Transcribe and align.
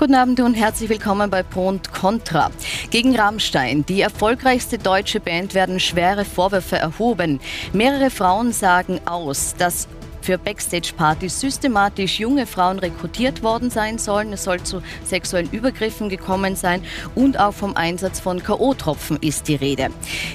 Guten 0.00 0.14
Abend 0.14 0.40
und 0.40 0.54
herzlich 0.54 0.88
willkommen 0.88 1.28
bei 1.28 1.42
Pro 1.42 1.68
und 1.68 1.92
Contra. 1.92 2.50
Gegen 2.88 3.14
Rammstein, 3.14 3.84
die 3.84 4.00
erfolgreichste 4.00 4.78
deutsche 4.78 5.20
Band, 5.20 5.52
werden 5.52 5.78
schwere 5.78 6.24
Vorwürfe 6.24 6.76
erhoben. 6.76 7.38
Mehrere 7.74 8.08
Frauen 8.08 8.54
sagen 8.54 8.98
aus, 9.04 9.54
dass 9.58 9.88
für 10.20 10.38
Backstage-Partys 10.38 11.40
systematisch 11.40 12.20
junge 12.20 12.46
Frauen 12.46 12.78
rekrutiert 12.78 13.42
worden 13.42 13.70
sein 13.70 13.98
sollen. 13.98 14.32
Es 14.32 14.44
soll 14.44 14.62
zu 14.62 14.82
sexuellen 15.04 15.50
Übergriffen 15.50 16.08
gekommen 16.08 16.56
sein 16.56 16.82
und 17.14 17.38
auch 17.38 17.52
vom 17.52 17.76
Einsatz 17.76 18.20
von 18.20 18.42
K.O.-Tropfen 18.42 19.22
ist 19.22 19.48
die 19.48 19.54
Rede. 19.54 19.88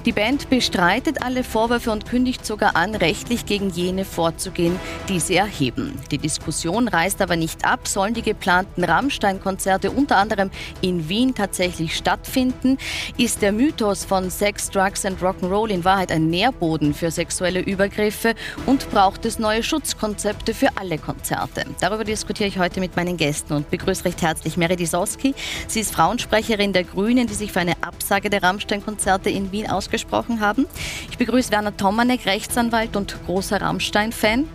Die 0.05 0.11
Band 0.11 0.49
bestreitet 0.49 1.21
alle 1.23 1.43
Vorwürfe 1.43 1.91
und 1.91 2.05
kündigt 2.05 2.45
sogar 2.45 2.75
an, 2.75 2.95
rechtlich 2.95 3.45
gegen 3.45 3.69
jene 3.69 4.05
vorzugehen, 4.05 4.79
die 5.09 5.19
sie 5.19 5.35
erheben. 5.35 5.97
Die 6.11 6.17
Diskussion 6.17 6.87
reißt 6.87 7.21
aber 7.21 7.35
nicht 7.35 7.65
ab. 7.65 7.87
Sollen 7.87 8.13
die 8.13 8.21
geplanten 8.21 8.83
Rammstein-Konzerte 8.83 9.91
unter 9.91 10.17
anderem 10.17 10.51
in 10.81 11.07
Wien 11.09 11.35
tatsächlich 11.35 11.95
stattfinden? 11.95 12.77
Ist 13.17 13.41
der 13.41 13.51
Mythos 13.51 14.05
von 14.05 14.29
Sex, 14.29 14.69
Drugs 14.69 15.05
and 15.05 15.21
Rock'n'Roll 15.21 15.69
in 15.69 15.85
Wahrheit 15.85 16.11
ein 16.11 16.29
Nährboden 16.29 16.93
für 16.93 17.11
sexuelle 17.11 17.59
Übergriffe 17.59 18.35
und 18.65 18.89
braucht 18.91 19.25
es 19.25 19.39
neue 19.39 19.63
Schutz 19.63 19.74
Schutzkonzepte 19.75 20.53
für 20.53 20.69
alle 20.77 20.97
Konzerte. 20.97 21.65
Darüber 21.81 22.05
diskutiere 22.05 22.47
ich 22.47 22.57
heute 22.57 22.79
mit 22.79 22.95
meinen 22.95 23.17
Gästen 23.17 23.51
und 23.51 23.69
begrüße 23.69 24.05
recht 24.05 24.21
herzlich 24.21 24.55
Mary 24.55 24.77
Disowski. 24.77 25.35
Sie 25.67 25.81
ist 25.81 25.93
Frauensprecherin 25.93 26.71
der 26.71 26.85
Grünen, 26.85 27.27
die 27.27 27.33
sich 27.33 27.51
für 27.51 27.59
eine 27.59 27.73
Absage 27.81 28.29
der 28.29 28.41
Rammstein-Konzerte 28.41 29.29
in 29.29 29.51
Wien 29.51 29.69
ausgesprochen 29.69 30.39
haben. 30.39 30.65
Ich 31.09 31.17
begrüße 31.17 31.51
Werner 31.51 31.75
Tomanek, 31.75 32.25
Rechtsanwalt 32.25 32.95
und 32.95 33.17
großer 33.25 33.59
Rammstein-Fan. 33.59 34.47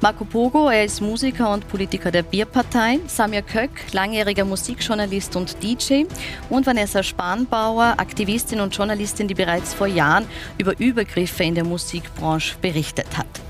Marco 0.00 0.24
Pogo, 0.24 0.68
er 0.68 0.84
ist 0.84 1.00
Musiker 1.00 1.52
und 1.52 1.68
Politiker 1.68 2.10
der 2.10 2.24
Bierpartei. 2.24 2.98
Samir 3.06 3.42
Köck, 3.42 3.70
langjähriger 3.92 4.44
Musikjournalist 4.44 5.36
und 5.36 5.62
DJ. 5.62 6.06
Und 6.50 6.66
Vanessa 6.66 7.04
Spanbauer, 7.04 7.94
Aktivistin 7.98 8.60
und 8.60 8.74
Journalistin, 8.74 9.28
die 9.28 9.34
bereits 9.34 9.74
vor 9.74 9.86
Jahren 9.86 10.26
über 10.58 10.76
Übergriffe 10.80 11.44
in 11.44 11.54
der 11.54 11.64
Musikbranche 11.64 12.56
berichtet 12.60 13.16
hat. 13.16 13.45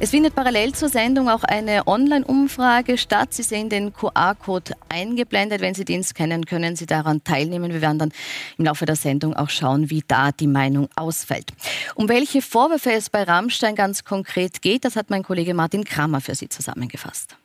Es 0.00 0.10
findet 0.10 0.34
parallel 0.34 0.72
zur 0.72 0.88
Sendung 0.88 1.28
auch 1.28 1.44
eine 1.44 1.86
Online-Umfrage 1.86 2.98
statt. 2.98 3.34
Sie 3.34 3.42
sehen 3.42 3.68
den 3.68 3.92
QR-Code 3.92 4.74
eingeblendet. 4.88 5.60
Wenn 5.60 5.74
Sie 5.74 5.84
den 5.84 6.02
scannen, 6.02 6.46
können 6.46 6.76
Sie 6.76 6.86
daran 6.86 7.22
teilnehmen. 7.24 7.72
Wir 7.72 7.80
werden 7.80 7.98
dann 7.98 8.12
im 8.58 8.64
Laufe 8.64 8.86
der 8.86 8.96
Sendung 8.96 9.34
auch 9.34 9.50
schauen, 9.50 9.90
wie 9.90 10.02
da 10.06 10.32
die 10.32 10.46
Meinung 10.46 10.88
ausfällt. 10.96 11.52
Um 11.94 12.08
welche 12.08 12.42
Vorwürfe 12.42 12.92
es 12.92 13.10
bei 13.10 13.22
Rammstein 13.22 13.74
ganz 13.74 14.04
konkret 14.04 14.62
geht, 14.62 14.84
das 14.84 14.96
hat 14.96 15.10
mein 15.10 15.22
Kollege 15.22 15.54
Martin 15.54 15.84
Kramer 15.84 16.20
für 16.20 16.34
Sie 16.34 16.48
zusammengefasst. 16.48 17.36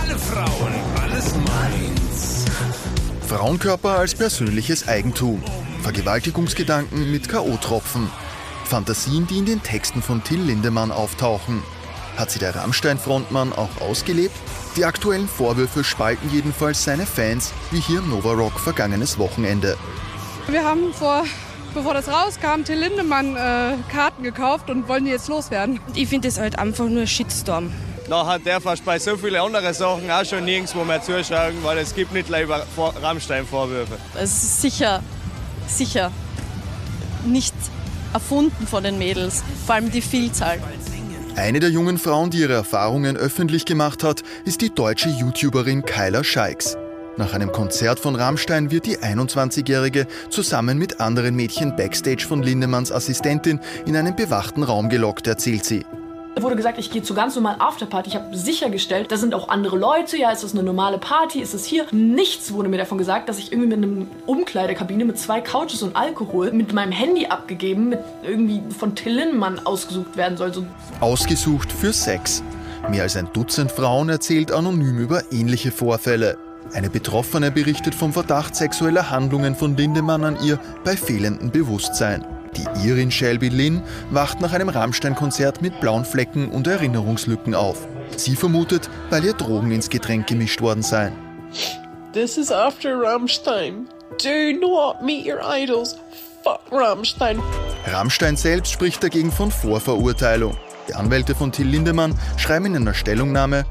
Alle 0.00 0.18
Frauen, 0.18 0.72
alles 0.96 1.34
meins. 1.34 2.44
Frauenkörper 3.26 3.98
als 3.98 4.14
persönliches 4.14 4.88
Eigentum. 4.88 5.42
Vergewaltigungsgedanken 5.82 7.10
mit 7.10 7.28
K.O.-Tropfen. 7.28 8.08
Fantasien, 8.70 9.26
die 9.26 9.38
in 9.38 9.46
den 9.46 9.64
Texten 9.64 10.00
von 10.00 10.22
Till 10.22 10.40
Lindemann 10.40 10.92
auftauchen. 10.92 11.60
Hat 12.16 12.30
sie 12.30 12.38
der 12.38 12.54
Rammstein-Frontmann 12.54 13.52
auch 13.52 13.80
ausgelebt? 13.80 14.36
Die 14.76 14.84
aktuellen 14.84 15.26
Vorwürfe 15.26 15.82
spalten 15.82 16.30
jedenfalls 16.32 16.84
seine 16.84 17.04
Fans, 17.04 17.52
wie 17.72 17.80
hier 17.80 17.98
im 17.98 18.10
Nova 18.10 18.32
Rock 18.32 18.60
vergangenes 18.60 19.18
Wochenende. 19.18 19.76
Wir 20.46 20.64
haben 20.64 20.94
vor, 20.94 21.24
bevor 21.74 21.94
das 21.94 22.06
rauskam, 22.06 22.62
Till 22.64 22.78
Lindemann 22.78 23.34
äh, 23.34 23.74
Karten 23.92 24.22
gekauft 24.22 24.70
und 24.70 24.86
wollen 24.86 25.04
die 25.04 25.10
jetzt 25.10 25.26
loswerden. 25.26 25.80
Ich 25.94 26.08
finde 26.08 26.28
es 26.28 26.38
halt 26.38 26.56
einfach 26.56 26.86
nur 26.86 27.08
Shitstorm. 27.08 27.72
Nachher 28.08 28.38
darf 28.38 28.66
er 28.66 28.76
bei 28.84 29.00
so 29.00 29.16
vielen 29.16 29.40
anderen 29.40 29.74
Sachen 29.74 30.08
auch 30.08 30.24
schon 30.24 30.44
nirgendwo 30.44 30.84
mehr 30.84 31.02
zuschauen, 31.02 31.56
weil 31.64 31.78
es 31.78 31.92
gibt 31.92 32.12
nicht 32.12 32.28
über 32.28 32.64
Rammstein-Vorwürfe. 33.02 33.98
Es 34.14 34.30
ist 34.30 34.62
sicher, 34.62 35.02
sicher 35.66 36.12
nicht 37.24 37.54
erfunden 38.12 38.66
von 38.66 38.82
den 38.82 38.98
Mädels, 38.98 39.42
vor 39.66 39.76
allem 39.76 39.90
die 39.90 40.02
Vielzahl. 40.02 40.58
Eine 41.36 41.60
der 41.60 41.70
jungen 41.70 41.98
Frauen, 41.98 42.30
die 42.30 42.38
ihre 42.38 42.54
Erfahrungen 42.54 43.16
öffentlich 43.16 43.64
gemacht 43.64 44.04
hat, 44.04 44.22
ist 44.44 44.60
die 44.60 44.74
deutsche 44.74 45.08
YouTuberin 45.08 45.84
Kyla 45.84 46.24
Scheiks. 46.24 46.76
Nach 47.16 47.34
einem 47.34 47.52
Konzert 47.52 48.00
von 48.00 48.14
Rammstein 48.14 48.70
wird 48.70 48.86
die 48.86 48.98
21-Jährige 48.98 50.06
zusammen 50.30 50.78
mit 50.78 51.00
anderen 51.00 51.34
Mädchen 51.34 51.76
backstage 51.76 52.24
von 52.26 52.42
Lindemanns 52.42 52.92
Assistentin 52.92 53.60
in 53.86 53.96
einen 53.96 54.16
bewachten 54.16 54.62
Raum 54.62 54.88
gelockt, 54.88 55.26
erzählt 55.26 55.64
sie. 55.64 55.84
Wurde 56.38 56.56
gesagt, 56.56 56.78
ich 56.78 56.90
gehe 56.90 57.02
zu 57.02 57.12
ganz 57.12 57.34
normalen 57.34 57.60
Afterparty. 57.60 58.10
Ich 58.10 58.16
habe 58.16 58.36
sichergestellt, 58.36 59.10
da 59.10 59.16
sind 59.16 59.34
auch 59.34 59.48
andere 59.48 59.76
Leute. 59.76 60.16
Ja, 60.16 60.30
ist 60.30 60.44
das 60.44 60.52
eine 60.54 60.62
normale 60.62 60.98
Party? 60.98 61.40
Ist 61.40 61.54
es 61.54 61.64
hier? 61.64 61.86
Nichts 61.90 62.52
wurde 62.52 62.68
mir 62.68 62.78
davon 62.78 62.98
gesagt, 62.98 63.28
dass 63.28 63.38
ich 63.38 63.52
irgendwie 63.52 63.76
mit 63.76 63.84
einer 63.84 64.06
Umkleidekabine 64.26 65.04
mit 65.04 65.18
zwei 65.18 65.40
Couches 65.40 65.82
und 65.82 65.96
Alkohol 65.96 66.52
mit 66.52 66.72
meinem 66.72 66.92
Handy 66.92 67.26
abgegeben, 67.26 67.90
mit 67.90 68.00
irgendwie 68.22 68.62
von 68.76 68.94
Till 68.94 69.14
Lindemann 69.14 69.58
ausgesucht 69.66 70.16
werden 70.16 70.38
soll. 70.38 70.54
So. 70.54 70.64
Ausgesucht 71.00 71.70
für 71.72 71.92
Sex. 71.92 72.42
Mehr 72.88 73.02
als 73.02 73.16
ein 73.16 73.28
Dutzend 73.32 73.70
Frauen 73.70 74.08
erzählt 74.08 74.52
anonym 74.52 74.98
über 74.98 75.32
ähnliche 75.32 75.70
Vorfälle. 75.72 76.38
Eine 76.72 76.88
Betroffene 76.88 77.50
berichtet 77.50 77.94
vom 77.94 78.12
Verdacht 78.12 78.54
sexueller 78.54 79.10
Handlungen 79.10 79.56
von 79.56 79.76
Lindemann 79.76 80.24
an 80.24 80.38
ihr 80.42 80.58
bei 80.84 80.96
fehlendem 80.96 81.50
Bewusstsein. 81.50 82.24
Die 82.56 82.88
Irin 82.88 83.10
Shelby 83.10 83.48
Lynn 83.48 83.82
wacht 84.10 84.40
nach 84.40 84.52
einem 84.52 84.68
Rammstein-Konzert 84.68 85.62
mit 85.62 85.80
blauen 85.80 86.04
Flecken 86.04 86.48
und 86.48 86.66
Erinnerungslücken 86.66 87.54
auf. 87.54 87.86
Sie 88.16 88.36
vermutet, 88.36 88.90
weil 89.08 89.24
ihr 89.24 89.34
Drogen 89.34 89.70
ins 89.70 89.88
Getränk 89.88 90.26
gemischt 90.26 90.60
worden 90.60 90.82
seien. 90.82 91.12
This 92.12 92.36
is 92.36 92.50
after 92.50 93.00
Rammstein. 93.00 93.86
Do 94.22 94.52
not 94.58 95.02
meet 95.02 95.26
your 95.26 95.40
idols. 95.42 95.96
Fuck 96.42 96.60
Rammstein. 96.72 97.40
Rammstein 97.86 98.36
selbst 98.36 98.72
spricht 98.72 99.02
dagegen 99.02 99.30
von 99.30 99.50
Vorverurteilung. 99.50 100.56
Die 100.88 100.94
Anwälte 100.94 101.34
von 101.36 101.52
Till 101.52 101.68
Lindemann 101.68 102.18
schreiben 102.36 102.66
in 102.66 102.76
einer 102.76 102.94
Stellungnahme, 102.94 103.64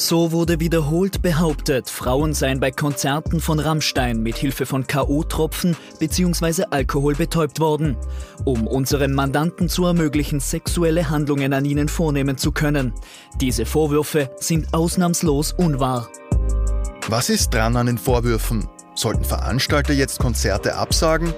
so 0.00 0.32
wurde 0.32 0.60
wiederholt 0.60 1.20
behauptet, 1.20 1.90
Frauen 1.90 2.32
seien 2.32 2.58
bei 2.58 2.70
Konzerten 2.70 3.40
von 3.40 3.60
Rammstein 3.60 4.22
mit 4.22 4.36
Hilfe 4.36 4.64
von 4.64 4.86
K.O.-Tropfen 4.86 5.76
bzw. 5.98 6.64
Alkohol 6.70 7.14
betäubt 7.14 7.60
worden, 7.60 7.96
um 8.44 8.66
unserem 8.66 9.12
Mandanten 9.12 9.68
zu 9.68 9.84
ermöglichen, 9.84 10.40
sexuelle 10.40 11.10
Handlungen 11.10 11.52
an 11.52 11.64
ihnen 11.64 11.88
vornehmen 11.88 12.38
zu 12.38 12.50
können. 12.50 12.94
Diese 13.40 13.66
Vorwürfe 13.66 14.30
sind 14.38 14.72
ausnahmslos 14.72 15.52
unwahr. 15.52 16.08
Was 17.08 17.28
ist 17.28 17.52
dran 17.52 17.76
an 17.76 17.86
den 17.86 17.98
Vorwürfen? 17.98 18.68
Sollten 18.94 19.24
Veranstalter 19.24 19.92
jetzt 19.92 20.18
Konzerte 20.18 20.76
absagen? 20.76 21.34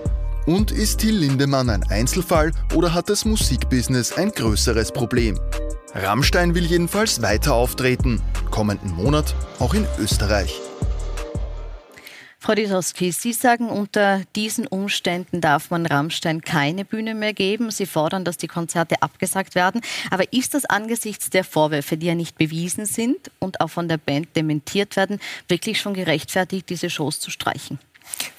Und 0.46 0.70
ist 0.70 0.98
Till 0.98 1.16
Lindemann 1.16 1.68
ein 1.68 1.84
Einzelfall 1.84 2.52
oder 2.74 2.94
hat 2.94 3.08
das 3.08 3.24
Musikbusiness 3.24 4.12
ein 4.12 4.30
größeres 4.30 4.92
Problem? 4.92 5.38
Rammstein 5.94 6.54
will 6.54 6.64
jedenfalls 6.64 7.20
weiter 7.20 7.54
auftreten, 7.54 8.22
kommenden 8.50 8.92
Monat 8.92 9.34
auch 9.58 9.74
in 9.74 9.86
Österreich. 9.98 10.58
Frau 12.38 12.54
Disowski, 12.54 13.12
Sie 13.12 13.32
sagen, 13.32 13.68
unter 13.68 14.22
diesen 14.34 14.66
Umständen 14.66 15.40
darf 15.40 15.70
man 15.70 15.86
Rammstein 15.86 16.40
keine 16.40 16.84
Bühne 16.84 17.14
mehr 17.14 17.34
geben. 17.34 17.70
Sie 17.70 17.86
fordern, 17.86 18.24
dass 18.24 18.36
die 18.36 18.48
Konzerte 18.48 19.00
abgesagt 19.00 19.54
werden. 19.54 19.80
Aber 20.10 20.32
ist 20.32 20.54
das 20.54 20.64
angesichts 20.64 21.30
der 21.30 21.44
Vorwürfe, 21.44 21.96
die 21.96 22.06
ja 22.06 22.16
nicht 22.16 22.38
bewiesen 22.38 22.84
sind 22.84 23.30
und 23.38 23.60
auch 23.60 23.68
von 23.68 23.86
der 23.86 23.98
Band 23.98 24.34
dementiert 24.34 24.96
werden, 24.96 25.20
wirklich 25.46 25.80
schon 25.80 25.94
gerechtfertigt, 25.94 26.68
diese 26.68 26.90
Shows 26.90 27.20
zu 27.20 27.30
streichen? 27.30 27.78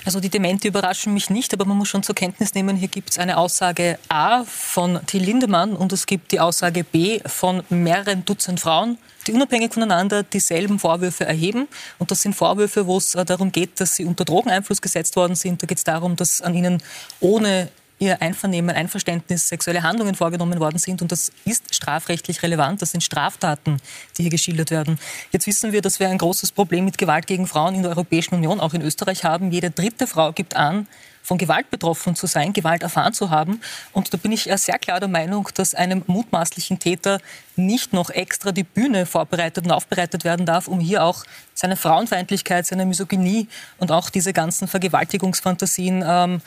Also 0.06 0.20
die 0.20 0.30
Demente 0.30 0.68
überraschen 0.68 1.14
mich 1.14 1.30
nicht, 1.30 1.54
aber 1.54 1.66
man 1.66 1.78
muss 1.78 1.88
schon 1.88 2.04
zur 2.04 2.16
Kenntnis 2.16 2.54
nehmen, 2.54 2.76
hier 2.76 2.90
gibt 2.90 3.12
es 3.12 3.20
eine 3.20 3.38
Aussage 3.38 3.98
A 4.10 4.44
von 4.44 5.00
Till 5.06 5.24
Lindemann 5.24 5.76
und 5.76 5.94
es 5.94 6.06
gibt 6.06 6.32
die 6.32 6.40
Aussage 6.40 6.84
B 6.84 7.22
von 7.26 7.64
mehreren 7.70 8.26
Dutzend 8.26 8.60
Frauen, 8.60 8.98
die 9.28 9.34
unabhängig 9.34 9.74
voneinander 9.74 10.24
dieselben 10.24 10.80
Vorwürfe 10.80 11.26
erheben. 11.26 11.68
Und 12.00 12.12
das 12.12 12.22
sind 12.22 12.36
Vorwürfe, 12.36 12.86
wo 12.86 12.98
es 12.98 13.16
äh, 13.16 13.24
darum 13.24 13.52
geht, 13.52 13.80
dass 13.80 13.96
sie 13.96 14.06
unter 14.06 14.26
Drogeneinfluss 14.26 14.82
gesetzt 14.82 15.16
worden 15.16 15.36
sind. 15.36 15.62
Da 15.64 15.68
geht 15.68 15.78
es 15.78 15.84
darum, 15.86 16.16
dass 16.18 16.42
an 16.42 16.54
ihnen 16.54 16.84
ohne 17.22 17.70
ihr 18.04 18.22
Einvernehmen, 18.22 18.76
Einverständnis 18.76 19.48
sexuelle 19.48 19.84
Handlungen 19.84 20.16
vorgenommen 20.16 20.60
worden 20.60 20.78
sind. 20.78 21.02
Und 21.02 21.12
das 21.12 21.32
ist 21.46 21.74
strafrechtlich 21.74 22.44
relevant. 22.44 22.82
Das 22.82 22.92
sind 22.92 23.02
Straftaten, 23.02 23.78
die 24.18 24.24
hier 24.24 24.32
geschildert 24.32 24.72
werden. 24.72 25.00
Jetzt 25.32 25.48
wissen 25.48 25.72
wir, 25.72 25.82
dass 25.82 26.00
wir 26.00 26.10
ein 26.10 26.18
großes 26.18 26.52
Problem 26.52 26.86
mit 26.86 26.98
Gewalt 26.98 27.28
gegen 27.28 27.48
Frauen 27.48 27.76
in 27.76 27.82
der 27.84 27.92
Europäischen 27.92 28.36
Union, 28.36 28.60
auch 28.60 28.74
in 28.74 28.82
Österreich 28.82 29.24
haben. 29.24 29.52
Jede 29.52 29.72
dritte 29.72 30.08
Frau 30.08 30.32
gibt 30.32 30.56
an, 30.56 30.88
von 31.24 31.38
Gewalt 31.38 31.72
betroffen 31.72 32.16
zu 32.16 32.28
sein, 32.28 32.54
Gewalt 32.54 32.84
erfahren 32.84 33.14
zu 33.14 33.30
haben. 33.30 33.62
Und 33.94 34.14
da 34.14 34.18
bin 34.18 34.32
ich 34.32 34.50
sehr 34.56 34.78
klar 34.78 35.00
der 35.00 35.08
Meinung, 35.08 35.48
dass 35.56 35.74
einem 35.74 36.04
mutmaßlichen 36.06 36.80
Täter 36.80 37.20
nicht 37.56 37.94
noch 37.94 38.10
extra 38.10 38.52
die 38.52 38.64
Bühne 38.64 39.06
vorbereitet 39.06 39.66
und 39.66 39.72
aufbereitet 39.72 40.26
werden 40.26 40.46
darf, 40.46 40.68
um 40.68 40.80
hier 40.80 41.04
auch 41.04 41.24
seine 41.54 41.78
Frauenfeindlichkeit, 41.78 42.66
seine 42.66 42.86
Misogynie 42.86 43.48
und 43.78 43.92
auch 43.92 44.10
diese 44.10 44.34
ganzen 44.34 44.68
Vergewaltigungsfantasien 44.68 46.04
ähm, 46.06 46.42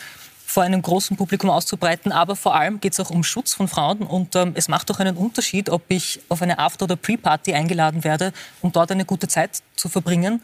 vor 0.46 0.62
einem 0.62 0.80
großen 0.80 1.16
Publikum 1.16 1.50
auszubreiten. 1.50 2.12
Aber 2.12 2.36
vor 2.36 2.54
allem 2.54 2.80
geht 2.80 2.92
es 2.92 3.00
auch 3.00 3.10
um 3.10 3.24
Schutz 3.24 3.52
von 3.52 3.68
Frauen. 3.68 4.02
Und 4.02 4.36
ähm, 4.36 4.52
es 4.54 4.68
macht 4.68 4.88
doch 4.88 5.00
einen 5.00 5.16
Unterschied, 5.16 5.68
ob 5.68 5.82
ich 5.88 6.20
auf 6.28 6.40
eine 6.40 6.58
After- 6.58 6.84
oder 6.84 6.96
Pre-Party 6.96 7.52
eingeladen 7.52 8.04
werde, 8.04 8.32
um 8.62 8.72
dort 8.72 8.90
eine 8.92 9.04
gute 9.04 9.28
Zeit 9.28 9.62
zu 9.74 9.88
verbringen 9.88 10.40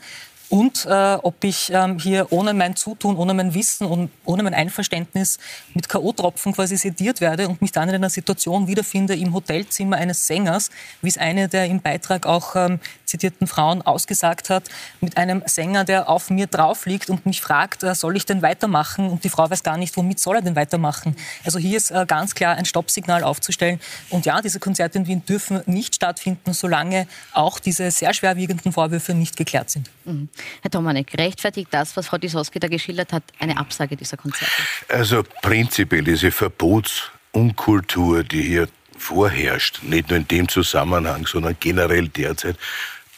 und 0.53 0.85
äh, 0.85 1.15
ob 1.23 1.43
ich 1.45 1.73
ähm, 1.73 1.99
hier 1.99 2.27
ohne 2.29 2.53
mein 2.53 2.77
Zutun, 2.77 3.17
ohne 3.17 3.33
mein 3.33 3.55
Wissen 3.55 3.87
und 3.87 4.11
ohne 4.27 4.43
mein 4.43 4.53
Einverständnis 4.53 5.39
mit 5.73 5.89
K.O.-Tropfen 5.89 6.53
quasi 6.53 6.77
sediert 6.77 7.23
werde 7.23 7.49
und 7.49 7.63
mich 7.63 7.73
dann 7.73 7.89
in 7.89 7.95
einer 7.95 8.11
Situation 8.11 8.67
wiederfinde 8.67 9.17
im 9.17 9.33
Hotelzimmer 9.33 9.97
eines 9.97 10.27
Sängers, 10.27 10.69
wie 11.01 11.09
es 11.09 11.17
eine 11.17 11.49
der 11.49 11.65
im 11.65 11.81
Beitrag 11.81 12.27
auch 12.27 12.55
ähm, 12.55 12.81
zitierten 13.13 13.47
Frauen 13.47 13.83
ausgesagt 13.83 14.49
hat, 14.49 14.65
mit 15.01 15.17
einem 15.19 15.43
Sänger, 15.45 15.85
der 15.85 16.09
auf 16.09 16.31
mir 16.31 16.47
drauf 16.47 16.87
liegt 16.87 17.11
und 17.11 17.27
mich 17.27 17.43
fragt, 17.43 17.83
äh, 17.83 17.95
soll 17.95 18.17
ich 18.17 18.25
denn 18.25 18.41
weitermachen? 18.41 19.11
Und 19.11 19.25
die 19.25 19.29
Frau 19.29 19.49
weiß 19.51 19.63
gar 19.63 19.77
nicht, 19.77 19.97
womit 19.97 20.19
soll 20.19 20.37
er 20.37 20.43
denn 20.43 20.57
weitermachen? 20.57 21.15
Also 21.45 21.59
hier 21.59 21.77
ist 21.77 21.91
äh, 21.91 22.07
ganz 22.07 22.35
klar 22.35 22.57
ein 22.57 22.65
Stoppsignal 22.65 23.23
aufzustellen. 23.23 23.81
Und 24.09 24.25
ja, 24.25 24.41
diese 24.41 24.59
Konzerte 24.61 24.99
in 24.99 25.07
Wien 25.07 25.25
dürfen 25.27 25.63
nicht 25.67 25.95
stattfinden, 25.95 26.55
solange 26.55 27.07
auch 27.33 27.59
diese 27.59 27.91
sehr 27.91 28.15
schwerwiegenden 28.15 28.73
Vorwürfe 28.73 29.13
nicht 29.13 29.37
geklärt 29.37 29.69
sind. 29.69 29.91
Mhm. 30.05 30.31
Herr 30.63 30.71
Tomanek, 30.71 31.13
rechtfertigt 31.19 31.69
das, 31.71 31.95
was 31.97 32.07
Frau 32.07 32.17
Disoski 32.17 32.59
da 32.59 32.69
geschildert 32.69 33.13
hat, 33.13 33.25
eine 33.39 33.59
Absage 33.59 33.97
dieser 33.97 34.17
Konzerte? 34.17 34.53
Also 34.89 35.23
prinzipiell 35.43 36.03
diese 36.03 36.31
Verbotsunkultur, 36.31 38.25
die 38.25 38.43
hier 38.43 38.69
vorherrscht, 39.03 39.83
nicht 39.83 40.09
nur 40.09 40.19
in 40.19 40.29
dem 40.29 40.49
Zusammenhang, 40.49 41.27
sondern 41.27 41.57
generell 41.59 42.09
derzeit, 42.09 42.57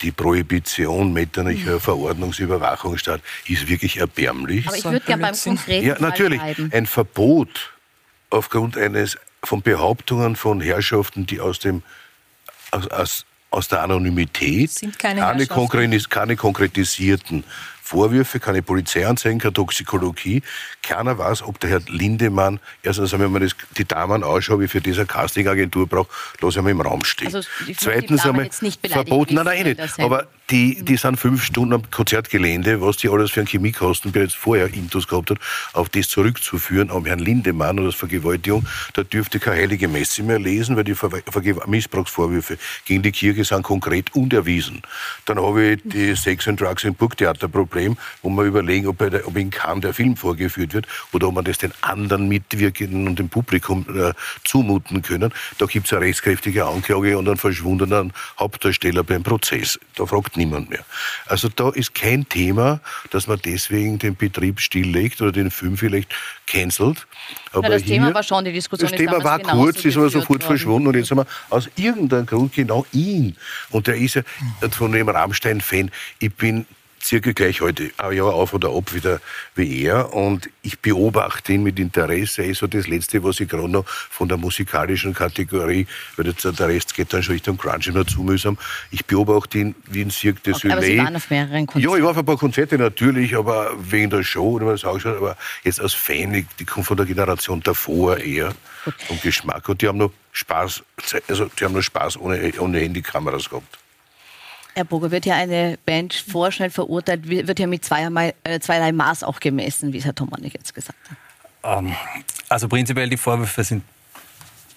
die 0.04 0.12
Prohibition 0.12 1.12
metterlicher 1.12 1.74
mhm. 1.74 1.80
Verordnungsüberwachungsstaat 1.80 3.22
ist 3.48 3.66
wirklich 3.68 3.96
erbärmlich. 3.96 4.66
Aber 4.68 4.76
ich 4.76 4.84
würde 4.84 5.00
gerne 5.00 5.22
beim 5.22 5.34
konkreten 5.34 5.86
Ja, 5.86 5.96
natürlich. 5.98 6.40
Ein 6.70 6.86
Verbot 6.86 7.72
aufgrund 8.30 8.76
eines 8.76 9.16
von 9.42 9.62
Behauptungen 9.62 10.36
von 10.36 10.60
Herrschaften, 10.60 11.26
die 11.26 11.40
aus 11.40 11.58
dem 11.58 11.82
aus, 12.70 12.88
aus, 12.88 13.26
aus 13.50 13.68
der 13.68 13.82
Anonymität 13.82 14.70
Sind 14.70 14.98
keine 14.98 15.20
keine, 15.20 15.38
Herrschaften. 15.38 15.54
konkretis 15.54 16.08
keine 16.10 16.36
konkretisierten 16.36 17.44
Vorwürfe, 17.94 18.40
keine 18.40 18.60
Polizeianzeigen, 18.60 19.38
keine 19.38 19.52
Toxikologie. 19.52 20.42
Keiner 20.82 21.16
weiß, 21.16 21.42
ob 21.42 21.60
der 21.60 21.70
Herr 21.70 21.80
Lindemann, 21.86 22.58
erstens, 22.82 23.12
wenn 23.12 23.30
man 23.30 23.42
das, 23.42 23.52
die 23.78 23.84
Damen 23.84 24.24
ausschaue, 24.24 24.60
wie 24.60 24.68
für 24.68 24.80
diese 24.80 25.06
Castingagentur 25.06 25.86
braucht, 25.86 26.10
lasse 26.40 26.58
ich 26.58 26.64
mal 26.64 26.70
im 26.70 26.80
Raum 26.80 27.04
stehen. 27.04 27.32
Also, 27.32 27.48
Zweitens 27.78 28.26
einmal 28.26 28.50
verboten, 28.50 29.34
nein, 29.34 29.44
nein, 29.44 29.58
eh 29.58 29.74
nicht. 29.74 30.00
Aber 30.00 30.26
die, 30.50 30.82
die 30.82 30.96
sind 30.96 31.18
fünf 31.18 31.42
Stunden 31.42 31.74
am 31.74 31.90
Konzertgelände, 31.90 32.80
was 32.80 32.98
die 32.98 33.08
alles 33.08 33.30
für 33.30 33.40
einen 33.40 33.46
Chemiekosten 33.46 34.12
bereits 34.12 34.34
vorher 34.34 34.72
Intus 34.74 35.08
gehabt 35.08 35.30
hat, 35.30 35.38
auf 35.72 35.88
das 35.88 36.08
zurückzuführen, 36.08 36.90
am 36.90 37.06
Herrn 37.06 37.18
Lindemann 37.18 37.78
oder 37.78 37.88
das 37.88 37.94
Vergewaltigung, 37.94 38.66
da 38.92 39.04
dürfte 39.04 39.38
keine 39.38 39.56
heilige 39.62 39.88
Messe 39.88 40.22
mehr 40.22 40.38
lesen, 40.38 40.76
weil 40.76 40.84
die 40.84 40.94
Ver 40.94 41.10
Missbrauchsvorwürfe 41.66 42.58
gegen 42.84 43.02
die 43.02 43.12
Kirche 43.12 43.44
sind 43.44 43.62
konkret 43.62 44.14
und 44.14 44.32
erwiesen. 44.32 44.82
Dann 45.24 45.40
habe 45.40 45.72
ich 45.72 45.80
die 45.84 46.14
Sex 46.14 46.46
and 46.46 46.60
Drugs 46.60 46.84
im 46.84 46.94
Burgtheater-Problem, 46.94 47.83
wo 48.22 48.30
man 48.30 48.46
überlegen, 48.46 48.86
ob, 48.86 48.98
der, 48.98 49.26
ob 49.26 49.36
in 49.36 49.50
Cannes 49.50 49.82
der 49.82 49.94
Film 49.94 50.16
vorgeführt 50.16 50.74
wird 50.74 50.86
oder 51.12 51.28
ob 51.28 51.34
man 51.34 51.44
das 51.44 51.58
den 51.58 51.72
anderen 51.82 52.28
Mitwirkenden 52.28 53.06
und 53.06 53.18
dem 53.18 53.28
Publikum 53.28 53.86
äh, 53.94 54.12
zumuten 54.44 55.02
können. 55.02 55.32
Da 55.58 55.66
gibt 55.66 55.86
es 55.86 55.92
eine 55.92 56.02
rechtskräftige 56.02 56.64
Anklage 56.64 57.18
und 57.18 57.28
einen 57.28 57.36
verschwundenen 57.36 58.12
Hauptdarsteller 58.38 59.04
beim 59.04 59.22
Prozess. 59.22 59.78
Da 59.96 60.06
fragt 60.06 60.36
niemand 60.36 60.70
mehr. 60.70 60.84
Also 61.26 61.48
da 61.48 61.70
ist 61.70 61.94
kein 61.94 62.28
Thema, 62.28 62.80
dass 63.10 63.26
man 63.26 63.38
deswegen 63.44 63.98
den 63.98 64.16
Betrieb 64.16 64.60
stilllegt 64.60 65.20
oder 65.20 65.32
den 65.32 65.50
Film 65.50 65.76
vielleicht 65.76 66.14
cancelt. 66.46 67.06
Aber 67.52 67.68
das 67.68 67.82
hier, 67.82 67.94
Thema 67.96 68.14
war 68.14 68.22
schon, 68.22 68.44
die 68.44 68.52
Diskussion 68.52 68.90
das 68.90 68.98
Thema 68.98 69.22
war 69.22 69.38
kurz, 69.38 69.84
ist 69.84 69.96
aber 69.96 70.10
sofort 70.10 70.42
worden. 70.42 70.42
verschwunden 70.42 70.88
und 70.88 70.96
jetzt 70.96 71.10
haben 71.10 71.18
wir 71.18 71.26
aus 71.50 71.68
irgendeinem 71.76 72.26
Grund 72.26 72.52
genau 72.52 72.86
ihn. 72.92 73.36
Und 73.70 73.86
der 73.86 73.96
ist 73.96 74.14
ja 74.14 74.22
von 74.70 74.92
dem 74.92 75.08
Rammstein-Fan. 75.08 75.90
Ich 76.18 76.34
bin 76.34 76.66
circa 77.04 77.32
gleich 77.32 77.60
heute 77.60 77.90
ein 77.98 78.16
Jahr 78.16 78.32
auf 78.32 78.54
oder 78.54 78.70
ab 78.70 78.94
wieder 78.94 79.20
wie 79.54 79.82
er 79.84 80.14
und 80.14 80.48
ich 80.62 80.78
beobachte 80.78 81.52
ihn 81.52 81.62
mit 81.62 81.78
Interesse. 81.78 82.42
Er 82.42 82.48
ist 82.48 82.58
so 82.58 82.66
das 82.66 82.88
Letzte, 82.88 83.22
was 83.22 83.40
ich 83.40 83.48
gerade 83.48 83.68
noch 83.68 83.86
von 83.86 84.28
der 84.28 84.38
musikalischen 84.38 85.12
Kategorie, 85.12 85.86
weil 86.16 86.26
jetzt 86.26 86.44
der 86.44 86.68
Rest 86.68 86.94
geht 86.94 87.12
dann 87.12 87.22
schon 87.22 87.34
Richtung 87.34 87.58
Crunch 87.58 87.88
noch 87.88 88.04
zu 88.04 88.22
mühsam. 88.22 88.56
Ich 88.90 89.04
beobachte 89.04 89.58
ihn 89.58 89.74
wie 89.86 90.02
ein 90.02 90.10
Cirque 90.10 90.40
du 90.42 90.52
Okay, 90.52 90.72
aber 90.72 90.80
Sie 90.82 90.88
Soleil. 90.88 91.04
waren 91.04 91.16
auf 91.16 91.30
mehreren 91.30 91.66
Konzerten. 91.66 91.90
Ja, 91.90 91.96
ich 91.96 92.02
war 92.02 92.10
auf 92.10 92.18
ein 92.18 92.24
paar 92.24 92.38
Konzerte 92.38 92.78
natürlich, 92.78 93.36
aber 93.36 93.72
wegen 93.78 94.10
der 94.10 94.22
Show, 94.22 94.52
oder 94.52 94.66
was 94.66 94.84
auch 94.84 94.98
schon, 94.98 95.14
aber 95.16 95.36
jetzt 95.62 95.80
als 95.80 95.92
Fan, 95.92 96.46
die 96.58 96.64
kommt 96.64 96.86
von 96.86 96.96
der 96.96 97.06
Generation 97.06 97.60
davor 97.62 98.16
eher 98.18 98.54
vom 99.06 99.20
Geschmack 99.20 99.68
und 99.68 99.82
die 99.82 99.88
haben 99.88 99.98
noch 99.98 100.12
Spaß, 100.32 100.82
also 101.28 101.50
die 101.58 101.64
haben 101.64 101.74
noch 101.74 101.82
Spaß 101.82 102.18
ohne, 102.18 102.52
ohne 102.58 102.78
Handykameras 102.78 103.50
gehabt. 103.50 103.78
Herr 104.74 104.84
Boger, 104.84 105.10
wird 105.10 105.26
ja 105.26 105.36
eine 105.36 105.78
Band 105.86 106.14
vorschnell 106.14 106.70
verurteilt, 106.70 107.28
wird 107.28 107.58
ja 107.58 107.66
mit 107.66 107.84
zweierlei, 107.84 108.34
äh, 108.44 108.58
zweierlei 108.58 108.92
Maß 108.92 109.22
auch 109.22 109.40
gemessen, 109.40 109.92
wie 109.92 109.98
es 109.98 110.04
Herr 110.04 110.14
Tomanik 110.14 110.54
jetzt 110.54 110.74
gesagt 110.74 110.98
hat. 111.08 111.78
Ähm, 111.78 111.94
also 112.48 112.68
prinzipiell 112.68 113.08
die 113.08 113.16
Vorwürfe 113.16 113.62
sind 113.64 113.84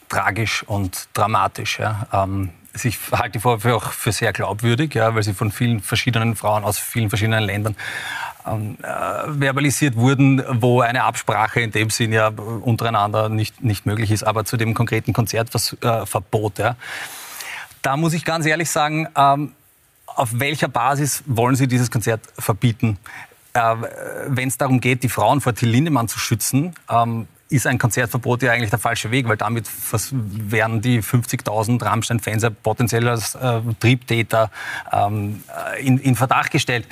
tragisch 0.09 0.63
und 0.63 1.09
dramatisch. 1.13 1.79
Ja. 1.79 2.07
Ähm, 2.13 2.51
ich 2.83 2.99
halte 3.11 3.31
die 3.31 3.39
Vorwürfe 3.39 3.75
auch 3.75 3.91
für 3.91 4.11
sehr 4.11 4.33
glaubwürdig, 4.33 4.93
ja, 4.93 5.13
weil 5.15 5.23
sie 5.23 5.33
von 5.33 5.51
vielen 5.51 5.81
verschiedenen 5.81 6.35
Frauen 6.35 6.63
aus 6.63 6.77
vielen 6.77 7.09
verschiedenen 7.09 7.43
Ländern 7.43 7.75
ähm, 8.45 8.77
äh, 8.81 9.31
verbalisiert 9.39 9.95
wurden, 9.95 10.43
wo 10.61 10.81
eine 10.81 11.03
Absprache 11.03 11.61
in 11.61 11.71
dem 11.71 11.89
Sinn 11.89 12.13
ja 12.13 12.27
untereinander 12.27 13.29
nicht, 13.29 13.63
nicht 13.63 13.85
möglich 13.85 14.11
ist. 14.11 14.23
Aber 14.23 14.45
zu 14.45 14.57
dem 14.57 14.73
konkreten 14.73 15.13
Konzertverbot, 15.13 16.59
ja, 16.59 16.75
da 17.81 17.97
muss 17.97 18.13
ich 18.13 18.25
ganz 18.25 18.45
ehrlich 18.45 18.69
sagen, 18.69 19.07
ähm, 19.15 19.53
auf 20.17 20.39
welcher 20.39 20.67
Basis 20.67 21.23
wollen 21.25 21.55
Sie 21.55 21.67
dieses 21.67 21.91
Konzert 21.91 22.21
verbieten? 22.37 22.97
Äh, 23.53 23.75
Wenn 24.27 24.47
es 24.47 24.57
darum 24.57 24.81
geht, 24.81 25.03
die 25.03 25.09
Frauen 25.09 25.41
vor 25.41 25.53
Till 25.53 25.69
Lindemann 25.69 26.07
zu 26.07 26.19
schützen, 26.19 26.73
ähm, 26.89 27.27
ist 27.49 27.65
ein 27.65 27.77
Konzertverbot 27.77 28.41
ja 28.41 28.51
eigentlich 28.51 28.71
der 28.71 28.79
falsche 28.79 29.11
Weg, 29.11 29.27
weil 29.29 29.37
damit 29.37 29.67
werden 30.21 30.81
die 30.81 31.01
50.000 31.01 31.81
Rammstein-Fans 31.81 32.43
ja 32.43 32.49
potenziell 32.49 33.07
als 33.07 33.35
äh, 33.35 33.61
Triebtäter 33.79 34.51
ähm, 34.91 35.41
äh, 35.75 35.85
in, 35.85 35.97
in 35.97 36.15
Verdacht 36.15 36.51
gestellt. 36.51 36.85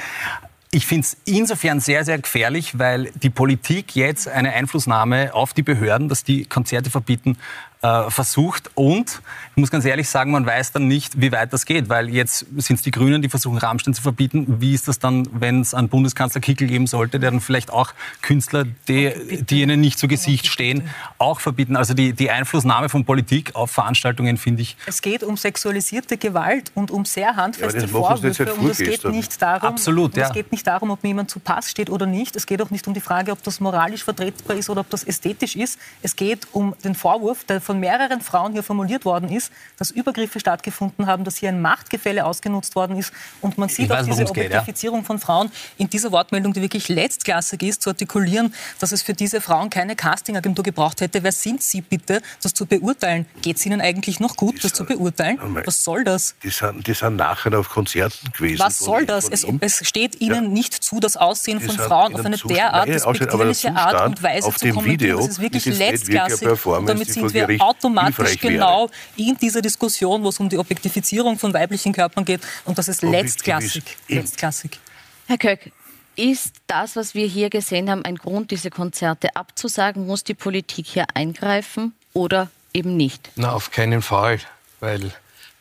Ich 0.72 0.88
finde 0.88 1.06
es 1.06 1.18
insofern 1.26 1.80
sehr, 1.80 2.06
sehr 2.06 2.18
gefährlich, 2.20 2.78
weil 2.78 3.12
die 3.16 3.30
Politik 3.30 3.96
jetzt 3.96 4.28
eine 4.28 4.54
Einflussnahme 4.54 5.34
auf 5.34 5.54
die 5.54 5.64
Behörden, 5.64 6.10
dass 6.10 6.24
die 6.24 6.46
Konzerte 6.46 6.90
verbieten, 6.90 7.38
äh, 7.82 8.10
versucht. 8.10 8.72
Und 8.76 9.22
ich 9.52 9.58
muss 9.58 9.72
ganz 9.72 9.86
ehrlich 9.86 10.10
sagen, 10.10 10.32
man 10.32 10.46
weiß 10.46 10.72
dann 10.72 10.88
nicht, 10.88 11.22
wie 11.22 11.32
weit 11.32 11.54
das 11.54 11.66
geht, 11.66 11.90
weil 11.90 12.10
jetzt 12.10 12.46
sind 12.58 12.78
es 12.78 12.82
die 12.82 12.92
Grünen, 12.92 13.22
die 13.22 13.30
versuchen, 13.30 13.58
Rammstein 13.58 13.94
zu 13.94 14.02
verbieten. 14.02 14.60
Wie 14.60 14.74
ist 14.74 14.88
das 14.88 15.00
dann, 15.00 15.28
wenn 15.32 15.62
es 15.62 15.74
einen 15.74 15.90
Bundeskanzler 15.90 16.42
Kickel 16.42 16.68
geben 16.68 16.88
sollte, 16.88 17.20
der 17.20 17.32
dann 17.32 17.42
vielleicht 17.42 17.72
auch 17.72 17.94
Künstler, 18.22 18.66
die, 18.88 19.44
die 19.44 19.62
ihnen 19.62 19.82
nicht 19.82 20.00
zu 20.00 20.08
Gesicht 20.08 20.48
stehen, 20.48 20.90
auch 21.18 21.40
verbieten? 21.40 21.76
Also 21.76 21.94
die, 21.94 22.14
die 22.14 22.32
Einflussnahme 22.32 22.90
von 22.90 23.06
Politik 23.06 23.56
auf 23.56 23.72
Veranstaltungen 23.72 24.38
finde 24.38 24.64
ich 24.64 24.78
Es 24.86 25.02
geht 25.02 25.24
um 25.24 25.38
sexualisierte 25.38 26.18
Gewalt 26.18 26.72
und 26.76 26.92
um 26.92 27.06
sehr 27.06 27.36
handfeste 27.36 27.82
Ja, 27.82 27.88
Vorwürfe. 27.88 28.54
Und 28.54 28.72
es 28.72 28.78
geht 28.78 29.06
nicht 29.06 29.42
darum, 29.42 29.70
Absolut, 29.70 30.16
und 30.16 30.22
es 30.22 30.28
ja. 30.30 30.34
geht 30.34 30.52
nicht 30.52 30.66
darum, 30.66 30.90
ob 30.92 31.04
mir 31.04 31.10
jemand 31.10 31.30
zu 31.30 31.40
Pass 31.40 31.70
steht 31.70 31.90
oder 31.90 32.06
nicht. 32.06 32.36
Es 32.36 32.46
geht 32.46 32.62
auch 32.62 32.72
nicht 32.72 32.88
um 32.88 32.94
die 32.94 33.02
Frage, 33.02 33.32
ob 33.32 33.44
das 33.44 33.60
moralisch 33.60 34.04
vertretbar 34.04 34.58
ist 34.58 34.70
oder 34.70 34.82
ob 34.82 34.90
das 34.90 35.04
ästhetisch 35.04 35.56
ist. 35.56 35.80
Es 36.02 36.16
geht 36.16 36.48
um 36.52 36.76
den 36.84 36.96
Vorwurf, 36.96 37.44
der 37.44 37.62
von 37.62 37.75
mehreren 37.80 38.22
Frauen 38.22 38.54
hier 38.54 38.64
formuliert 38.64 39.06
worden 39.06 39.30
ist, 39.30 39.52
dass 39.78 39.92
Übergriffe 39.92 40.40
stattgefunden 40.40 41.08
haben, 41.08 41.24
dass 41.24 41.38
hier 41.38 41.50
ein 41.50 41.62
Machtgefälle 41.62 42.26
ausgenutzt 42.26 42.76
worden 42.76 42.98
ist. 42.98 43.12
Und 43.42 43.58
man 43.58 43.70
sieht 43.70 43.90
weiß, 43.90 44.02
auch 44.02 44.06
diese 44.06 44.26
geht, 44.26 44.36
ja. 44.52 44.60
Objektifizierung 44.60 45.04
von 45.06 45.20
Frauen 45.20 45.52
in 45.78 45.90
dieser 45.90 46.12
Wortmeldung, 46.12 46.54
die 46.54 46.62
wirklich 46.62 46.90
letztklassig 46.90 47.62
ist, 47.64 47.82
zu 47.82 47.90
artikulieren, 47.92 48.54
dass 48.80 48.92
es 48.92 49.02
für 49.02 49.14
diese 49.14 49.42
Frauen 49.42 49.70
keine 49.70 49.96
Castingagentur 49.96 50.64
gebraucht 50.64 51.02
hätte. 51.02 51.24
Wer 51.24 51.32
sind 51.32 51.62
Sie 51.62 51.82
bitte, 51.82 52.22
das 52.42 52.54
zu 52.54 52.66
beurteilen? 52.66 53.26
Geht 53.42 53.58
es 53.58 53.66
Ihnen 53.66 53.82
eigentlich 53.82 54.20
noch 54.20 54.36
gut, 54.36 54.64
das 54.64 54.74
zu 54.74 54.86
beurteilen? 54.86 55.40
Was 55.66 55.84
soll 55.84 56.04
das? 56.04 56.36
Die 56.44 56.50
sind, 56.50 56.86
die 56.88 56.94
sind 56.94 57.16
nachher 57.16 57.58
auf 57.58 57.70
Konzerten 57.70 58.32
gewesen. 58.32 58.60
Was 58.60 58.78
von- 58.78 58.86
soll 58.86 59.06
das? 59.06 59.26
von 59.26 59.60
Es, 59.62 59.82
es 59.82 59.88
steht 59.88 60.22
Ihnen 60.22 60.54
nicht 60.54 60.74
zu, 60.74 61.00
das 61.00 61.18
Aussehen 61.18 61.60
Die 61.60 61.66
von 61.66 61.76
sind 61.76 61.86
Frauen 61.86 62.14
auf 62.16 62.26
eine 62.26 62.36
Zustand- 62.38 62.58
derart 62.60 62.88
Nein, 62.88 62.94
despektierliche 62.94 63.76
Art 63.76 64.06
und 64.08 64.24
Weise 64.24 64.48
auf 64.48 64.58
zu 64.58 64.66
dem 64.66 64.76
kommentieren. 64.76 65.00
Video 65.00 65.18
Das 65.18 65.28
ist 65.30 65.42
wirklich 65.42 65.66
wirklich 65.66 65.80
letztklassig. 65.80 66.66
Und 66.66 66.88
damit 66.88 67.08
die 67.08 67.12
sind 67.14 67.34
wir 67.34 67.48
Gericht 67.58 67.64
automatisch 67.64 68.16
hilfreich 68.16 68.44
wäre. 68.44 68.54
genau 68.54 68.90
in 69.16 69.38
dieser 69.38 69.62
Diskussion, 69.62 70.24
wo 70.24 70.30
es 70.30 70.40
um 70.40 70.50
die 70.50 70.58
Objektifizierung 70.58 71.38
von 71.38 71.54
weiblichen 71.54 71.94
Körpern 71.94 72.26
geht. 72.26 72.42
Und 72.66 72.78
das 72.78 72.88
ist 72.88 73.02
letztklassig. 73.02 73.84
letztklassig. 74.08 74.80
Herr 75.28 75.38
Köck, 75.38 75.72
ist 76.16 76.56
das, 76.68 76.96
was 76.96 77.14
wir 77.14 77.28
hier 77.28 77.50
gesehen 77.50 77.90
haben, 77.90 78.06
ein 78.06 78.16
Grund, 78.16 78.52
diese 78.52 78.70
Konzerte 78.70 79.36
abzusagen? 79.36 80.06
Muss 80.06 80.24
die 80.24 80.34
Politik 80.34 80.88
hier 80.88 81.06
eingreifen 81.14 81.94
oder 82.14 82.50
eben 82.74 82.96
nicht? 82.96 83.32
Na, 83.36 83.52
auf 83.52 83.72
keinen 83.72 84.02
Fall, 84.02 84.40
weil 84.80 85.12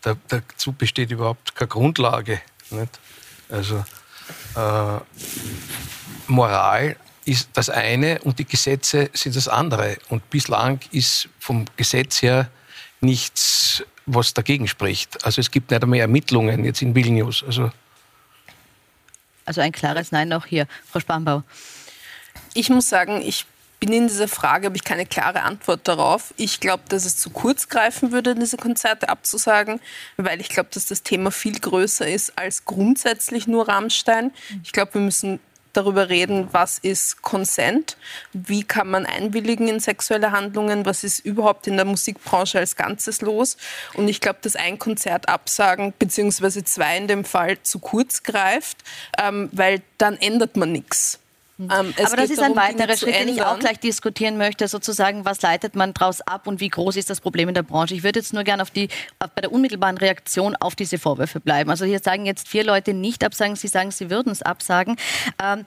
da, 0.03 0.17
dazu 0.29 0.73
besteht 0.73 1.11
überhaupt 1.11 1.55
keine 1.57 1.69
Grundlage. 1.69 2.41
Nicht? 2.71 3.01
Also 3.49 3.85
äh, 4.57 5.01
Moral 6.29 6.97
ist 7.25 7.51
das 7.55 7.71
eine 7.71 8.21
und 8.21 8.39
die 8.39 8.45
Gesetze 8.45 9.11
sind 9.13 9.37
das 9.37 9.49
andere. 9.49 9.97
Und 10.09 10.29
bislang 10.31 10.81
ist 10.91 11.29
vom 11.39 11.65
Gesetz 11.77 12.23
her 12.23 12.51
nichts, 13.01 13.85
was 14.07 14.35
dagegen 14.35 14.69
spricht. 14.69 15.25
Also 15.25 15.41
es 15.41 15.51
gibt 15.51 15.71
nicht 15.71 15.83
einmal 15.83 16.01
Ermittlungen 16.01 16.65
jetzt 16.65 16.83
in 16.83 16.95
Vilnius. 16.95 17.43
Also 17.45 17.71
Also 19.45 19.61
ein 19.61 19.73
klares 19.73 20.13
Nein 20.13 20.33
auch 20.33 20.47
hier. 20.47 20.67
Frau 20.91 21.01
Spambau. 21.01 21.43
Ich 22.55 22.69
muss 22.71 22.89
sagen, 22.89 23.23
ich 23.23 23.47
bin 23.81 23.93
in 23.93 24.09
dieser 24.09 24.29
Frage, 24.29 24.67
habe 24.67 24.77
ich 24.77 24.85
keine 24.85 25.05
klare 25.05 25.43
Antwort 25.43 25.87
darauf. 25.87 26.33
Ich 26.37 26.61
glaube, 26.61 26.85
dass 26.89 27.05
es 27.05 27.17
zu 27.17 27.31
kurz 27.31 27.69
greifen 27.69 28.13
würde, 28.13 28.35
diese 28.35 28.57
Konzerte 28.57 29.09
abzusagen, 29.09 29.81
weil 30.17 30.41
ich 30.41 30.49
glaube, 30.49 30.71
dass 30.73 30.87
das 30.87 31.03
Thema 31.03 31.31
viel 31.31 31.59
größer 31.59 32.09
ist 32.09 32.39
als 32.39 32.65
grundsätzlich 32.65 33.47
nur 33.47 33.69
Rammstein. 33.69 34.33
Ich 34.63 34.73
glaube, 34.73 34.95
wir 34.95 35.01
müssen 35.03 35.41
darüber 35.77 36.09
reden, 36.09 36.49
was 36.53 36.79
ist 36.79 37.23
Consent, 37.23 37.97
wie 38.33 38.65
kann 38.65 38.91
man 38.91 39.07
einwilligen 39.07 39.69
in 39.69 39.81
sexuelle 39.81 40.33
Handlungen, 40.33 40.87
was 40.87 41.05
ist 41.05 41.21
überhaupt 41.21 41.67
in 41.67 41.77
der 41.77 41.85
Musikbranche 41.85 42.59
als 42.59 42.77
Ganzes 42.77 43.21
los. 43.21 43.57
Und 43.95 44.09
ich 44.09 44.21
glaube, 44.21 44.39
dass 44.43 44.57
ein 44.57 44.79
Konzert 44.79 45.29
absagen, 45.29 45.93
beziehungsweise 45.99 46.65
zwei 46.65 46.97
in 46.97 47.09
dem 47.09 47.25
Fall, 47.25 47.63
zu 47.63 47.79
kurz 47.79 48.23
greift, 48.23 48.79
ähm, 49.19 49.49
weil 49.53 49.83
dann 49.99 50.17
ändert 50.17 50.57
man 50.57 50.73
nichts. 50.73 51.19
Ähm, 51.59 51.71
Aber 51.71 52.17
das 52.17 52.31
ist 52.31 52.43
ein 52.43 52.57
weiterer 52.57 52.97
Schritt, 52.97 53.15
den 53.15 53.29
ich 53.29 53.43
auch 53.43 53.59
gleich 53.59 53.79
diskutieren 53.79 54.37
möchte, 54.37 54.67
sozusagen, 54.67 55.25
was 55.25 55.41
leitet 55.43 55.77
man 55.77 55.95
daraus 55.95 56.21
ab 56.21 56.47
und 56.47 56.61
wie 56.61 56.69
groß 56.69 56.97
ist 56.97 57.11
das 57.11 57.21
Problem 57.21 57.49
in 57.49 57.55
der 57.55 57.63
Branche. 57.63 57.95
Ich 57.95 58.03
würde 58.03 58.19
jetzt 58.19 58.33
nur 58.33 58.43
gerne 58.43 58.63
auf 58.63 58.71
die, 58.71 58.89
auf, 59.21 59.31
bei 59.31 59.41
der 59.41 59.53
unmittelbaren 59.53 59.97
Reaktion 59.97 60.57
auf 60.57 60.75
diese 60.75 60.99
Vorwürfe 60.99 61.39
bleiben. 61.39 61.71
Also 61.71 61.85
hier 61.85 62.01
sagen 62.01 62.27
jetzt 62.27 62.49
vier 62.49 62.65
Leute 62.65 62.93
nicht 62.93 63.23
absagen, 63.23 63.55
sie 63.55 63.69
sagen, 63.69 63.93
sie 63.93 64.11
würden 64.11 64.33
es 64.33 64.43
absagen. 64.43 64.97
Ähm, 65.43 65.65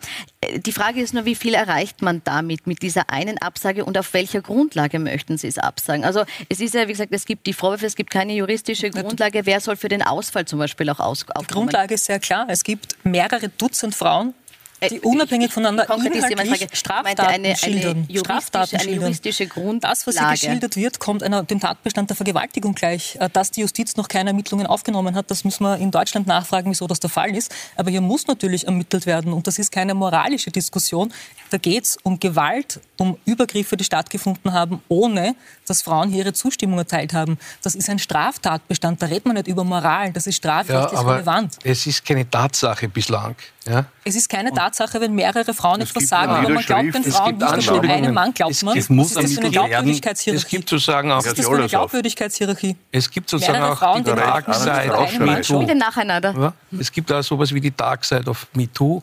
die 0.58 0.72
Frage 0.74 1.02
ist 1.02 1.14
nur, 1.14 1.26
wie 1.26 1.36
viel 1.36 1.54
erreicht 1.54 2.02
man 2.02 2.22
damit, 2.26 2.68
mit 2.68 2.82
dieser 2.82 3.10
einen 3.10 3.38
Absage 3.38 3.86
und 3.86 3.98
auf 3.98 4.14
welcher 4.14 4.42
Grundlage 4.42 5.00
möchten 5.00 5.38
sie 5.38 5.48
es 5.48 5.58
absagen? 5.58 6.04
Also 6.04 6.24
es 6.50 6.60
ist 6.60 6.74
ja, 6.74 6.88
wie 6.88 6.92
gesagt, 6.92 7.14
es 7.14 7.26
gibt 7.26 7.48
die 7.48 7.54
Vorwürfe, 7.54 7.86
es 7.86 7.96
gibt 7.96 8.10
keine 8.10 8.34
juristische 8.34 8.90
Grundlage. 8.90 9.46
Wer 9.46 9.62
soll 9.62 9.78
für 9.78 9.90
den 9.90 10.02
Ausfall 10.02 10.46
zum 10.46 10.60
Beispiel 10.60 10.90
auch 10.90 11.00
aus 11.00 11.26
Die 11.26 11.54
Grundlage 11.54 11.96
ist 11.96 12.06
sehr 12.06 12.20
klar. 12.20 12.46
Es 12.50 12.64
gibt 12.64 12.98
mehrere 13.06 13.50
Dutzend 13.50 13.96
Frauen, 13.96 14.34
die 14.82 15.00
unabhängig 15.00 15.52
voneinander 15.52 15.88
inhaltlich 15.96 16.68
Straftaten 16.74 17.22
eine, 17.22 17.56
schildern. 17.56 18.06
Eine 18.08 18.20
Straftaten 18.20 18.76
eine 18.78 18.92
juristische 18.92 19.48
Grundlage. 19.48 19.94
Das, 19.94 20.08
was 20.08 20.20
hier 20.20 20.30
geschildert 20.30 20.76
wird, 20.76 21.00
kommt 21.00 21.24
einer, 21.24 21.44
dem 21.44 21.60
Tatbestand 21.60 22.10
der 22.10 22.16
Vergewaltigung 22.16 22.76
gleich. 22.76 23.16
Äh, 23.20 23.30
dass 23.30 23.52
die 23.52 23.62
Justiz 23.62 23.96
noch 23.96 24.08
keine 24.08 24.32
Ermittlungen 24.32 24.68
aufgenommen 24.68 25.16
hat, 25.16 25.32
das 25.32 25.44
müssen 25.44 25.64
wir 25.64 25.78
in 25.78 25.92
Deutschland 25.92 26.28
nachfragen, 26.28 26.70
wieso 26.70 26.88
das 26.88 27.00
der 27.00 27.10
Fall 27.10 27.36
ist. 27.36 27.54
Aber 27.76 27.90
hier 27.90 28.02
muss 28.02 28.28
natürlich 28.28 28.66
ermittelt 28.66 29.06
werden. 29.06 29.34
Und 29.34 29.48
das 29.48 29.58
ist 29.60 29.72
keine 29.72 29.94
moralische 29.94 30.52
Diskussion. 30.52 31.14
Da 31.50 31.58
geht 31.58 31.86
es 31.86 31.98
um 32.04 32.20
Gewalt, 32.20 32.80
um 32.98 33.18
Übergriffe, 33.26 33.78
die 33.78 33.84
stattgefunden 33.84 34.54
haben, 34.54 34.82
ohne 34.90 35.36
dass 35.66 35.82
Frauen 35.82 36.10
hier 36.10 36.20
ihre 36.20 36.34
Zustimmung 36.34 36.78
erteilt 36.80 37.14
haben. 37.14 37.38
Das 37.62 37.76
ist 37.76 37.90
ein 37.90 38.00
Straftatbestand. 38.00 39.02
Da 39.02 39.08
redet 39.08 39.26
man 39.26 39.36
nicht 39.36 39.48
über 39.48 39.64
Moral. 39.64 40.12
Das 40.12 40.28
ist 40.28 40.38
strafrechtlich 40.38 40.92
ja, 40.94 41.00
aber 41.00 41.16
relevant. 41.16 41.58
Es 41.64 41.88
ist 41.88 42.06
keine 42.06 42.30
Tatsache 42.30 42.88
bislang. 42.90 43.36
Ja? 43.66 43.86
Es 44.04 44.16
ist 44.16 44.30
keine 44.30 44.52
Tatsache, 44.52 44.67
wenn 45.02 45.14
mehrere 45.14 45.54
Frauen 45.54 45.82
etwas 45.82 46.08
sagen, 46.08 46.32
aber 46.32 46.50
man 46.50 46.64
glaubt 46.64 46.94
den 46.94 47.04
Frauen 47.04 47.38
nicht, 47.38 47.70
aber 47.70 47.82
einem 47.90 48.14
Mann 48.14 48.34
glaubt 48.34 48.64
man. 48.64 48.78
Es, 48.78 48.90
muss 48.90 49.14
das 49.14 49.26
ist 49.26 49.40
eine 49.40 49.50
Glaubwürdigkeitshierarchie. 49.50 50.46
Es 50.46 50.48
gibt 50.48 50.70
sozusagen 50.70 51.12
auch 51.12 51.26
ist 51.26 51.38
das 51.38 51.48
eine 51.48 51.68
Glaubwürdigkeitshierarchie? 51.68 52.76
Es 52.92 53.10
gibt 53.10 53.30
sozusagen 53.30 53.60
Mehrere 53.60 53.74
auch 53.74 53.80
Frauen, 53.80 54.04
die 54.04 54.12
Dark 54.12 54.54
Side 54.54 55.76
nacheinander. 55.76 56.54
Es 56.80 56.92
gibt 56.92 57.12
auch 57.12 57.22
sowas 57.22 57.54
wie 57.54 57.62
die 57.62 57.76
Dark 57.76 58.06
Side 58.06 58.30
of 58.30 58.48
MeToo. 58.54 59.02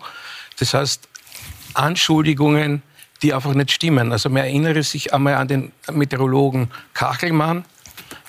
Das 0.58 0.74
heißt, 0.74 1.08
Anschuldigungen, 1.74 2.82
die 3.22 3.34
einfach 3.34 3.54
nicht 3.54 3.72
stimmen. 3.72 4.12
Also 4.12 4.28
man 4.28 4.44
erinnere 4.44 4.82
sich 4.82 5.12
einmal 5.12 5.34
an 5.34 5.48
den 5.48 5.72
Meteorologen 5.90 6.70
Kachelmann, 6.92 7.64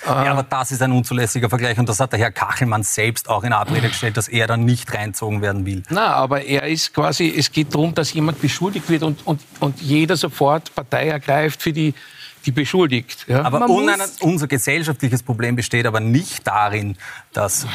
Ja, 0.06 0.32
aber 0.32 0.44
das 0.44 0.72
ist 0.72 0.82
ein 0.82 0.92
unzulässiger 0.92 1.50
Vergleich 1.50 1.78
und 1.80 1.90
das 1.90 2.00
hat 2.00 2.12
der 2.12 2.20
Herr 2.20 2.32
Kachelmann 2.32 2.84
selbst 2.84 3.30
auch 3.30 3.44
in 3.44 3.54
Abrede 3.54 3.88
gestellt, 3.90 4.18
dass 4.18 4.28
er 4.28 4.48
dann 4.48 4.64
nicht 4.66 4.94
reinzogen 4.94 5.42
werden 5.42 5.66
will. 5.66 5.84
Na, 5.90 6.14
aber 6.14 6.44
er 6.46 6.64
ist 6.68 6.94
quasi, 6.94 7.34
es 7.36 7.52
geht 7.52 7.74
darum, 7.74 7.94
dass 7.96 8.14
jemand 8.14 8.42
beschuldigt 8.42 8.90
wird 8.90 9.04
und, 9.04 9.26
und, 9.26 9.42
und 9.60 9.82
jeder 9.82 10.16
sofort 10.18 10.74
Partei 10.76 11.08
ergreift 11.10 11.62
für 11.62 11.74
die, 11.74 11.94
die 12.46 12.52
beschuldigt. 12.52 13.26
Ja? 13.28 13.42
Aber 13.44 13.60
Man 13.62 13.70
un 13.70 13.86
muss- 13.86 14.18
unser 14.22 14.48
gesellschaftliches 14.48 15.24
Problem 15.24 15.56
besteht 15.56 15.86
aber 15.88 16.00
nicht 16.00 16.46
darin, 16.46 16.96
dass 17.34 17.66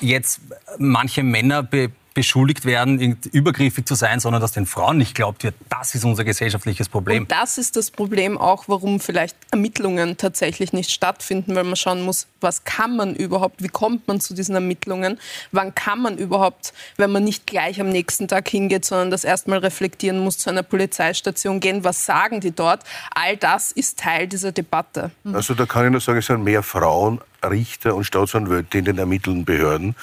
jetzt 0.00 0.40
manche 0.78 1.22
Männer 1.22 1.62
be 1.62 1.90
beschuldigt 2.14 2.64
werden, 2.64 3.18
übergriffig 3.32 3.86
zu 3.86 3.94
sein, 3.94 4.20
sondern 4.20 4.42
dass 4.42 4.52
den 4.52 4.66
Frauen 4.66 4.98
nicht 4.98 5.14
glaubt 5.14 5.44
wird. 5.44 5.54
Das 5.68 5.94
ist 5.94 6.04
unser 6.04 6.24
gesellschaftliches 6.24 6.88
Problem. 6.88 7.22
Und 7.22 7.32
das 7.32 7.58
ist 7.58 7.76
das 7.76 7.90
Problem 7.90 8.36
auch, 8.36 8.64
warum 8.66 8.98
vielleicht 9.00 9.36
Ermittlungen 9.50 10.16
tatsächlich 10.16 10.72
nicht 10.72 10.90
stattfinden, 10.90 11.54
weil 11.54 11.64
man 11.64 11.76
schauen 11.76 12.02
muss, 12.02 12.26
was 12.40 12.64
kann 12.64 12.96
man 12.96 13.14
überhaupt, 13.14 13.62
wie 13.62 13.68
kommt 13.68 14.08
man 14.08 14.20
zu 14.20 14.34
diesen 14.34 14.54
Ermittlungen, 14.54 15.18
wann 15.52 15.74
kann 15.74 16.00
man 16.00 16.18
überhaupt, 16.18 16.72
wenn 16.96 17.12
man 17.12 17.24
nicht 17.24 17.46
gleich 17.46 17.80
am 17.80 17.88
nächsten 17.88 18.28
Tag 18.28 18.48
hingeht, 18.48 18.84
sondern 18.84 19.10
das 19.10 19.24
erstmal 19.24 19.58
reflektieren 19.58 20.18
muss, 20.18 20.38
zu 20.38 20.50
einer 20.50 20.62
Polizeistation 20.62 21.60
gehen, 21.60 21.84
was 21.84 22.04
sagen 22.04 22.40
die 22.40 22.50
dort, 22.50 22.82
all 23.10 23.36
das 23.36 23.72
ist 23.72 23.98
Teil 23.98 24.26
dieser 24.26 24.52
Debatte. 24.52 25.10
Also 25.32 25.54
da 25.54 25.66
kann 25.66 25.86
ich 25.86 25.92
nur 25.92 26.00
sagen, 26.00 26.18
es 26.18 26.26
sind 26.26 26.42
mehr 26.42 26.62
Frauen, 26.62 27.20
Richter 27.44 27.94
und 27.94 28.04
Staatsanwälte 28.04 28.78
in 28.78 28.84
den 28.84 28.98
ermittelnden 28.98 29.44
Behörden 29.44 29.94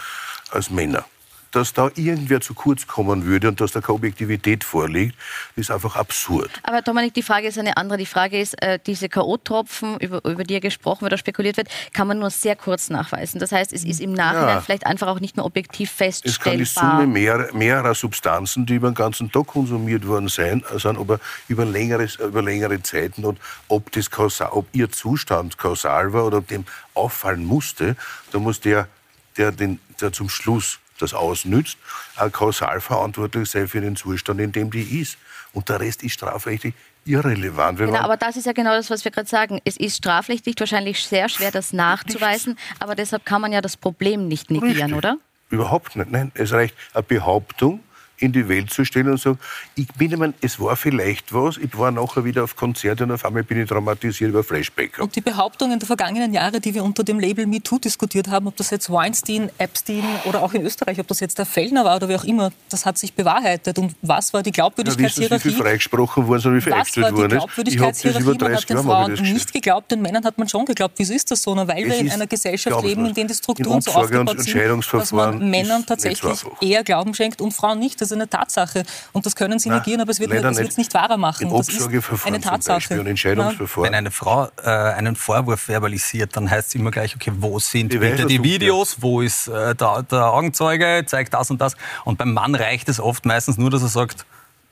als 0.52 0.70
Männer. 0.70 1.06
Dass 1.56 1.72
da 1.72 1.90
irgendwer 1.96 2.42
zu 2.42 2.54
kurz 2.54 2.86
kommen 2.86 3.24
würde 3.24 3.48
und 3.48 3.62
dass 3.62 3.72
da 3.72 3.80
keine 3.80 3.96
Objektivität 3.96 4.66
vorliegt, 4.66 5.16
ist 5.56 5.72
einfach 5.72 5.96
absurd. 5.96 6.52
Aber 6.64 6.82
Dominik, 6.82 7.14
die 7.14 7.22
Frage 7.24 7.48
ist 7.48 7.58
eine 7.58 7.78
andere. 7.78 7.98
Die 7.98 8.06
Frage 8.06 8.38
ist, 8.42 8.62
äh, 8.62 8.78
diese 8.86 9.08
K.O.-Tropfen, 9.08 9.98
über, 10.02 10.24
über 10.26 10.44
die 10.44 10.56
ja 10.56 10.60
gesprochen 10.60 11.04
wird 11.04 11.14
oder 11.14 11.18
spekuliert 11.18 11.56
wird, 11.56 11.70
kann 11.94 12.10
man 12.10 12.20
nur 12.20 12.30
sehr 12.30 12.58
kurz 12.58 12.90
nachweisen. 12.90 13.40
Das 13.40 13.54
heißt, 13.54 13.72
es 13.72 13.86
ist 13.86 14.02
im 14.02 14.12
Nachhinein 14.12 14.56
Ja. 14.58 14.60
vielleicht 14.62 14.86
einfach 14.86 15.08
auch 15.08 15.22
nicht 15.22 15.38
mehr 15.38 15.46
objektiv 15.46 15.92
Es 15.98 16.40
kann 16.40 16.58
die 16.58 16.66
feststellbar. 16.66 17.00
Summe 17.00 17.08
mehr, 17.08 17.50
mehrerer 17.54 17.96
Substanzen, 17.96 18.66
die 18.66 18.76
über 18.76 18.90
den 18.92 18.96
ganzen 18.96 19.32
Tag 19.32 19.48
konsumiert 19.48 20.06
worden 20.06 20.28
sein, 20.28 20.62
aber 20.84 21.22
über 21.48 21.64
längere, 21.64 22.10
über 22.20 22.42
längere 22.42 22.84
Zeiten 22.84 23.24
und 23.24 23.40
ob, 23.70 23.94
das 23.94 24.12
kausal, 24.12 24.50
ob 24.52 24.68
ihr 24.74 24.92
Zustand 24.92 25.58
kausal 25.58 26.12
war 26.12 26.26
oder 26.26 26.40
ob 26.40 26.50
dem 26.50 26.66
auffallen 26.94 27.46
musste, 27.46 27.96
da 28.34 28.40
muss 28.40 28.60
der, 28.60 28.90
der, 29.38 29.54
den, 29.54 29.80
der 30.02 30.12
zum 30.12 30.28
Schluss 30.28 30.80
das 31.00 31.14
ausnützt, 31.14 31.78
kausal 32.32 32.82
verantwortlich 32.82 33.50
sein 33.50 33.68
für 33.68 33.82
den 33.82 33.96
Zustand, 33.96 34.40
in 34.40 34.52
dem 34.52 34.72
die 34.72 35.02
ist. 35.02 35.18
Und 35.54 35.70
der 35.70 35.80
Rest 35.80 36.04
ist 36.04 36.14
strafrechtlich 36.14 36.74
irrelevant. 37.06 37.80
Genau, 37.80 38.00
aber 38.00 38.18
das 38.18 38.36
ist 38.36 38.46
ja 38.46 38.52
genau 38.52 38.72
das, 38.72 38.90
was 38.90 39.06
wir 39.06 39.12
gerade 39.12 39.30
sagen. 39.30 39.62
Es 39.64 39.78
ist 39.78 39.98
strafrechtlich 39.98 40.56
wahrscheinlich 40.60 41.04
sehr 41.06 41.30
schwer, 41.30 41.52
das 41.52 41.72
nachzuweisen, 41.72 42.58
aber 42.80 42.96
deshalb 42.96 43.26
kann 43.26 43.42
man 43.42 43.54
ja 43.54 43.62
das 43.62 43.78
Problem 43.78 44.28
nicht 44.28 44.50
negieren, 44.50 44.76
Richtig. 44.76 44.96
oder? 44.96 45.18
Überhaupt 45.50 45.96
nicht. 45.96 46.12
Nein, 46.12 46.32
es 46.34 46.52
reicht 46.52 46.76
eine 46.94 47.04
Behauptung 47.04 47.82
in 48.18 48.32
die 48.32 48.48
Welt 48.48 48.72
zu 48.72 48.86
stellen 48.86 49.10
und 49.10 49.20
sagen, 49.20 49.40
ich 49.76 49.88
bin, 49.94 50.12
ich 50.12 50.18
mein, 50.18 50.34
es 50.42 50.60
war 50.60 50.76
vielleicht 50.76 51.34
was, 51.34 51.58
ich 51.58 51.78
war 51.78 51.92
nachher 51.92 52.24
wieder 52.24 52.44
auf 52.44 52.56
Konzert 52.56 53.02
und 53.02 53.12
auf 53.12 53.26
einmal 53.26 53.44
bin 53.44 53.62
ich 53.62 53.70
traumatisiert 53.70 54.30
über 54.30 54.44
Flashback. 54.44 55.00
Und 55.00 55.16
die 55.16 55.22
Behauptungen 55.22 55.80
der 55.80 55.88
vergangenen 55.88 56.34
Jahre, 56.34 56.60
die 56.60 56.74
wir 56.74 56.84
unter 56.84 57.04
dem 57.04 57.20
Label 57.20 57.46
MeToo 57.46 57.80
diskutiert 57.80 58.30
haben, 58.30 58.48
ob 58.48 58.56
das 58.56 58.70
jetzt 58.70 58.90
Weinstein, 58.90 59.50
Epstein 59.58 60.04
oder 60.26 60.44
auch 60.44 60.54
in 60.54 60.66
Österreich, 60.66 61.00
ob 61.00 61.08
das 61.08 61.20
jetzt 61.20 61.38
der 61.38 61.46
Fellner 61.46 61.84
war 61.84 61.98
oder 61.98 62.10
wie 62.10 62.16
auch 62.16 62.24
immer, 62.24 62.52
das 62.70 62.86
hat 62.86 62.98
sich 62.98 63.14
bewahrheitet. 63.14 63.78
Und 63.78 63.96
was 64.02 64.34
war 64.34 64.44
die 64.44 64.52
Ja, 64.56 64.66
wissen 64.66 64.88
Sie, 64.88 64.96
wie 64.96 65.40
viel 65.40 65.52
Glaubwürdigkeitshierarchie? 65.52 65.52
freigesprochen 65.52 66.28
worden 66.28 66.42
sind, 66.42 66.56
wie 66.56 66.62
viel 66.62 66.74
Was 66.74 66.98
war 66.98 67.12
die 67.12 67.22
ist? 67.22 67.30
Glaubwürdigkeitshierarchie? 67.30 68.24
Man 68.26 68.38
30 68.38 68.56
hat 68.56 68.70
den 68.70 68.78
Frauen 68.78 69.14
nicht 69.14 69.54
geglaubt, 69.54 69.92
den 69.92 70.02
Männern 70.02 70.24
hat 70.24 70.38
man 70.38 70.48
schon 70.48 70.66
geglaubt. 70.66 70.94
Wieso 70.98 71.14
ist 71.14 71.30
das 71.32 71.42
so? 71.42 71.54
Na, 71.54 71.68
weil 71.68 71.84
Es 71.84 71.90
wir 71.90 71.98
in 72.00 72.08
ist 72.08 72.14
einer 72.14 72.28
Gesellschaft 72.28 72.84
leben, 72.84 73.06
in 73.06 73.14
der 73.14 73.26
die 73.26 73.34
Strukturen 73.34 73.82
so 73.82 73.92
aufgebaut 73.92 74.30
sind, 74.30 74.40
dass 74.40 74.48
Entscheidungsverfahren 74.48 75.40
man 75.40 75.50
Männern 75.50 75.82
ist 75.82 75.88
tatsächlich 75.88 76.44
eher 76.62 76.84
Glauben 76.84 77.14
schenkt 77.14 77.42
und 77.42 77.52
Frauen 77.52 77.80
nicht. 77.80 78.02
Das 78.02 78.05
ist 78.06 78.14
eine 78.14 78.30
Tatsache. 78.30 78.84
Und 79.12 79.26
das 79.26 79.36
können 79.36 79.60
Sie 79.60 79.70
Nein, 79.70 79.80
negieren, 79.80 80.02
aber 80.02 80.12
es 80.12 80.20
wird 80.20 80.32
es 80.32 80.60
nicht. 80.60 80.78
nicht 80.78 80.94
wahrer 80.94 81.18
machen. 81.18 81.48
In 81.48 81.50
Das 81.54 81.68
ist 81.68 81.76
Obsorgeverfahren 81.76 82.34
eine 82.34 82.42
zum 82.42 82.52
Tatsache. 82.52 82.78
Beispiel 82.78 83.00
und 83.00 83.08
Entscheidungsverfahren. 83.08 83.84
Wenn 83.88 83.96
eine 83.96 84.12
Frau 84.12 84.50
äh, 84.64 84.70
einen 84.70 85.16
Vorwurf 85.16 85.62
verbalisiert, 85.62 86.36
dann 86.36 86.50
heißt 86.50 86.70
es 86.70 86.76
immer 86.76 86.92
gleich, 86.92 87.16
okay, 87.16 87.32
wo 87.38 87.60
sind 87.60 87.94
weiß, 87.94 88.00
bitte 88.00 88.26
die 88.26 88.44
Videos, 88.44 88.98
wo 89.02 89.22
ist 89.22 89.48
äh, 89.48 89.76
der, 89.76 90.04
der 90.04 90.32
Augenzeuge, 90.32 91.04
zeigt 91.06 91.34
das 91.34 91.52
und 91.52 91.62
das. 91.62 91.76
Und 92.04 92.18
beim 92.18 92.34
Mann 92.34 92.56
reicht 92.56 92.90
es 92.90 93.00
oft 93.00 93.26
meistens 93.26 93.58
nur, 93.58 93.70
dass 93.70 93.82
er 93.82 93.90
sagt, 93.90 94.26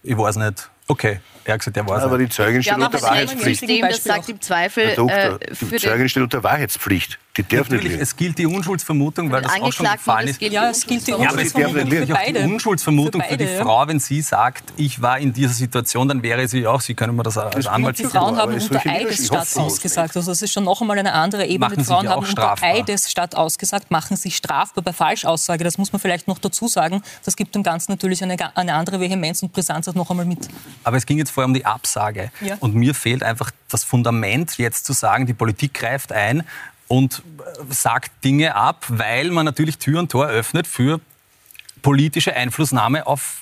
ich 0.03 0.17
weiß 0.17 0.35
nicht. 0.37 0.69
Okay, 0.87 1.19
er 1.45 1.53
hat 1.53 1.59
gesagt, 1.61 1.77
er 1.77 1.87
weiß 1.87 2.03
Aber 2.03 2.17
die 2.17 2.25
nicht. 2.25 2.33
Zeugin 2.33 2.61
steht 2.61 2.73
haben 2.73 2.83
unter 2.83 3.01
Wahrheitspflicht. 3.01 3.59
System, 3.61 3.87
das 3.87 4.03
sagt 4.03 4.27
im 4.29 4.41
Zweifel 4.41 4.87
Herr 4.87 4.95
Doktor, 4.95 5.41
äh, 5.41 5.53
die 5.71 5.77
Zeugin 5.77 6.09
steht 6.09 6.23
unter 6.23 6.43
Wahrheitspflicht. 6.43 7.19
Die 7.35 7.41
nicht 7.41 7.51
Natürlich, 7.51 7.83
lügen. 7.85 7.99
es 7.99 8.15
gilt 8.15 8.37
die 8.37 8.45
Unschuldsvermutung, 8.45 9.31
weil 9.31 9.41
das 9.41 9.53
auch 9.59 9.73
schon 9.73 9.87
gefallen 9.91 10.27
ist. 10.27 10.39
Ja, 10.39 10.69
es 10.69 10.85
gilt 10.85 11.07
die 11.07 11.11
Ja, 11.11 11.17
Unschuldsvermutung 11.17 11.89
nicht 11.89 11.93
für. 11.97 12.03
Auch 12.03 12.05
die 12.05 12.13
beide. 12.31 12.39
Unschuldsvermutung 12.45 13.21
Für 13.23 13.27
für, 13.27 13.37
die 13.37 13.45
beide, 13.45 13.57
ja. 13.57 13.63
Frau, 13.63 13.87
wenn 13.87 13.99
sie 13.99 14.21
sagt, 14.21 14.71
ich 14.77 15.01
war 15.01 15.17
in 15.17 15.33
dieser 15.33 15.53
Situation, 15.55 16.07
dann 16.07 16.21
wäre 16.21 16.47
sie 16.47 16.67
auch, 16.67 16.79
Sie 16.79 16.93
können 16.93 17.15
mir 17.15 17.23
das 17.23 17.39
als 17.39 17.65
Anwalt 17.65 17.97
Die 17.97 18.03
sicher 18.03 18.19
Frauen 18.19 18.37
haben 18.37 18.53
unter 18.53 18.59
solche 18.59 18.73
Widerstände- 18.87 18.99
Eidesstadt 19.07 19.25
ich 19.25 19.31
hoffe 19.31 19.41
es 19.49 19.57
ausgesagt. 19.57 20.15
Also 20.15 20.29
das 20.31 20.43
ist 20.43 20.53
schon 20.53 20.63
noch 20.65 20.79
einmal 20.79 20.99
eine 20.99 21.11
andere 21.13 21.45
Ebene. 21.47 21.59
Machen 21.61 21.75
Die 21.77 21.81
sich 21.83 21.87
Frauen 21.87 22.05
ja 22.05 22.11
haben 22.11 22.19
unter 22.19 22.31
strafbar. 22.31 22.69
Eidesstadt 22.69 23.35
ausgesagt, 23.35 23.89
machen 23.89 24.15
sich 24.15 24.35
strafbar 24.37 24.83
bei 24.83 24.93
Falschaussage. 24.93 25.63
Das 25.63 25.79
muss 25.79 25.91
man 25.91 25.99
vielleicht 25.99 26.27
noch 26.27 26.37
dazu 26.37 26.67
sagen. 26.67 27.01
Das 27.25 27.35
gibt 27.35 27.55
dem 27.55 27.63
Ganzen 27.63 27.93
natürlich 27.93 28.21
eine, 28.21 28.37
eine 28.55 28.75
andere 28.75 28.99
Vehemenz 28.99 29.41
und 29.41 29.51
Brisanz 29.51 29.87
auch 29.87 29.95
noch 29.95 30.11
einmal 30.11 30.25
mit. 30.27 30.47
Aber 30.83 30.97
es 30.97 31.07
ging 31.07 31.17
jetzt 31.17 31.31
vorher 31.31 31.47
um 31.47 31.55
die 31.55 31.65
Absage. 31.65 32.31
Ja. 32.41 32.57
Und 32.59 32.75
mir 32.75 32.93
fehlt 32.93 33.23
einfach 33.23 33.49
das 33.69 33.83
Fundament, 33.83 34.59
jetzt 34.59 34.85
zu 34.85 34.93
sagen, 34.93 35.25
die 35.25 35.33
Politik 35.33 35.73
greift 35.73 36.11
ein 36.11 36.43
und 36.93 37.21
äh, 37.39 37.73
sagt 37.73 38.11
Dinge 38.23 38.55
ab, 38.55 38.85
weil 38.87 39.31
man 39.31 39.45
natürlich 39.45 39.77
Tür 39.77 39.99
und 39.99 40.11
Tor 40.11 40.27
öffnet 40.27 40.67
für 40.67 40.99
politische 41.81 42.35
Einflussnahme 42.35 43.07
auf 43.07 43.39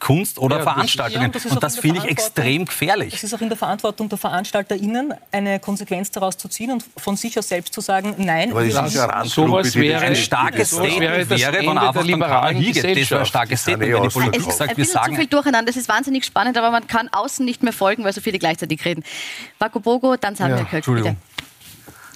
Kunst 0.00 0.38
oder 0.38 0.58
Ja, 0.58 0.64
das- 0.64 0.72
Veranstaltungen. 0.74 1.20
Ja, 1.22 1.26
und 1.28 1.34
das 1.34 1.44
ist 1.46 1.52
und 1.52 1.62
das 1.62 1.74
der 1.74 1.82
finde 1.82 2.00
ich 2.00 2.04
extrem 2.10 2.64
gefährlich. 2.66 3.14
Es 3.14 3.24
ist 3.24 3.32
auch 3.32 3.40
in 3.40 3.48
der 3.48 3.56
Verantwortung 3.56 4.08
der 4.08 4.18
VeranstalterInnen, 4.18 5.14
eine 5.32 5.60
Konsequenz 5.60 6.10
daraus 6.10 6.36
zu 6.36 6.48
ziehen 6.48 6.72
und 6.72 6.84
von 6.96 7.16
sich 7.16 7.38
aus 7.38 7.48
selbst 7.48 7.72
zu 7.72 7.80
sagen, 7.80 8.14
nein, 8.18 8.50
Aber 8.50 8.66
das 8.66 8.88
ist 8.88 8.94
ja 8.96 9.24
Sowas 9.24 9.66
das 9.68 9.76
wäre- 9.76 10.00
ein 10.02 10.16
starkes 10.16 10.70
sowas 10.70 10.88
Statement 10.90 11.00
wäre 11.12 11.26
das 11.26 11.40
wäre, 11.40 11.52
der 11.52 11.70
einfach 11.70 11.92
dann 11.94 12.06
liberalen 12.06 12.56
hier 12.58 12.72
geht. 12.72 12.76
Das 12.76 12.82
wäre 12.82 12.92
ein 12.92 12.94
Gesellschaft. 12.96 13.28
starkes 13.28 13.50
Das 13.52 13.60
Statement, 13.62 13.92
wenn 13.94 14.02
die 14.02 14.08
Politik 14.08 14.40
ausverkauft. 14.40 14.58
sagt, 14.58 14.70
ein 14.70 14.76
wir 14.76 14.82
bisschen 14.84 14.92
zu 15.00 15.04
sagen 15.04 15.16
viel 15.16 15.26
durcheinander. 15.26 15.66
Das 15.72 15.76
ist 15.80 15.88
wahnsinnig 15.88 16.24
spannend, 16.24 16.58
aber 16.58 16.70
man 16.70 16.86
kann 16.86 17.08
außen 17.10 17.44
nicht 17.44 17.62
mehr 17.62 17.72
folgen, 17.72 18.04
weil 18.04 18.12
so 18.12 18.20
viele 18.20 18.38
gleichzeitig 18.38 18.84
reden. 18.84 19.04
Vaku 19.58 19.80
Bogo, 19.80 20.16
dann 20.16 20.34
Samia 20.36 20.56
Ja, 20.56 20.62
Kölk, 20.64 20.72
Entschuldigung. 20.74 21.16
bitte. 21.36 21.43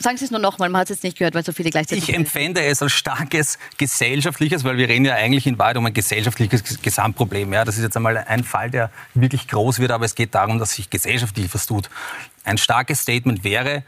Sagen 0.00 0.16
Sie 0.16 0.24
es 0.24 0.30
nur 0.30 0.40
nochmal, 0.40 0.68
man 0.68 0.80
hat 0.80 0.90
es 0.90 0.96
jetzt 0.98 1.04
nicht 1.04 1.18
gehört, 1.18 1.34
weil 1.34 1.44
so 1.44 1.52
viele 1.52 1.70
gleichzeitig 1.70 2.08
Ich 2.08 2.14
empfände 2.14 2.62
es 2.62 2.82
als 2.82 2.92
starkes 2.92 3.58
gesellschaftliches, 3.78 4.62
weil 4.62 4.76
wir 4.76 4.88
reden 4.88 5.04
ja 5.04 5.14
eigentlich 5.14 5.46
in 5.46 5.58
Wahrheit 5.58 5.76
um 5.76 5.86
ein 5.86 5.94
gesellschaftliches 5.94 6.64
Ges- 6.64 6.80
Gesamtproblem. 6.82 7.52
Ja, 7.52 7.64
das 7.64 7.76
ist 7.76 7.82
jetzt 7.82 7.96
einmal 7.96 8.16
ein 8.16 8.44
Fall, 8.44 8.70
der 8.70 8.90
wirklich 9.14 9.48
groß 9.48 9.80
wird, 9.80 9.90
aber 9.90 10.04
es 10.04 10.14
geht 10.14 10.34
darum, 10.34 10.58
dass 10.58 10.74
sich 10.74 10.88
gesellschaftlich 10.88 11.52
was 11.52 11.66
tut. 11.66 11.90
Ein 12.44 12.58
starkes 12.58 13.00
Statement 13.00 13.42
wäre, 13.42 13.82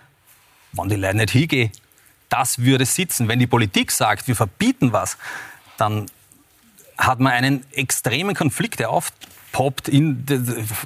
wenn 0.72 0.88
die 0.88 0.96
Leute 0.96 1.16
nicht 1.18 1.30
hingehen, 1.30 1.70
das 2.28 2.58
würde 2.58 2.86
sitzen. 2.86 3.28
Wenn 3.28 3.38
die 3.38 3.46
Politik 3.46 3.90
sagt, 3.90 4.26
wir 4.28 4.36
verbieten 4.36 4.92
was, 4.92 5.16
dann 5.76 6.06
hat 7.00 7.18
man 7.18 7.32
einen 7.32 7.64
extremen 7.72 8.34
Konflikt, 8.34 8.78
der 8.78 8.90
aufpoppt. 8.90 9.88
In, 9.88 10.24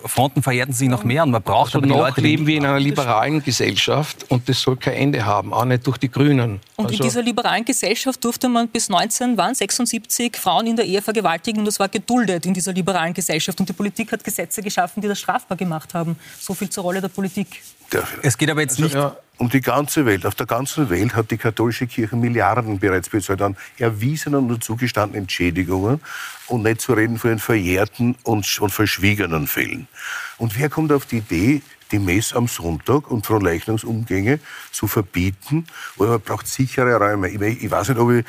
Fronten 0.07 0.43
verhärten 0.43 0.73
sich 0.73 0.89
noch 0.89 1.03
mehr 1.05 1.25
und 1.25 1.33
man 1.33 1.43
braucht 1.43 1.67
Also 1.75 1.79
aber 1.79 1.87
die 1.87 1.93
noch 1.93 1.99
Leute, 1.99 2.21
leben 2.21 2.47
wir 2.47 2.57
in 2.57 2.65
einer 2.65 2.79
liberalen 2.81 3.43
Gesellschaft 3.43 4.25
und 4.31 4.49
das 4.49 4.61
soll 4.61 4.77
kein 4.77 4.95
Ende 4.95 5.27
haben, 5.27 5.53
auch 5.53 5.65
nicht 5.65 5.87
durch 5.87 5.99
die 5.99 6.09
Grünen. 6.11 6.61
Und 6.77 6.87
in 6.87 6.91
Also- 6.93 7.03
dieser 7.03 7.23
liberalen 7.23 7.65
Gesellschaft 7.65 8.25
durfte 8.25 8.49
man 8.49 8.69
bis 8.69 8.89
19 8.89 9.37
waren 9.37 9.55
76 9.55 10.37
Frauen 10.37 10.67
in 10.69 10.77
der 10.77 10.87
Ehe 10.87 11.03
vergewaltigen 11.03 11.59
und 11.59 11.67
das 11.67 11.79
war 11.81 11.89
geduldet 11.89 12.47
in 12.47 12.55
dieser 12.55 12.73
liberalen 12.73 13.13
Gesellschaft. 13.13 13.59
Und 13.61 13.69
die 13.69 13.73
Politik 13.75 14.13
hat 14.13 14.23
Gesetze 14.25 14.63
geschaffen, 14.63 15.01
die 15.03 15.09
das 15.09 15.19
strafbar 15.19 15.57
gemacht 15.59 15.93
haben. 15.95 16.17
So 16.41 16.55
viel 16.55 16.71
zur 16.71 16.85
Rolle 16.85 17.01
der 17.01 17.09
Politik. 17.09 17.61
Es 18.23 18.39
geht 18.39 18.51
aber 18.51 18.61
jetzt 18.63 18.79
nicht 18.81 18.97
um 19.39 19.49
die 19.49 19.61
ganze 19.61 20.07
Welt. 20.07 20.27
Auf 20.27 20.35
der 20.35 20.47
ganzen 20.47 20.91
Welt 20.91 21.15
hat 21.15 21.31
die 21.31 21.37
katholische 21.37 21.87
Kirche 21.87 22.17
Milliarden 22.17 22.79
bereits 22.79 23.09
bezahlt 23.09 23.43
an 23.43 23.57
erwiesenen 23.79 24.51
und 24.51 24.63
zugestandenen 24.63 25.25
Entschädigungen 25.25 26.01
und 26.47 26.63
nicht 26.63 26.81
zu 26.81 26.93
reden 26.93 27.19
von 27.19 27.31
den 27.31 27.39
verjährten 27.39 28.17
und, 28.23 28.61
und 28.61 28.71
verschwiegenen 28.71 29.47
Fällen. 29.47 29.89
Und 30.39 30.59
wer 30.59 30.69
kommt 30.69 30.93
auf 30.93 31.07
die 31.07 31.19
Idee, 31.19 31.63
die 31.91 31.99
Mess 31.99 32.33
am 32.33 32.49
Sonntag 32.49 33.11
und 33.11 33.27
Fronleichnungsumgänge 33.27 34.39
zu 34.71 34.87
verbieten? 34.87 35.67
Weil 35.97 36.09
man 36.09 36.21
braucht 36.21 36.47
sichere 36.47 36.97
Räume. 36.97 37.29
Ich, 37.29 37.41
ich 37.41 37.71
weiß 37.71 37.89
nicht, 37.91 37.99
ob 37.99 38.11
ich 38.13 38.25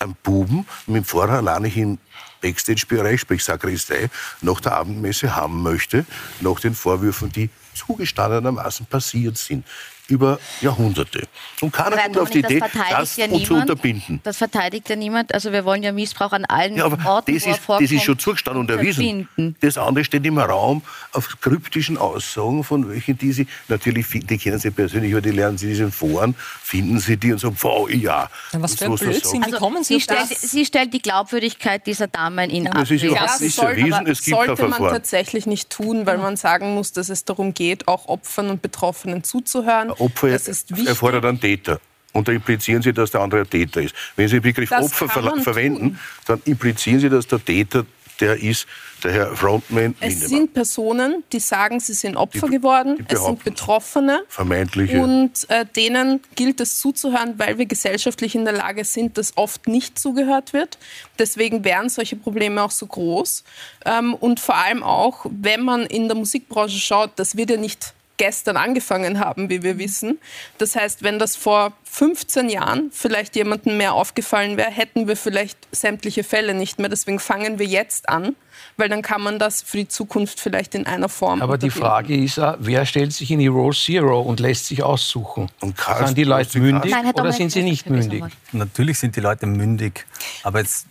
einen 0.00 0.16
Buben 0.22 0.66
mit 0.86 0.96
dem 0.96 1.04
Pfarrer 1.04 1.38
alleine 1.38 1.68
im 1.68 1.98
Backstage-Bereich, 2.40 3.20
sprich 3.20 3.42
Sakristei, 3.42 4.10
nach 4.42 4.60
der 4.60 4.72
Abendmesse 4.72 5.34
haben 5.34 5.62
möchte, 5.62 6.04
nach 6.40 6.60
den 6.60 6.74
Vorwürfen, 6.74 7.32
die 7.32 7.48
zugestandenermaßen 7.74 8.86
passiert 8.86 9.38
sind 9.38 9.64
über 10.08 10.38
Jahrhunderte. 10.60 11.26
Und 11.60 11.72
keiner 11.72 11.96
kommt 11.96 12.18
auf 12.18 12.30
die 12.30 12.40
Idee, 12.40 12.60
das 12.60 12.70
verteidigt 12.70 13.00
das 13.00 13.16
ja 13.16 13.24
und 13.26 13.46
zu 13.46 13.52
niemand. 13.54 13.70
unterbinden. 13.70 14.20
Das 14.22 14.36
verteidigt 14.36 14.88
ja 14.90 14.96
niemand. 14.96 15.32
Also 15.32 15.50
wir 15.52 15.64
wollen 15.64 15.82
ja 15.82 15.92
Missbrauch 15.92 16.32
an 16.32 16.44
allen 16.44 16.76
Ja, 16.76 16.84
aber 16.84 16.98
Orten, 17.10 17.32
das 17.34 17.44
wo 17.44 17.48
er 17.74 17.80
ist, 17.80 17.90
das 17.90 17.90
ist 17.98 18.04
schon 18.04 18.18
zugestanden 18.18 18.60
und 18.60 18.70
erwiesen. 18.70 19.28
Das 19.60 19.78
andere 19.78 20.04
steht 20.04 20.26
im 20.26 20.38
Raum 20.38 20.82
auf 21.12 21.28
kryptischen 21.40 21.96
Aussagen 21.96 22.64
von 22.64 22.88
welchen, 22.90 23.16
die 23.16 23.32
Sie, 23.32 23.46
natürlich, 23.68 24.06
die 24.10 24.38
kennen 24.38 24.58
Sie 24.58 24.70
persönlich, 24.70 25.12
aber 25.12 25.22
die 25.22 25.30
lernen 25.30 25.56
Sie 25.56 25.66
in 25.66 25.72
diesen 25.72 25.92
Foren, 25.92 26.34
finden 26.62 26.98
Sie 27.00 27.16
die 27.16 27.32
und 27.32 27.38
sagen, 27.38 27.56
wow, 27.62 27.88
ja. 27.90 28.28
Ja, 28.52 28.62
was 28.62 28.74
für 28.74 28.84
ein 28.86 28.90
das 28.92 29.00
Blödsinn. 29.00 29.44
Wie 29.46 29.50
kommen 29.52 29.84
Sie 29.84 29.94
Also 29.94 29.94
Sie 29.94 29.96
auf 29.96 30.02
stellt, 30.02 30.30
das? 30.42 30.50
sie 30.50 30.64
stellt 30.66 30.92
die 30.92 31.00
Glaubwürdigkeit 31.02 31.86
dieser 31.86 32.08
Dame 32.08 32.46
in 32.46 32.64
das 32.66 32.90
ist 32.90 33.02
Abrede. 33.02 33.06
überhaupt 33.06 33.40
nicht 33.40 33.58
erwiesen, 33.58 34.06
es 34.06 34.22
gibt 34.22 34.36
sollte 34.36 34.68
man 34.68 34.82
tatsächlich 34.82 35.46
nicht 35.46 35.70
tun, 35.70 36.04
weil 36.06 36.18
man 36.18 36.36
sagen 36.36 36.74
muss, 36.74 36.92
dass 36.92 37.08
es 37.08 37.24
darum 37.24 37.54
geht, 37.54 37.88
auch 37.88 38.06
Opfern 38.08 38.50
und 38.50 38.60
Betroffenen 38.60 39.24
zuzuhören. 39.24 39.93
Opfer 40.00 40.28
erfordert 40.28 41.24
einen 41.24 41.40
Täter. 41.40 41.80
Und 42.12 42.28
da 42.28 42.32
implizieren 42.32 42.80
Sie, 42.80 42.92
dass 42.92 43.10
der 43.10 43.20
andere 43.22 43.40
ein 43.40 43.50
Täter 43.50 43.82
ist. 43.82 43.94
Wenn 44.14 44.28
Sie 44.28 44.36
den 44.36 44.42
Begriff 44.42 44.70
Das 44.70 44.84
Opfer 44.84 45.08
ver 45.08 45.36
verwenden, 45.42 45.98
dann 46.26 46.40
implizieren 46.44 47.00
Sie, 47.00 47.08
dass 47.08 47.26
der 47.26 47.44
Täter 47.44 47.84
der 48.20 48.40
ist, 48.40 48.66
der 49.02 49.12
Herr 49.12 49.36
Frontman 49.36 49.94
Es 50.00 50.10
Lindemann. 50.10 50.28
sind 50.28 50.54
Personen, 50.54 51.24
die 51.32 51.40
sagen, 51.40 51.80
sie 51.80 51.94
sind 51.94 52.16
Opfer 52.16 52.48
geworden. 52.48 53.04
Es 53.08 53.24
sind 53.24 53.42
Betroffene. 53.44 54.22
Vermeintliche. 54.28 55.00
Und 55.00 55.48
äh, 55.50 55.66
denen 55.66 56.20
gilt 56.34 56.60
es 56.60 56.78
zuzuhören, 56.78 57.34
weil 57.38 57.58
wir 57.58 57.66
gesellschaftlich 57.66 58.34
in 58.34 58.44
der 58.44 58.54
Lage 58.54 58.84
sind, 58.84 59.18
dass 59.18 59.36
oft 59.36 59.66
nicht 59.66 59.98
zugehört 59.98 60.52
wird. 60.52 60.78
Deswegen 61.18 61.64
wären 61.64 61.88
solche 61.88 62.16
Probleme 62.16 62.62
auch 62.62 62.70
so 62.70 62.86
groß. 62.86 63.44
Ähm, 63.84 64.14
und 64.14 64.40
vor 64.40 64.56
allem 64.56 64.82
auch, 64.82 65.26
wenn 65.28 65.62
man 65.62 65.82
in 65.86 66.08
der 66.08 66.16
Musikbranche 66.16 66.78
schaut, 66.78 67.10
das 67.16 67.36
wird 67.36 67.50
ja 67.50 67.56
nicht 67.56 67.94
gestern 68.16 68.56
angefangen 68.56 69.20
haben, 69.20 69.50
wie 69.50 69.62
wir 69.62 69.78
wissen. 69.78 70.18
Das 70.58 70.76
heißt, 70.76 71.02
wenn 71.02 71.18
das 71.18 71.36
vor 71.36 71.72
15 71.84 72.48
Jahren 72.48 72.90
vielleicht 72.92 73.36
jemandem 73.36 73.76
mehr 73.76 73.94
aufgefallen 73.94 74.56
wäre, 74.56 74.70
hätten 74.70 75.08
wir 75.08 75.16
vielleicht 75.16 75.58
sämtliche 75.72 76.24
Fälle 76.24 76.54
nicht 76.54 76.78
mehr. 76.78 76.88
Deswegen 76.88 77.18
fangen 77.18 77.58
wir 77.58 77.66
jetzt 77.66 78.08
an, 78.08 78.36
weil 78.76 78.88
dann 78.88 79.02
kann 79.02 79.20
man 79.20 79.38
das 79.38 79.62
für 79.62 79.78
die 79.78 79.88
Zukunft 79.88 80.40
vielleicht 80.40 80.74
in 80.74 80.86
einer 80.86 81.08
Form 81.08 81.42
Aber 81.42 81.58
die. 81.58 81.70
Frage 81.70 82.16
ist, 82.16 82.38
auch, 82.38 82.56
wer 82.58 82.86
stellt 82.86 83.12
sich 83.12 83.30
in 83.30 83.40
die 83.40 83.48
Roll 83.48 83.74
Zero 83.74 84.20
und 84.20 84.40
lässt 84.40 84.66
sich 84.66 84.82
aussuchen? 84.82 85.50
Und 85.60 85.76
sind 86.04 86.16
die 86.16 86.24
Leute 86.24 86.58
mündig 86.60 86.90
Nein, 86.90 87.12
oder 87.12 87.32
sind 87.32 87.50
sie 87.50 87.62
nicht 87.62 87.90
mündig? 87.90 88.24
Natürlich 88.52 88.98
sind 88.98 89.16
die 89.16 89.20
Leute 89.20 89.46
mündig, 89.46 90.06
aber 90.44 90.60
jetzt 90.60 90.86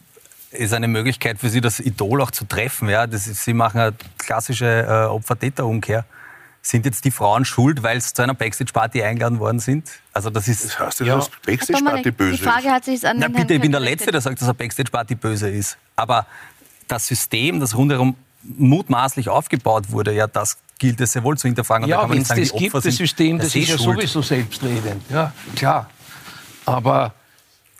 ist 0.51 0.73
eine 0.73 0.87
Möglichkeit 0.87 1.39
für 1.39 1.49
sie, 1.49 1.61
das 1.61 1.79
Idol 1.79 2.21
auch 2.21 2.31
zu 2.31 2.45
treffen. 2.45 2.89
Ja? 2.89 3.07
Das 3.07 3.27
ist, 3.27 3.43
sie 3.43 3.53
machen 3.53 3.79
eine 3.79 3.93
klassische 4.17 4.85
äh, 4.87 5.07
Opfer-Täter-Umkehr. 5.07 6.05
Sind 6.65 6.85
jetzt 6.85 7.03
die 7.03 7.11
Frauen 7.11 7.43
schuld, 7.43 7.83
weil 7.83 7.99
sie 7.99 8.13
zu 8.13 8.21
einer 8.21 8.33
Backstage-Party 8.33 9.03
eingeladen 9.03 9.37
worden 9.39 9.59
sind? 9.59 9.89
Also 10.13 10.29
das 10.29 10.47
ist. 10.47 10.63
Das 10.63 10.79
heißt 10.79 10.99
ja, 11.01 11.17
dass 11.17 11.29
Backstage-Party 11.45 12.11
böse 12.11 12.37
Die 12.37 12.41
Frage 12.43 12.71
hat 12.71 12.85
sich 12.85 13.05
an 13.05 13.17
Na 13.19 13.27
den 13.27 13.33
bitte, 13.33 13.47
Herrn 13.49 13.55
ich 13.57 13.61
bin 13.61 13.71
der 13.73 13.81
Letzte, 13.81 14.11
der 14.11 14.21
sagt, 14.21 14.39
dass 14.39 14.47
eine 14.47 14.53
Backstage-Party 14.53 15.15
böse 15.15 15.49
ist. 15.49 15.77
Aber 15.97 16.25
das 16.87 17.05
System, 17.05 17.59
das 17.59 17.75
rundherum 17.75 18.15
mutmaßlich 18.43 19.27
aufgebaut 19.27 19.91
wurde, 19.91 20.13
ja, 20.13 20.25
das 20.25 20.57
gilt 20.79 21.01
es 21.01 21.11
sehr 21.11 21.23
wohl 21.23 21.37
zu 21.37 21.49
hinterfragen. 21.49 21.83
Und 21.83 21.89
Ja, 21.89 22.09
wenn 22.09 22.21
es 22.21 22.29
das 22.29 22.37
gibt, 22.37 22.53
Opfer 22.53 22.77
das 22.77 22.83
sind 22.83 22.93
System, 22.93 23.37
per 23.37 23.43
das 23.45 23.53
se 23.53 23.59
ist 23.59 23.69
ja 23.69 23.77
schuld. 23.77 23.97
sowieso 23.97 24.21
selbstredend. 24.21 25.03
Ja, 25.09 25.33
klar. 25.57 25.89
Aber 26.65 27.13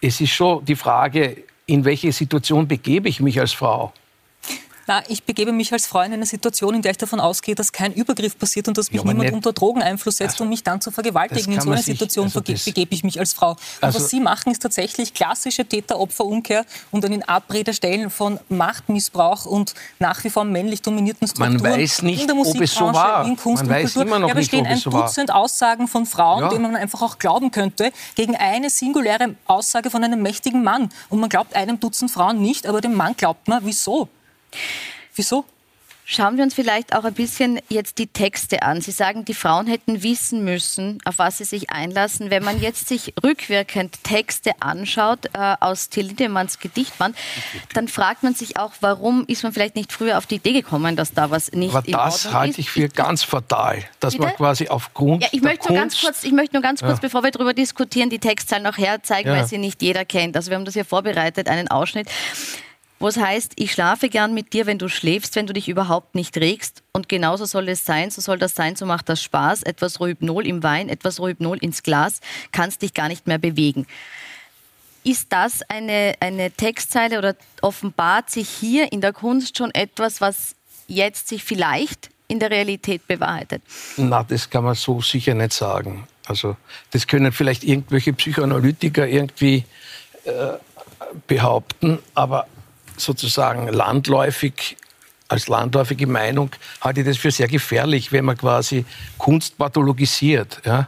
es 0.01 0.19
ist 0.19 0.31
schon 0.31 0.63
die 0.65 0.75
Frage, 0.75 1.37
in 1.65 1.85
welche 1.85 2.11
Situation 2.11 2.67
begebe 2.67 3.07
ich 3.07 3.21
mich 3.21 3.39
als 3.39 3.53
Frau? 3.53 3.93
Na, 4.85 5.01
ich 5.07 5.23
begebe 5.23 5.53
mich 5.53 5.71
als 5.71 5.85
Frau 5.87 6.01
in 6.01 6.11
eine 6.11 6.25
Situation, 6.25 6.75
in 6.75 6.81
der 6.81 6.91
ich 6.91 6.97
davon 6.97 7.21
ausgehe, 7.21 7.55
dass 7.55 7.71
kein 7.71 7.93
Übergriff 7.93 8.37
passiert 8.37 8.67
und 8.67 8.77
dass 8.77 8.91
mich 8.91 8.99
Ja, 8.99 9.07
niemand 9.07 9.19
nicht- 9.29 9.33
unter 9.33 9.53
Drogeneinfluss 9.53 10.17
setzt, 10.17 10.41
um 10.41 10.49
mich 10.49 10.61
dann 10.63 10.81
zu 10.81 10.91
vergewaltigen. 10.91 11.53
In 11.53 11.61
so 11.61 11.67
man 11.69 11.75
einer 11.75 11.83
sich- 11.83 11.93
Situation 11.97 12.25
also 12.25 12.41
begebe 12.41 12.93
ich 12.93 13.03
mich 13.03 13.17
als 13.17 13.33
Frau. 13.33 13.55
Also- 13.79 13.99
was 13.99 14.09
Sie 14.09 14.19
machen, 14.19 14.51
ist 14.51 14.61
tatsächlich 14.61 15.13
klassische 15.13 15.63
Täter-Opfer-Umkehr 15.65 16.65
und 16.91 17.03
dann 17.03 17.13
in 17.13 17.23
Abrede 17.23 17.73
stellen 17.73 18.09
von 18.09 18.39
Machtmissbrauch 18.49 19.45
und 19.45 19.73
nach 19.99 20.21
wie 20.25 20.29
vor 20.29 20.43
männlich 20.43 20.81
dominierten 20.81 21.29
Man 21.37 21.53
Strukturen 21.53 21.79
weiß 21.79 22.01
nicht, 22.01 22.21
in 22.21 22.27
der 22.27 22.35
ob 22.35 22.41
es 22.45 22.51
so 22.51 22.57
Musikbranche, 22.59 22.93
war. 22.93 23.25
in 23.25 23.37
Kunst 23.37 23.63
Man 23.63 23.69
und 23.69 23.75
weiß 23.75 23.93
Kultur. 23.93 24.01
immer 24.01 24.19
noch 24.19 24.27
ja, 24.27 24.33
nicht, 24.35 24.51
bestehen 24.51 24.65
ob 24.65 24.67
ein 24.71 24.77
es 24.77 24.83
so 24.83 24.91
war. 24.91 25.05
Dutzend 25.05 25.31
Aussagen 25.33 25.87
von 25.87 26.05
Frauen, 26.05 26.41
Ja. 26.43 26.49
denen 26.49 26.63
man 26.63 26.75
einfach 26.75 27.01
auch 27.01 27.19
glauben 27.19 27.51
könnte, 27.51 27.91
gegen 28.15 28.35
eine 28.35 28.69
singuläre 28.69 29.35
Aussage 29.47 29.89
von 29.89 30.03
einem 30.03 30.21
mächtigen 30.21 30.61
Mann. 30.63 30.89
Und 31.09 31.19
man 31.21 31.29
glaubt 31.29 31.55
einem 31.55 31.79
Dutzend 31.79 32.11
Frauen 32.11 32.41
nicht, 32.41 32.67
aber 32.67 32.81
dem 32.81 32.95
Mann 32.95 33.15
glaubt 33.15 33.47
man. 33.47 33.61
Wieso? 33.65 34.09
Wieso? 35.15 35.45
Schauen 36.05 36.35
wir 36.35 36.43
uns 36.43 36.53
vielleicht 36.53 36.93
auch 36.93 37.05
ein 37.05 37.13
bisschen 37.13 37.61
jetzt 37.69 37.97
die 37.97 38.07
Texte 38.07 38.61
an. 38.63 38.81
Sie 38.81 38.91
sagen, 38.91 39.23
die 39.23 39.33
Frauen 39.33 39.67
hätten 39.67 40.03
wissen 40.03 40.43
müssen, 40.43 40.99
auf 41.05 41.17
was 41.17 41.37
sie 41.37 41.45
sich 41.45 41.69
einlassen. 41.69 42.29
Wenn 42.29 42.43
man 42.43 42.59
jetzt 42.59 42.89
sich 42.89 43.13
rückwirkend 43.23 44.03
Texte 44.03 44.51
anschaut 44.59 45.27
äh, 45.33 45.55
aus 45.61 45.87
Till 45.87 46.07
Lindemanns 46.07 46.59
Gedichtband, 46.59 47.15
dann 47.73 47.87
fragt 47.87 48.21
man 48.21 48.35
sich 48.35 48.57
auch, 48.57 48.73
warum 48.81 49.23
ist 49.27 49.43
man 49.43 49.53
vielleicht 49.53 49.77
nicht 49.77 49.93
früher 49.93 50.17
auf 50.17 50.25
die 50.25 50.35
Idee 50.35 50.51
gekommen, 50.51 50.97
dass 50.97 51.13
da 51.13 51.31
was 51.31 51.53
nicht 51.53 51.73
Aber 51.73 51.87
in 51.87 51.93
das 51.93 52.25
Ordnung 52.25 52.33
halte 52.41 52.49
ist. 52.51 52.57
ich 52.59 52.69
für 52.69 52.89
ganz 52.89 53.23
fatal, 53.23 53.81
dass 54.01 54.17
man 54.17 54.27
Bitte? 54.27 54.37
quasi 54.37 54.67
aufgrund 54.67 55.23
Ja, 55.23 55.29
ich 55.31 55.39
der 55.39 55.51
möchte 55.51 55.69
nur 55.71 55.79
ganz 55.79 55.93
Kunst 55.93 56.03
kurz, 56.05 56.23
ich 56.25 56.33
möchte 56.33 56.53
nur 56.55 56.63
ganz 56.63 56.81
kurz, 56.81 56.97
Ja. 56.97 56.99
bevor 57.01 57.23
wir 57.23 57.31
darüber 57.31 57.53
diskutieren, 57.53 58.09
die 58.09 58.19
Textzeilen 58.19 58.63
noch 58.63 58.77
herzeigen, 58.77 59.29
Ja. 59.29 59.37
weil 59.37 59.47
sie 59.47 59.57
nicht 59.57 59.81
jeder 59.81 60.03
kennt. 60.03 60.35
Also 60.35 60.51
wir 60.51 60.57
haben 60.57 60.65
das 60.65 60.73
hier 60.73 60.83
vorbereitet, 60.85 61.47
einen 61.47 61.69
Ausschnitt, 61.69 62.09
wo 63.03 63.09
es 63.09 63.17
heißt, 63.17 63.51
ich 63.57 63.73
schlafe 63.73 64.07
gern 64.07 64.33
mit 64.33 64.53
dir, 64.53 64.65
wenn 64.65 64.77
du 64.77 64.87
schläfst, 64.87 65.35
wenn 65.35 65.45
du 65.45 65.51
dich 65.51 65.67
überhaupt 65.67 66.15
nicht 66.15 66.37
regst. 66.37 66.83
Und 66.93 67.09
genauso 67.09 67.43
soll 67.43 67.67
es 67.67 67.83
sein, 67.83 68.09
so 68.11 68.21
soll 68.21 68.39
das 68.39 68.55
sein, 68.55 68.77
so 68.77 68.85
macht 68.85 69.09
das 69.09 69.21
Spaß. 69.21 69.63
Etwas 69.63 69.99
Rohypnol 69.99 70.47
im 70.47 70.63
Wein, 70.63 70.87
etwas 70.87 71.19
Rohypnol 71.19 71.57
ins 71.57 71.83
Glas, 71.83 72.21
kannst 72.53 72.81
dich 72.81 72.93
gar 72.93 73.09
nicht 73.09 73.27
mehr 73.27 73.39
bewegen. 73.39 73.87
Ist 75.03 75.33
das 75.33 75.63
eine, 75.63 76.13
eine 76.21 76.49
Textzeile 76.51 77.17
oder 77.17 77.35
offenbart 77.61 78.29
sich 78.29 78.47
hier 78.47 78.93
in 78.93 79.01
der 79.01 79.11
Kunst 79.11 79.57
schon 79.57 79.71
etwas, 79.71 80.21
was 80.21 80.55
jetzt 80.87 81.27
sich 81.27 81.43
vielleicht 81.43 82.09
in 82.29 82.39
der 82.39 82.51
Realität 82.51 83.05
bewahrheitet? 83.05 83.63
Na, 83.97 84.23
das 84.23 84.49
kann 84.49 84.63
man 84.63 84.75
so 84.75 85.01
sicher 85.01 85.33
nicht 85.33 85.51
sagen. 85.51 86.07
Also 86.25 86.55
das 86.91 87.05
können 87.05 87.33
vielleicht 87.33 87.65
irgendwelche 87.65 88.13
Psychoanalytiker 88.13 89.05
irgendwie 89.05 89.65
äh, 90.23 90.53
behaupten, 91.27 91.99
aber 92.15 92.47
sozusagen 93.03 93.67
landläufig, 93.67 94.77
als 95.27 95.47
landläufige 95.47 96.07
Meinung, 96.07 96.51
halte 96.81 97.01
ich 97.01 97.07
das 97.07 97.17
für 97.17 97.31
sehr 97.31 97.47
gefährlich, 97.47 98.11
wenn 98.11 98.25
man 98.25 98.37
quasi 98.37 98.85
Kunst 99.17 99.57
pathologisiert. 99.57 100.61
Ja? 100.65 100.87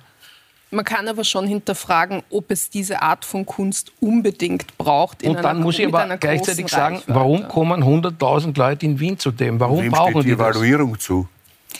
Man 0.72 0.84
kann 0.84 1.08
aber 1.08 1.24
schon 1.24 1.48
hinterfragen, 1.48 2.24
ob 2.30 2.52
es 2.52 2.70
diese 2.70 3.02
Art 3.02 3.24
von 3.24 3.46
Kunst 3.46 3.92
unbedingt 4.02 4.78
braucht. 4.78 5.24
Und 5.24 5.42
dann 5.44 5.62
muss 5.62 5.80
ich 5.80 5.88
aber 5.88 6.18
gleichzeitig 6.18 6.68
sagen, 6.68 7.02
warum 7.08 7.48
kommen 7.48 7.84
100.000 7.84 8.58
Leute 8.58 8.86
in 8.86 9.00
Wien 9.00 9.18
zu 9.18 9.32
dem? 9.32 9.60
Warum 9.60 9.82
Wem 9.82 9.92
brauchen 9.92 10.12
steht 10.12 10.24
die 10.26 10.30
die 10.32 10.36
das? 10.36 10.56
Evaluierung 10.56 11.00
zu? 11.00 11.28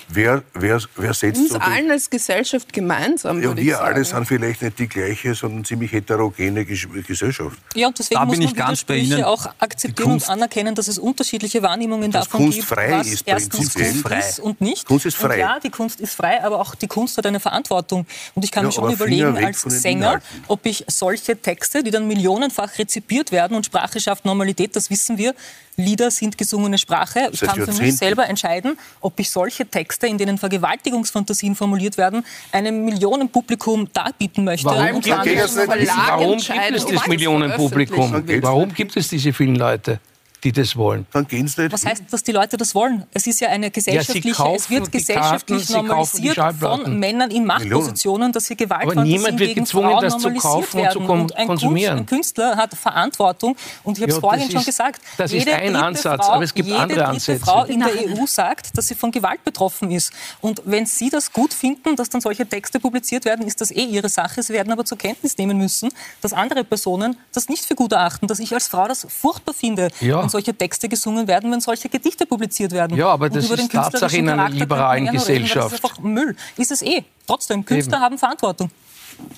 Wer, 0.10 0.44
wer, 0.54 0.80
wer 0.96 1.14
setzt 1.14 1.42
Uns 1.42 1.54
allen 1.56 1.90
als 1.92 2.10
Gesellschaft 2.10 2.72
gemeinsam, 2.74 3.38
Ja, 3.42 3.50
würde 3.50 3.62
ich 3.62 3.68
wir 3.68 3.76
sagen. 3.78 3.96
alle 3.96 4.06
sind 4.06 4.26
vielleicht 4.28 4.62
nicht 4.62 4.80
die 4.80 4.88
gleiche, 4.88 5.36
sondern 5.36 5.66
ziemlich 5.66 5.92
heterogene 5.92 6.62
Ges- 6.62 6.88
Gesellschaft. 7.04 7.58
Ja, 7.76 7.88
und 7.88 7.98
deswegen 8.00 8.20
Da 8.20 8.26
muss 8.26 8.36
bin 8.38 8.44
man 8.46 8.54
ich 8.54 8.58
ganz 8.58 8.84
bei 8.84 8.98
Ihnen. 8.98 9.24
auch 9.24 9.46
akzeptieren 9.60 10.10
Kunst- 10.12 10.28
und 10.28 10.34
anerkennen, 10.34 10.76
dass 10.76 10.88
es 10.88 10.98
unterschiedliche 11.00 11.62
Wahrnehmungen 11.64 12.12
davon 12.12 12.40
Kunst 12.42 12.58
gibt, 12.58 12.68
frei 12.70 12.92
was 12.92 13.08
ist, 13.08 13.24
erstens 13.26 13.56
prinzipiell. 13.56 13.92
Kunst 13.92 14.08
Frei. 14.08 14.20
ist 14.20 14.40
und 14.40 14.62
nicht. 14.62 14.86
Kunst 14.86 15.06
ist 15.06 15.18
frei. 15.18 15.34
Und 15.36 15.40
ja, 15.40 15.60
die 15.60 15.70
Kunst 15.70 16.00
ist 16.02 16.16
frei, 16.16 16.44
aber 16.44 16.60
auch 16.60 16.76
die 16.76 16.88
Kunst 16.88 17.18
hat 17.18 17.26
eine 17.26 17.40
Verantwortung. 17.40 18.06
Und 18.36 18.44
ich 18.46 18.52
kann 18.52 18.64
Ja, 18.64 18.68
mir 18.68 18.74
schon 18.74 18.92
überlegen 18.92 19.38
als 19.38 19.62
Sänger, 19.62 20.06
Inhalten. 20.06 20.44
ob 20.48 20.66
ich 20.66 20.84
solche 20.88 21.42
Texte, 21.42 21.84
die 21.84 21.92
dann 21.92 22.08
millionenfach 22.08 22.78
rezipiert 22.78 23.32
werden 23.32 23.56
und 23.56 23.66
Sprache 23.66 24.00
schafft 24.00 24.26
Normalität, 24.26 24.76
das 24.76 24.90
wissen 24.90 25.18
wir, 25.18 25.34
Lieder 25.78 26.10
sind 26.10 26.38
gesungene 26.38 26.78
Sprache. 26.78 27.28
Ich 27.34 27.42
Seit 27.42 27.50
kann 27.50 27.66
für 27.66 27.74
mich 27.84 27.98
selber 27.98 28.28
entscheiden, 28.30 28.78
ob 29.02 29.20
ich 29.20 29.30
solche 29.30 29.66
Texte, 29.66 29.85
in 30.08 30.18
denen 30.18 30.38
Vergewaltigungsfantasien 30.38 31.56
formuliert 31.56 31.98
werden, 31.98 32.26
einem 32.52 32.86
Millionenpublikum 32.86 33.88
darbieten 33.94 34.44
möchte. 34.44 34.68
Warum 34.68 35.02
gibt, 35.02 35.26
es, 35.26 35.58
warum 35.58 36.38
gibt 36.38 36.76
es 36.76 36.86
das 36.86 37.08
Millionenpublikum? 37.08 38.24
Warum 38.42 38.74
gibt 38.74 38.98
es 38.98 39.08
diese 39.08 39.34
vielen 39.34 39.56
Leute, 39.56 40.00
die 40.46 40.52
das 40.52 40.76
wollen? 40.78 41.06
Dann 41.12 41.28
gehen 41.28 41.48
sie 41.48 41.62
nicht. 41.64 41.74
Was 41.74 41.86
heißt, 41.86 42.04
dass 42.12 42.24
die 42.24 42.32
Leute 42.32 42.56
das 42.56 42.74
wollen? 42.76 43.04
Es 43.12 43.28
ist 43.28 43.42
ja 43.42 43.50
eine 43.50 43.72
gesellschaftliche, 43.72 44.32
kaufen 44.32 44.56
es 44.56 44.70
wird 44.70 44.88
die 44.88 44.92
gesellschaftlich 44.92 45.68
Karten, 45.68 45.84
sie 45.84 45.88
kaufen 45.90 46.22
die 46.22 46.28
normalisiert 46.30 46.60
von 46.86 47.00
Männern 47.00 47.32
in 47.32 47.46
Machtpositionen, 47.46 48.32
dass 48.32 48.46
sie 48.46 48.56
Gewaltfantasien 48.56 49.04
niemand 49.04 49.40
wird 49.40 49.50
gegen 49.50 49.64
gezwungen, 49.66 49.90
Frauen 49.92 50.02
das 50.04 50.18
zu 50.18 50.30
normalisiert 50.30 50.44
kaufen 50.44 50.78
und 50.78 50.84
werden. 50.84 51.06
zu 51.06 51.12
und 51.12 51.36
ein, 51.36 51.48
konsumieren. 51.48 51.98
Kunst, 51.98 52.12
ein 52.12 52.16
Künstler 52.18 52.56
hat 52.58 52.74
Verantwortung. 52.76 53.56
Und 53.84 53.98
ich 53.98 54.02
habe 54.04 54.12
es 54.12 54.18
Ja, 54.18 54.22
vorhin 54.22 54.42
das 54.44 54.52
schon 54.52 54.60
ist- 54.62 54.66
gesagt. 54.66 55.02
das 55.18 55.32
ist 55.34 55.40
jede 55.46 55.56
ein 55.56 55.76
Ansatz, 55.76 56.26
Frau, 56.26 56.34
aber 56.34 56.44
es 56.44 56.54
gibt 56.54 56.68
jede 56.68 56.80
andere 56.80 57.06
Ansätze. 57.06 57.44
Frau 57.46 57.64
in 57.66 57.80
der 57.80 57.90
EU 57.90 58.26
sagt, 58.26 58.78
dass 58.78 58.88
sie 58.88 58.96
von 58.96 59.12
Gewalt 59.12 59.44
betroffen 59.44 59.92
ist. 59.92 60.12
Und 60.42 60.62
wenn 60.66 60.86
Sie 60.86 61.10
das 61.10 61.32
gut 61.34 61.54
finden, 61.54 61.96
dass 61.96 62.10
dann 62.10 62.22
solche 62.22 62.46
Texte 62.48 62.80
publiziert 62.80 63.26
werden, 63.26 63.46
ist 63.48 63.60
das 63.62 63.72
eh 63.72 63.84
Ihre 63.84 64.10
Sache. 64.10 64.44
Sie 64.44 64.54
werden 64.54 64.72
aber 64.72 64.86
zur 64.86 64.98
Kenntnis 64.98 65.38
nehmen 65.38 65.58
müssen, 65.58 65.90
dass 66.22 66.34
andere 66.34 66.64
Personen 66.64 67.18
das 67.34 67.50
nicht 67.50 67.66
für 67.66 67.76
gut 67.76 67.92
erachten, 67.92 68.28
dass 68.28 68.40
ich 68.40 68.54
als 68.54 68.68
Frau 68.68 68.88
das 68.88 69.06
furchtbar 69.10 69.54
finde, 69.54 69.90
Ja. 70.02 70.22
wenn 70.22 70.30
solche 70.36 70.54
Texte 70.54 70.90
gesungen 70.90 71.28
werden, 71.28 71.52
wenn 71.52 71.62
solche 71.62 71.88
Gedichte 71.90 72.26
publiziert 72.26 72.72
werden. 72.72 72.98
Ja, 72.98 73.08
aber 73.08 73.26
Und 73.26 73.36
das 73.36 73.46
über 73.46 73.56
den 73.56 73.68
ist 73.68 73.72
Tatsache 73.72 74.18
in 74.18 74.30
einer 74.30 74.50
liberalen 74.50 75.08
reden, 75.08 75.18
Gesellschaft. 75.18 75.72
Das 75.72 75.80
ist 75.80 75.86
einfach 75.86 76.00
Müll. 76.00 76.36
Ist 76.58 76.72
es 76.72 76.82
eh. 76.82 77.04
Trotzdem, 77.26 77.64
Künstler 77.64 78.00
haben 78.02 78.18
Verantwortung. 78.18 78.70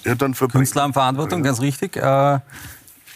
Ja, 0.04 0.16
dann 0.16 0.34
Künstler 0.34 0.82
haben 0.84 0.94
Verantwortung, 0.94 1.44
ganz 1.44 1.62
richtig. 1.62 1.98
Äh, 1.98 2.40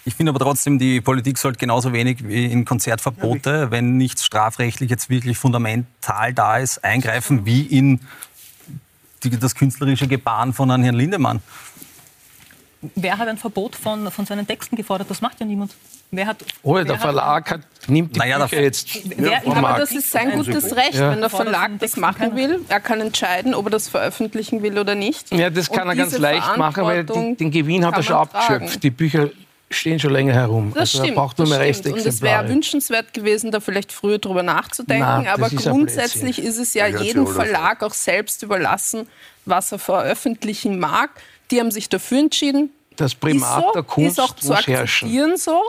Ich 0.03 0.15
finde 0.15 0.31
aber 0.31 0.39
trotzdem, 0.39 0.79
die 0.79 0.99
Politik 1.01 1.37
sollte 1.37 1.59
genauso 1.59 1.93
wenig 1.93 2.27
wie 2.27 2.45
in 2.45 2.65
Konzertverbote, 2.65 3.69
wenn 3.69 3.97
nichts 3.97 4.25
strafrechtlich 4.25 4.89
jetzt 4.89 5.09
wirklich 5.09 5.37
fundamental 5.37 6.33
da 6.33 6.57
ist, 6.57 6.83
eingreifen 6.83 7.45
wie 7.45 7.61
in 7.61 7.99
die, 9.23 9.29
das 9.37 9.53
künstlerische 9.53 10.07
Gebaren 10.07 10.53
von 10.53 10.69
Herrn 10.69 10.95
Lindemann. 10.95 11.41
Wer 12.95 13.17
hat 13.19 13.27
ein 13.27 13.37
Verbot 13.37 13.75
von, 13.75 14.09
von 14.11 14.25
seinen 14.25 14.47
Texten 14.47 14.75
gefordert? 14.75 15.09
Das 15.09 15.21
macht 15.21 15.39
ja 15.39 15.45
niemand. 15.45 15.71
Wer 16.09 16.25
hat, 16.25 16.43
Oh, 16.63 16.75
wer 16.75 16.83
der 16.83 16.95
hat- 16.95 17.01
Verlag 17.01 17.51
hat, 17.51 17.61
nimmt 17.87 18.15
die 18.15 18.19
Naja, 18.19 18.37
der- 18.39 18.45
Bücher 18.47 18.61
jetzt 18.63 18.87
Wer- 19.17 19.41
vom 19.41 19.51
Aber 19.51 19.61
Markt. 19.61 19.81
das 19.83 19.91
ist 19.91 20.11
sein 20.11 20.31
gutes 20.31 20.75
Recht, 20.75 20.95
Ja. 20.95 21.11
wenn 21.11 21.21
der 21.21 21.29
Verlag 21.29 21.71
das 21.79 21.95
machen 21.95 22.35
will. 22.35 22.59
Er 22.69 22.79
kann 22.79 22.99
entscheiden, 22.99 23.53
ob 23.53 23.67
er 23.67 23.69
das 23.69 23.87
veröffentlichen 23.87 24.61
will 24.63 24.77
oder 24.79 24.95
nicht. 24.95 25.31
Ja, 25.33 25.49
das 25.49 25.69
kann 25.69 25.83
Und 25.83 25.89
er 25.89 25.95
ganz 25.95 26.17
leicht 26.17 26.57
machen, 26.57 26.83
weil 26.83 27.05
Verantwortung 27.05 27.37
den 27.37 27.51
Gewinn 27.51 27.85
hat 27.85 27.95
er 27.97 28.03
schon 28.03 28.15
tragen. 28.15 28.35
abgeschöpft. 28.35 28.83
Die 28.83 28.89
Bücher 28.89 29.29
stehen 29.69 29.99
schon 29.99 30.11
länger 30.11 30.33
herum. 30.33 30.71
Das 30.73 30.81
also 30.93 31.03
stimmt. 31.03 31.15
braucht 31.15 31.37
nur 31.37 31.47
das 31.47 31.57
mehr 31.59 31.73
stimmt. 31.73 31.85
Und 31.93 31.99
es 31.99 32.05
wäre 32.05 32.09
Restexemplare. 32.09 32.49
wünschenswert 32.49 33.13
gewesen, 33.13 33.51
da 33.51 33.59
vielleicht 33.61 33.93
früher 33.93 34.17
drüber 34.17 34.43
nachzudenken. 34.43 35.05
Na, 35.07 35.23
das 35.23 35.33
aber 35.33 35.47
ist 35.53 35.63
grundsätzlich 35.65 36.39
ist 36.39 36.57
es 36.57 36.73
ja 36.73 36.87
jedem 36.87 37.25
so. 37.27 37.31
Verlag 37.33 37.83
auch 37.83 37.93
selbst 37.93 38.43
überlassen, 38.43 39.07
was 39.45 39.71
er 39.71 39.79
veröffentlichen 39.79 40.77
mag. 40.77 41.09
Die 41.51 41.59
haben 41.59 41.71
sich 41.71 41.89
dafür 41.89 42.19
entschieden. 42.19 42.71
Das 42.95 43.15
Primat 43.15 43.59
ist 43.59 43.65
so, 43.65 43.71
der 43.73 43.83
Kunst 43.83 44.11
ist 44.11 44.19
auch 44.19 44.35
zu 44.35 44.53
akzeptieren 44.53 45.37
so. 45.37 45.61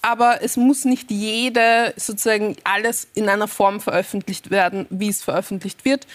Aber 0.00 0.42
es 0.42 0.56
muss 0.56 0.84
nicht 0.84 1.10
jede 1.10 1.94
sozusagen 1.96 2.56
alles 2.64 3.06
in 3.14 3.28
einer 3.28 3.46
Form 3.46 3.80
veröffentlicht 3.80 4.50
werden, 4.50 4.86
wie 4.90 5.08
es 5.08 5.22
veröffentlicht 5.22 5.84
wird. 5.84 6.06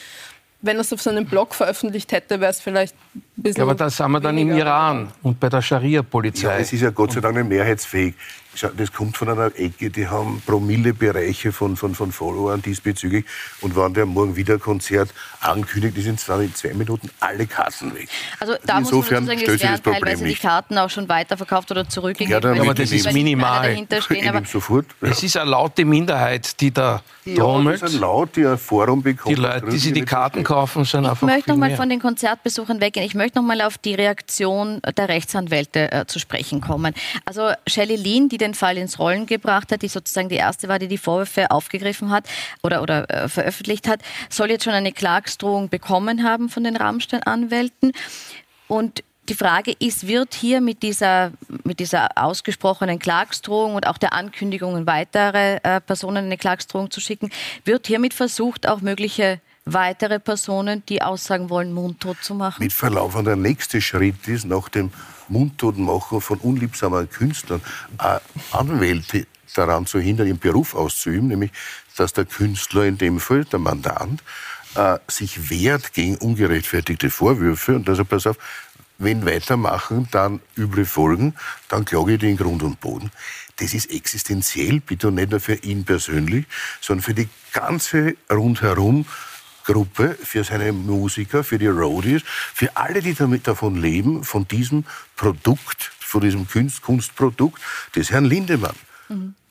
Wenn 0.61 0.77
es 0.77 0.91
auf 0.91 1.01
seinem 1.01 1.25
Blog 1.25 1.55
veröffentlicht 1.55 2.11
hätte, 2.11 2.41
wäre 2.41 2.51
es 2.51 2.59
vielleicht. 2.59 2.95
Ja, 3.43 3.63
aber 3.63 3.75
da 3.75 3.89
sind 3.89 4.11
wir 4.11 4.19
dann 4.19 4.37
im. 4.37 4.51
Iran 4.57 5.11
und 5.21 5.39
bei 5.39 5.49
der 5.49 5.61
Scharia-Polizei. 5.61 6.47
Ja, 6.47 6.57
es 6.57 6.73
ist 6.73 6.81
ja 6.81 6.89
Gott 6.89 7.11
sei 7.11 7.21
Dank 7.21 7.35
nicht 7.37 7.47
mehrheitsfähig. 7.49 8.15
Das 8.75 8.91
kommt 8.91 9.15
von 9.15 9.29
einer 9.29 9.51
Ecke, 9.55 9.91
die 9.91 10.07
haben 10.07 10.41
Promillebereiche 10.43 11.51
von, 11.51 11.75
von, 11.75 11.93
von 11.93 12.11
Followern 12.11 12.59
diesbezüglich. 12.61 13.23
Und 13.61 13.75
wenn 13.75 13.93
der 13.93 14.07
morgen 14.07 14.35
wieder 14.35 14.55
ein 14.55 14.59
Konzert 14.59 15.13
ankündigt, 15.41 15.95
die 15.95 16.01
sind 16.01 16.19
zwar 16.19 16.41
in 16.41 16.55
zwei 16.55 16.73
Minuten 16.73 17.07
alle 17.19 17.45
Karten 17.45 17.93
weg. 17.93 18.09
Also 18.39 18.55
da 18.65 18.79
muss 18.79 18.91
man 18.91 18.99
Insofern 19.01 19.23
stellt 19.25 19.47
es 19.49 19.61
werden 19.61 19.83
teilweise 19.83 20.23
die 20.23 20.29
nicht. 20.31 20.41
Karten 20.41 20.75
auch 20.79 20.89
schon 20.89 21.07
weiterverkauft 21.07 21.69
oder 21.69 21.87
zurückgegeben. 21.87 22.31
Ja, 22.31 22.39
dann 22.39 22.59
aber 22.59 22.73
die- 22.73 22.81
das 22.81 22.89
die 22.89 22.95
ist 22.95 23.09
die 23.09 23.13
minimal. 23.13 23.59
alle 23.59 23.67
dahinter 23.69 24.01
stehen. 24.01 24.17
Ich 24.23 24.29
Aber 24.29 24.43
sofort. 24.45 24.87
Es 25.01 25.21
ist 25.21 25.37
eine 25.37 25.51
laute 25.51 25.85
Minderheit, 25.85 26.59
die 26.59 26.71
da 26.71 27.03
trommelt. 27.35 27.83
das 27.83 27.91
ist 27.91 27.95
ein 27.97 28.01
Laut, 28.01 28.35
die 28.35 28.45
ein 28.47 28.57
Forum 28.57 29.03
bekommt. 29.03 29.37
Die 29.37 29.39
Leute, 29.39 29.67
die 29.67 29.77
sich 29.77 29.93
die 29.93 30.01
Karten 30.01 30.43
kaufen, 30.43 30.83
sind 30.83 31.03
Ich 31.03 31.09
einfach 31.11 31.27
möchte 31.27 31.43
viel 31.43 31.53
noch 31.53 31.59
mal 31.59 31.67
mehr. 31.67 31.77
von 31.77 31.89
den 31.89 31.99
Konzertbesuchern 31.99 32.81
weggehen. 32.81 33.05
Ich 33.05 33.13
möchte 33.13 33.26
noch 33.35 33.43
mal 33.43 33.61
auf 33.61 33.77
die 33.77 33.95
Reaktion 33.95 34.81
der 34.97 35.09
Rechtsanwälte 35.09 35.91
äh, 35.91 36.05
zu 36.05 36.19
sprechen 36.19 36.61
kommen. 36.61 36.93
Also 37.25 37.51
Shelley 37.67 37.95
Lean, 37.95 38.29
die 38.29 38.37
den 38.37 38.53
Fall 38.53 38.77
ins 38.77 38.99
Rollen 38.99 39.25
gebracht 39.25 39.71
hat, 39.71 39.81
die 39.81 39.87
sozusagen 39.87 40.29
die 40.29 40.35
erste 40.35 40.67
war, 40.67 40.79
die 40.79 40.87
die 40.87 40.97
Vorwürfe 40.97 41.51
aufgegriffen 41.51 42.11
hat 42.11 42.27
oder, 42.63 42.81
oder 42.81 43.09
äh, 43.09 43.29
veröffentlicht 43.29 43.87
hat, 43.87 44.01
soll 44.29 44.49
jetzt 44.49 44.63
schon 44.63 44.73
eine 44.73 44.91
Klagsdrohung 44.91 45.69
bekommen 45.69 46.23
haben 46.23 46.49
von 46.49 46.63
den 46.63 46.75
Rammstein-Anwälten. 46.75 47.91
Und 48.67 49.03
die 49.29 49.33
Frage 49.33 49.73
ist, 49.77 50.07
wird 50.07 50.33
hier 50.33 50.61
mit 50.61 50.83
dieser, 50.83 51.31
mit 51.63 51.79
dieser 51.79 52.09
ausgesprochenen 52.15 52.99
Klagsdrohung 52.99 53.75
und 53.75 53.87
auch 53.87 53.97
der 53.97 54.13
Ankündigung, 54.13 54.87
weitere 54.87 55.57
äh, 55.63 55.81
Personen 55.81 56.25
eine 56.25 56.37
Klagsdrohung 56.37 56.91
zu 56.91 57.01
schicken, 57.01 57.29
wird 57.65 57.87
hiermit 57.87 58.13
versucht, 58.13 58.67
auch 58.67 58.81
mögliche 58.81 59.41
weitere 59.73 60.19
Personen, 60.19 60.83
die 60.87 61.01
aussagen 61.01 61.49
wollen, 61.49 61.73
mundtot 61.73 62.17
zu 62.21 62.35
machen? 62.35 62.63
Mit 62.63 62.73
Verlauf, 62.73 63.15
und 63.15 63.25
der 63.25 63.35
nächste 63.35 63.81
Schritt 63.81 64.27
ist, 64.27 64.45
nach 64.45 64.69
dem 64.69 64.91
Mundtotmachen 65.27 66.21
von 66.21 66.37
unliebsamen 66.39 67.09
Künstlern, 67.09 67.61
äh, 67.99 68.19
Anwälte 68.51 69.27
daran 69.55 69.85
zu 69.85 69.99
hindern, 69.99 70.27
ihren 70.27 70.39
Beruf 70.39 70.75
auszuüben, 70.75 71.29
nämlich, 71.29 71.51
dass 71.95 72.13
der 72.13 72.25
Künstler, 72.25 72.85
in 72.85 72.97
dem 72.97 73.19
Fall 73.19 73.45
der 73.45 73.59
Mandant, 73.59 74.23
äh, 74.75 74.99
sich 75.07 75.49
wehrt 75.49 75.93
gegen 75.93 76.17
ungerechtfertigte 76.17 77.09
Vorwürfe 77.09 77.75
und 77.75 77.89
also 77.89 78.05
pass 78.05 78.27
auf, 78.27 78.37
wenn 78.99 79.25
weitermachen, 79.25 80.07
dann 80.11 80.41
üble 80.57 80.85
Folgen, 80.85 81.35
dann 81.69 81.85
klage 81.85 82.13
ich 82.13 82.19
den 82.19 82.37
Grund 82.37 82.63
und 82.63 82.79
Boden. 82.79 83.11
Das 83.57 83.73
ist 83.73 83.91
existenziell, 83.91 84.79
bitte 84.79 85.11
nicht 85.11 85.31
nur 85.31 85.39
für 85.39 85.55
ihn 85.55 85.85
persönlich, 85.85 86.45
sondern 86.81 87.03
für 87.03 87.13
die 87.13 87.29
ganze 87.53 88.15
rundherum 88.31 89.05
Gruppe, 89.71 90.17
für 90.23 90.43
seine 90.45 90.71
Musiker, 90.71 91.43
für 91.43 91.57
die 91.57 91.67
Roadies, 91.67 92.21
für 92.25 92.75
alle, 92.75 93.01
die 93.01 93.13
damit 93.13 93.47
davon 93.47 93.75
leben, 93.75 94.23
von 94.23 94.47
diesem 94.47 94.85
Produkt, 95.17 95.91
von 95.99 96.21
diesem 96.21 96.47
Kunst, 96.47 96.81
Kunstprodukt 96.81 97.61
des 97.95 98.09
Herrn 98.11 98.25
Lindemann. 98.25 98.75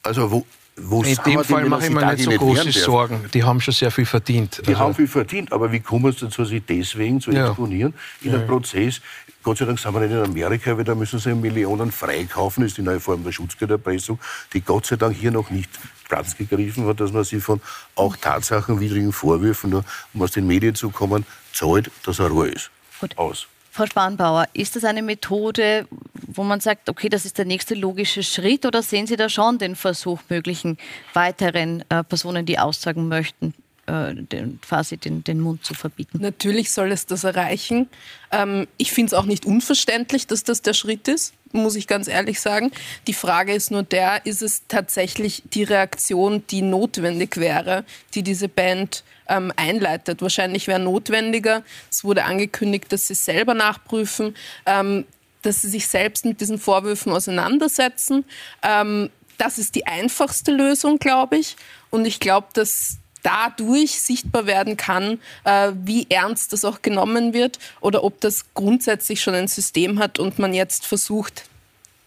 Also 0.01 0.31
wo, 0.31 0.45
wo 0.75 1.03
In 1.03 1.15
dem 1.25 1.43
Fall 1.43 1.65
mache 1.69 1.85
ich 1.87 1.91
mir 1.91 2.13
nicht 2.13 2.23
so 2.23 2.31
große? 2.31 2.71
Sorgen. 2.71 3.25
Die 3.33 3.43
haben 3.43 3.61
schon 3.61 3.73
sehr 3.75 3.91
viel 3.91 4.05
verdient. 4.05 4.61
Die 4.65 4.69
Also- 4.69 4.79
haben 4.79 4.95
viel 4.95 5.07
verdient, 5.07 5.51
aber 5.51 5.71
wie 5.71 5.79
kommen 5.79 6.11
sie 6.13 6.25
dazu, 6.25 6.45
sich 6.45 6.63
deswegen 6.67 7.21
zu 7.21 7.31
Ja. 7.31 7.47
exponieren 7.49 7.93
in 8.21 8.33
einem 8.33 8.47
Prozess? 8.47 9.01
Gott 9.43 9.59
sei 9.59 9.65
Dank 9.65 9.79
sind 9.79 9.93
wir 9.93 10.01
nicht 10.01 10.11
in 10.11 10.17
Amerika, 10.23 10.75
weil 10.77 10.83
da 10.83 10.93
müssen 10.93 11.19
sie 11.19 11.33
Millionen 11.33 11.91
freikaufen, 11.91 12.63
das 12.63 12.71
ist 12.71 12.77
die 12.79 12.81
neue 12.81 12.99
Form 12.99 13.23
der 13.23 13.31
Schutzgelderpressung, 13.31 14.19
die 14.53 14.61
Gott 14.61 14.87
sei 14.87 14.97
Dank 14.97 15.15
hier 15.15 15.31
noch 15.31 15.49
nicht 15.51 15.69
Platz 16.07 16.37
gegriffen 16.37 16.85
hat, 16.85 16.99
dass 16.99 17.11
man 17.11 17.23
sie 17.23 17.39
von 17.39 17.61
auch 17.95 18.15
tatsachenwidrigen 18.15 19.11
Vorwürfen, 19.11 19.69
nur 19.69 19.85
um 20.13 20.21
aus 20.21 20.31
den 20.31 20.47
Medien 20.47 20.75
zu 20.75 20.89
kommen, 20.89 21.25
zahlt, 21.53 21.91
dass 22.05 22.19
er 22.19 22.27
Ruhe 22.27 22.49
ist. 22.49 22.71
Gut. 22.99 23.17
Aus. 23.17 23.47
Frau 23.71 23.85
Spanbauer, 23.85 24.47
ist 24.53 24.75
das 24.75 24.85
eine 24.85 25.03
Methode, 25.03 25.87
wo 26.13 26.43
man 26.43 26.59
sagt, 26.59 26.89
okay, 26.89 27.09
das 27.09 27.25
ist 27.25 27.37
der 27.37 27.45
nächste 27.45 27.75
logische 27.75 28.23
Schritt 28.23 28.65
oder 28.65 28.81
sehen 28.81 29.05
Sie 29.05 29.17
da 29.17 29.29
schon 29.29 29.59
den 29.59 29.75
Versuch, 29.75 30.19
möglichen 30.29 30.79
weiteren 31.13 31.83
äh, 31.89 32.03
Personen, 32.03 32.47
die 32.47 32.57
aussagen 32.57 33.07
möchten, 33.07 33.53
äh, 33.87 34.13
den, 34.13 34.59
quasi 34.61 34.97
den, 34.97 35.23
den 35.23 35.39
Mund 35.39 35.65
zu 35.65 35.73
verbieten? 35.73 36.19
Natürlich 36.21 36.71
soll 36.71 36.91
es 36.91 37.05
das 37.05 37.23
erreichen. 37.23 37.89
Ähm, 38.31 38.67
ich 38.77 38.91
finde 38.91 39.07
es 39.07 39.13
auch 39.13 39.25
nicht 39.25 39.45
unverständlich, 39.45 40.27
dass 40.27 40.43
das 40.43 40.61
der 40.61 40.73
Schritt 40.73 41.07
ist. 41.07 41.33
muss 41.53 41.75
ich 41.75 41.87
ganz 41.87 42.07
ehrlich 42.07 42.39
sagen. 42.39 42.71
Die 43.07 43.13
Frage 43.13 43.53
ist 43.53 43.71
nur 43.71 43.83
der, 43.83 44.25
ist 44.25 44.41
es 44.41 44.63
tatsächlich 44.67 45.43
die 45.53 45.63
Reaktion, 45.63 46.43
die 46.49 46.61
notwendig 46.61 47.37
wäre, 47.37 47.85
die 48.13 48.23
diese 48.23 48.49
Band 48.49 49.03
ähm, 49.29 49.53
einleitet? 49.55 50.21
Wahrscheinlich 50.21 50.67
wäre 50.67 50.79
notwendiger. 50.79 51.63
Es 51.89 52.03
wurde 52.03 52.25
angekündigt, 52.25 52.91
dass 52.91 53.07
sie 53.07 53.15
selber 53.15 53.53
nachprüfen, 53.53 54.35
ähm, 54.65 55.05
dass 55.41 55.61
sie 55.61 55.69
sich 55.69 55.87
selbst 55.87 56.25
mit 56.25 56.41
diesen 56.41 56.59
Vorwürfen 56.59 57.13
auseinandersetzen. 57.13 58.25
Ähm, 58.61 59.09
das 59.37 59.57
ist 59.57 59.75
die 59.75 59.87
einfachste 59.87 60.51
Lösung, 60.51 60.97
glaube 60.97 61.37
ich. 61.37 61.55
Und 61.89 62.05
ich 62.05 62.19
glaube, 62.19 62.47
dass 62.53 62.97
dadurch 63.27 63.99
sichtbar 63.99 64.45
werden 64.45 64.77
kann, 64.77 65.19
äh, 65.43 65.73
wie 65.83 66.07
ernst 66.09 66.53
das 66.53 66.63
auch 66.63 66.81
genommen 66.81 67.33
wird 67.33 67.59
oder 67.81 68.03
ob 68.03 68.21
das 68.21 68.45
grundsätzlich 68.53 69.21
schon 69.21 69.33
ein 69.33 69.49
System 69.49 69.99
hat 69.99 70.17
und 70.17 70.39
man 70.39 70.53
jetzt 70.53 70.85
versucht, 70.85 71.43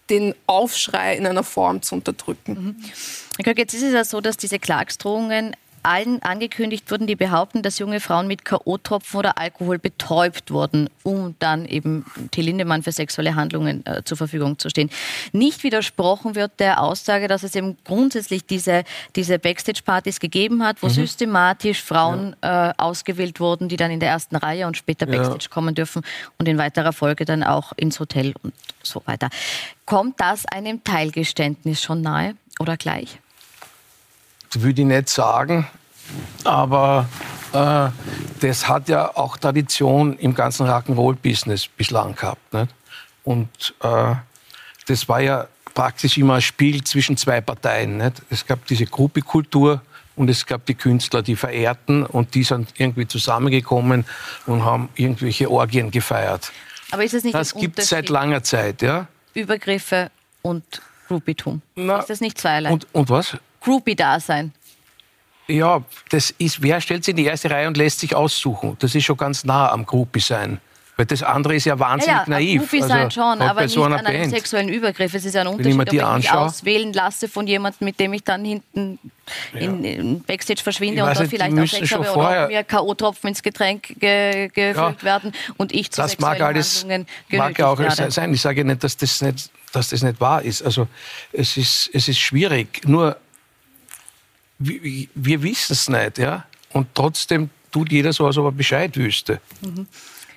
den 0.09 0.35
Aufschrei 0.47 1.17
in 1.17 1.27
einer 1.27 1.45
Form 1.45 1.83
zu 1.83 1.95
unterdrücken. 1.95 2.77
Mhm. 3.39 3.55
Jetzt 3.57 3.75
ist 3.75 3.83
es 3.83 3.93
ja 3.93 4.05
so, 4.05 4.21
dass 4.21 4.37
diese 4.37 4.59
Klagsdrohungen 4.59 5.55
allen 5.83 6.23
angekündigt 6.23 6.91
wurden, 6.91 7.07
die 7.07 7.17
behaupten, 7.17 7.63
dass 7.63 7.79
junge 7.79 8.01
Frauen 8.01 8.27
mit 8.27 8.45
K.O.-Tropfen 8.45 9.17
oder 9.17 9.39
Alkohol 9.39 9.79
betäubt 9.79 10.51
wurden, 10.51 10.89
um 11.03 11.35
dann 11.39 11.67
eben 11.67 12.05
Till 12.31 12.45
Lindemann 12.45 12.83
für 12.83 12.93
sexuelle 12.93 13.35
Handlungen 13.35 13.85
äh, 13.87 14.03
zur 14.05 14.17
Verfügung 14.17 14.59
zu 14.59 14.69
stehen. 14.69 14.91
Nicht 15.33 15.63
widersprochen 15.63 16.35
wird 16.35 16.53
der 16.59 16.83
Aussage, 16.83 17.29
dass 17.29 17.43
es 17.43 17.55
eben 17.55 17.77
grundsätzlich 17.85 18.45
diese, 18.45 18.85
diese 19.17 19.39
Backstage-Partys 19.39 20.21
gegeben 20.21 20.65
hat, 20.65 20.83
wo 20.83 20.87
mhm. 20.87 20.93
systematisch 20.93 21.83
Frauen 21.83 22.37
ja. 22.43 22.71
äh, 22.71 22.75
ausgewählt 22.77 23.41
wurden, 23.41 23.69
die 23.69 23.77
dann 23.77 23.91
in 23.91 24.01
der 24.01 24.11
ersten 24.11 24.37
Reihe 24.37 24.67
und 24.67 24.77
später 24.77 25.07
Backstage 25.07 25.45
ja. 25.45 25.49
kommen 25.51 25.75
dürfen 25.75 26.03
und 26.39 26.49
in 26.49 26.59
weiterer 26.59 26.93
Folge 26.93 27.25
dann 27.25 27.43
auch 27.43 27.73
ins 27.77 28.01
Hotel 28.01 28.35
und 28.43 28.53
so 28.83 29.03
weiter. 29.07 29.29
Kommt 29.87 30.21
das 30.21 30.47
einem 30.47 30.85
Teilgeständnis 30.85 31.83
schon 31.83 32.03
nahe 32.03 32.35
oder 32.59 32.77
gleich? 32.77 33.19
Würde 34.59 34.83
ich 34.83 34.87
nicht 34.87 35.09
sagen, 35.09 35.67
aber 36.45 37.09
äh, 37.53 37.89
das 38.41 38.69
hat 38.69 38.89
ja 38.89 39.17
auch 39.17 39.37
Tradition 39.37 40.17
im 40.19 40.35
ganzen 40.35 40.67
Rock'n'Roll-Business 40.67 41.69
bislang 41.69 42.15
gehabt. 42.15 42.53
Nicht? 42.53 42.75
Und 43.25 43.75
äh, 43.83 44.15
das 44.87 45.09
war 45.09 45.21
ja 45.21 45.47
praktisch 45.75 46.19
immer 46.19 46.35
ein 46.35 46.43
Spiel 46.43 46.83
zwischen 46.85 47.17
zwei 47.17 47.41
Parteien. 47.41 47.99
Nicht? 47.99 48.23
Es 48.31 48.47
gab 48.47 48.67
diese 48.67 48.87
Gruppekultur 48.87 49.83
und 50.17 50.29
es 50.29 50.45
gab 50.47 50.67
die 50.67 50.75
Künstler, 50.75 51.23
die 51.23 51.37
verehrten 51.37 52.05
und 52.05 52.35
die 52.35 52.43
sind 52.43 52.75
irgendwie 52.77 53.07
zusammengekommen 53.07 54.05
und 54.47 54.65
haben 54.65 54.89
irgendwelche 54.95 55.51
Orgien 55.51 55.91
gefeiert. 55.91 56.53
Aber 56.91 57.05
ist 57.05 57.15
es 57.15 57.25
nicht 57.25 57.35
das 57.35 57.55
gibt 57.55 57.79
es 57.79 57.89
seit 57.89 58.09
langer 58.09 58.43
Zeit, 58.43 58.83
ja? 58.83 59.07
Übergriffe 59.33 60.11
und 60.43 60.65
Groupietum. 61.07 61.63
ist 61.77 62.11
das 62.11 62.21
nicht 62.21 62.39
zweierlei? 62.39 62.73
Und, 62.73 62.87
und 62.93 63.09
was? 63.09 63.37
Groupie-Dasein. 63.61 64.53
Ja, 65.47 65.83
das 66.11 66.31
ist, 66.39 66.63
wer 66.63 66.81
stellt 66.81 67.05
sich 67.05 67.13
in 67.13 67.17
die 67.17 67.25
erste 67.25 67.51
Reihe 67.51 67.67
und 67.67 67.77
lässt 67.77 68.01
sich 68.01 68.15
aussuchen? 68.15 68.77
Das 68.79 68.95
ist 68.95 69.05
schon 69.05 69.17
ganz 69.17 69.45
nah 69.45 69.71
am 69.71 69.85
Groupie 69.85 70.21
sein. 70.21 70.61
Weil 71.01 71.07
das 71.07 71.23
andere 71.23 71.55
ist 71.55 71.65
ja 71.65 71.79
wahnsinnig 71.79 72.15
ja, 72.15 72.25
ja, 72.25 72.31
naiv. 72.31 72.61
Groupie 72.61 72.83
sein 72.83 73.05
also, 73.05 73.23
schon, 73.23 73.41
aber 73.41 73.63
nicht 73.63 73.73
so 73.73 73.85
an 73.85 73.95
einem 73.95 74.21
Band. 74.21 74.31
sexuellen 74.33 74.69
Übergriff. 74.69 75.15
Es 75.15 75.25
ist 75.25 75.35
ja 75.35 75.41
ein 75.41 75.47
Unterschied, 75.47 75.65
Wenn 75.65 75.73
ich 75.73 75.79
mir 75.79 75.85
die 75.87 76.03
ob 76.03 76.11
ich 76.11 76.25
mich 76.25 76.33
auswählen 76.33 76.93
lasse 76.93 77.27
von 77.27 77.47
jemandem, 77.47 77.87
mit 77.87 77.99
dem 77.99 78.13
ich 78.13 78.23
dann 78.23 78.45
hinten 78.45 78.99
ja. 79.55 79.61
in, 79.61 79.83
in, 79.83 80.23
Backstage 80.23 80.63
verschwinde 80.63 81.03
und 81.03 81.17
dort 81.17 81.29
vielleicht 81.29 81.59
auch 81.59 81.67
Sex 81.67 81.91
habe 81.93 82.13
oder 82.13 82.49
mir 82.49 82.65
K.O.-Tropfen 82.65 83.29
ins 83.29 83.43
Getränk 83.43 83.99
ge 83.99 84.49
gefüllt 84.49 85.03
werden 85.03 85.33
und 85.57 85.73
ich 85.73 85.91
zu 85.91 86.03
das 86.03 86.19
mag 86.19 86.39
alles, 86.39 86.83
Handlungen 86.83 87.07
mag 87.31 87.59
ja 87.59 87.69
auch 87.69 87.79
werde. 87.79 88.11
sein. 88.11 88.35
Ich 88.35 88.43
sage 88.43 88.63
nicht, 88.63 88.85
dass 88.85 88.95
das 88.99 89.23
nicht, 89.23 89.51
dass 89.73 89.89
das 89.89 90.03
nicht 90.03 90.21
wahr 90.21 90.43
ist. 90.43 90.63
Also 90.63 90.87
es 91.33 91.57
ist, 91.57 91.89
es 91.95 92.09
ist 92.09 92.19
schwierig. 92.19 92.83
Nur 92.87 93.17
wir, 94.61 95.09
wir 95.15 95.43
wissen 95.43 95.73
es 95.73 95.89
nicht, 95.89 96.19
ja. 96.19 96.45
Und 96.73 96.95
trotzdem 96.95 97.51
tut 97.73 97.91
jeder 97.91 98.13
so, 98.13 98.27
als 98.27 98.37
ob 98.39 98.47
er 98.47 98.53
Bescheid 98.53 98.97
wüsste. 98.97 99.41
Mhm. 99.63 99.89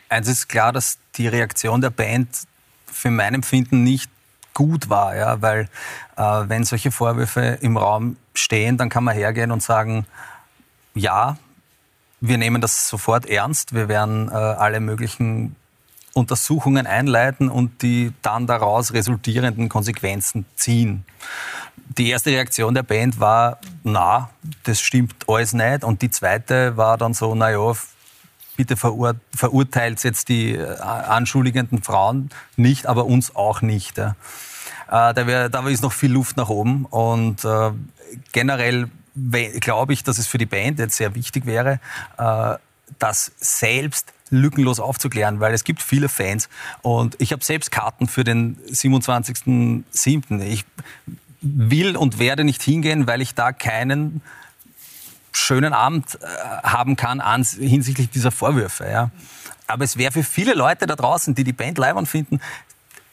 Eins 0.09 0.27
ist 0.27 0.47
klar, 0.47 0.71
dass 0.71 0.97
die 1.15 1.27
Reaktion 1.27 1.81
der 1.81 1.89
Band 1.89 2.29
für 2.85 3.11
mein 3.11 3.35
Empfinden 3.35 3.83
nicht 3.83 4.09
gut 4.53 4.89
war, 4.89 5.15
ja, 5.15 5.41
weil 5.41 5.67
äh, 6.15 6.21
wenn 6.21 6.63
solche 6.63 6.91
Vorwürfe 6.91 7.57
im 7.61 7.75
Raum 7.75 8.17
stehen, 8.33 8.77
dann 8.77 8.89
kann 8.89 9.03
man 9.03 9.15
hergehen 9.15 9.51
und 9.51 9.63
sagen, 9.63 10.05
ja, 10.93 11.37
wir 12.21 12.37
nehmen 12.37 12.61
das 12.61 12.87
sofort 12.87 13.25
ernst, 13.25 13.73
wir 13.73 13.87
werden 13.87 14.29
äh, 14.29 14.33
alle 14.33 14.79
möglichen 14.79 15.55
Untersuchungen 16.13 16.85
einleiten 16.85 17.49
und 17.49 17.81
die 17.81 18.13
dann 18.21 18.45
daraus 18.45 18.93
resultierenden 18.93 19.67
Konsequenzen 19.69 20.45
ziehen 20.55 21.03
die 21.97 22.09
erste 22.09 22.31
Reaktion 22.31 22.73
der 22.73 22.83
Band 22.83 23.19
war, 23.19 23.59
na, 23.83 24.29
das 24.63 24.79
stimmt 24.81 25.15
alles 25.27 25.53
nicht. 25.53 25.83
Und 25.83 26.01
die 26.01 26.09
zweite 26.09 26.77
war 26.77 26.97
dann 26.97 27.13
so, 27.13 27.35
na 27.35 27.51
ja, 27.51 27.73
bitte 28.55 28.77
verur 28.77 29.15
verurteilt 29.35 30.03
jetzt 30.03 30.29
die 30.29 30.53
äh, 30.53 30.79
anschuldigenden 30.79 31.81
Frauen 31.81 32.29
nicht, 32.55 32.85
aber 32.85 33.05
uns 33.05 33.35
auch 33.35 33.61
nicht. 33.61 33.97
Ja. 33.97 34.15
Äh, 34.87 35.13
da, 35.13 35.27
wär, 35.27 35.49
da 35.49 35.67
ist 35.67 35.83
noch 35.83 35.93
viel 35.93 36.11
Luft 36.11 36.37
nach 36.37 36.49
oben. 36.49 36.85
Und 36.85 37.43
äh, 37.45 37.71
generell 38.31 38.89
glaube 39.15 39.93
ich, 39.93 40.03
dass 40.03 40.17
es 40.17 40.27
für 40.27 40.37
die 40.37 40.45
Band 40.45 40.79
jetzt 40.79 40.97
sehr 40.97 41.15
wichtig 41.15 41.45
wäre, 41.45 41.79
äh, 42.17 42.55
das 42.99 43.31
selbst 43.37 44.13
lückenlos 44.29 44.79
aufzuklären, 44.79 45.39
weil 45.39 45.53
es 45.53 45.63
gibt 45.63 45.81
viele 45.81 46.09
Fans 46.09 46.49
und 46.81 47.15
ich 47.19 47.31
habe 47.31 47.43
selbst 47.43 47.71
Karten 47.71 48.07
für 48.07 48.23
den 48.23 48.57
27.07. 48.67 50.41
Ich 50.41 50.65
will 51.43 51.95
und 51.97 52.19
werde 52.19 52.43
nicht 52.43 52.63
hingehen, 52.63 53.05
weil 53.05 53.21
ich 53.21 53.35
da 53.35 53.51
keinen 53.51 54.21
schönen 55.31 55.73
Abend 55.73 56.19
äh, 56.21 56.27
haben 56.63 56.95
kann 56.95 57.21
hinsichtlich 57.43 58.09
dieser 58.09 58.31
Vorwürfe. 58.31 58.87
Ja. 58.89 59.11
Aber 59.67 59.83
es 59.83 59.97
wäre 59.97 60.11
für 60.11 60.23
viele 60.23 60.53
Leute 60.53 60.85
da 60.85 60.95
draußen, 60.95 61.35
die 61.35 61.43
die 61.43 61.53
Band 61.53 61.77
leibern 61.77 62.05
finden, 62.05 62.39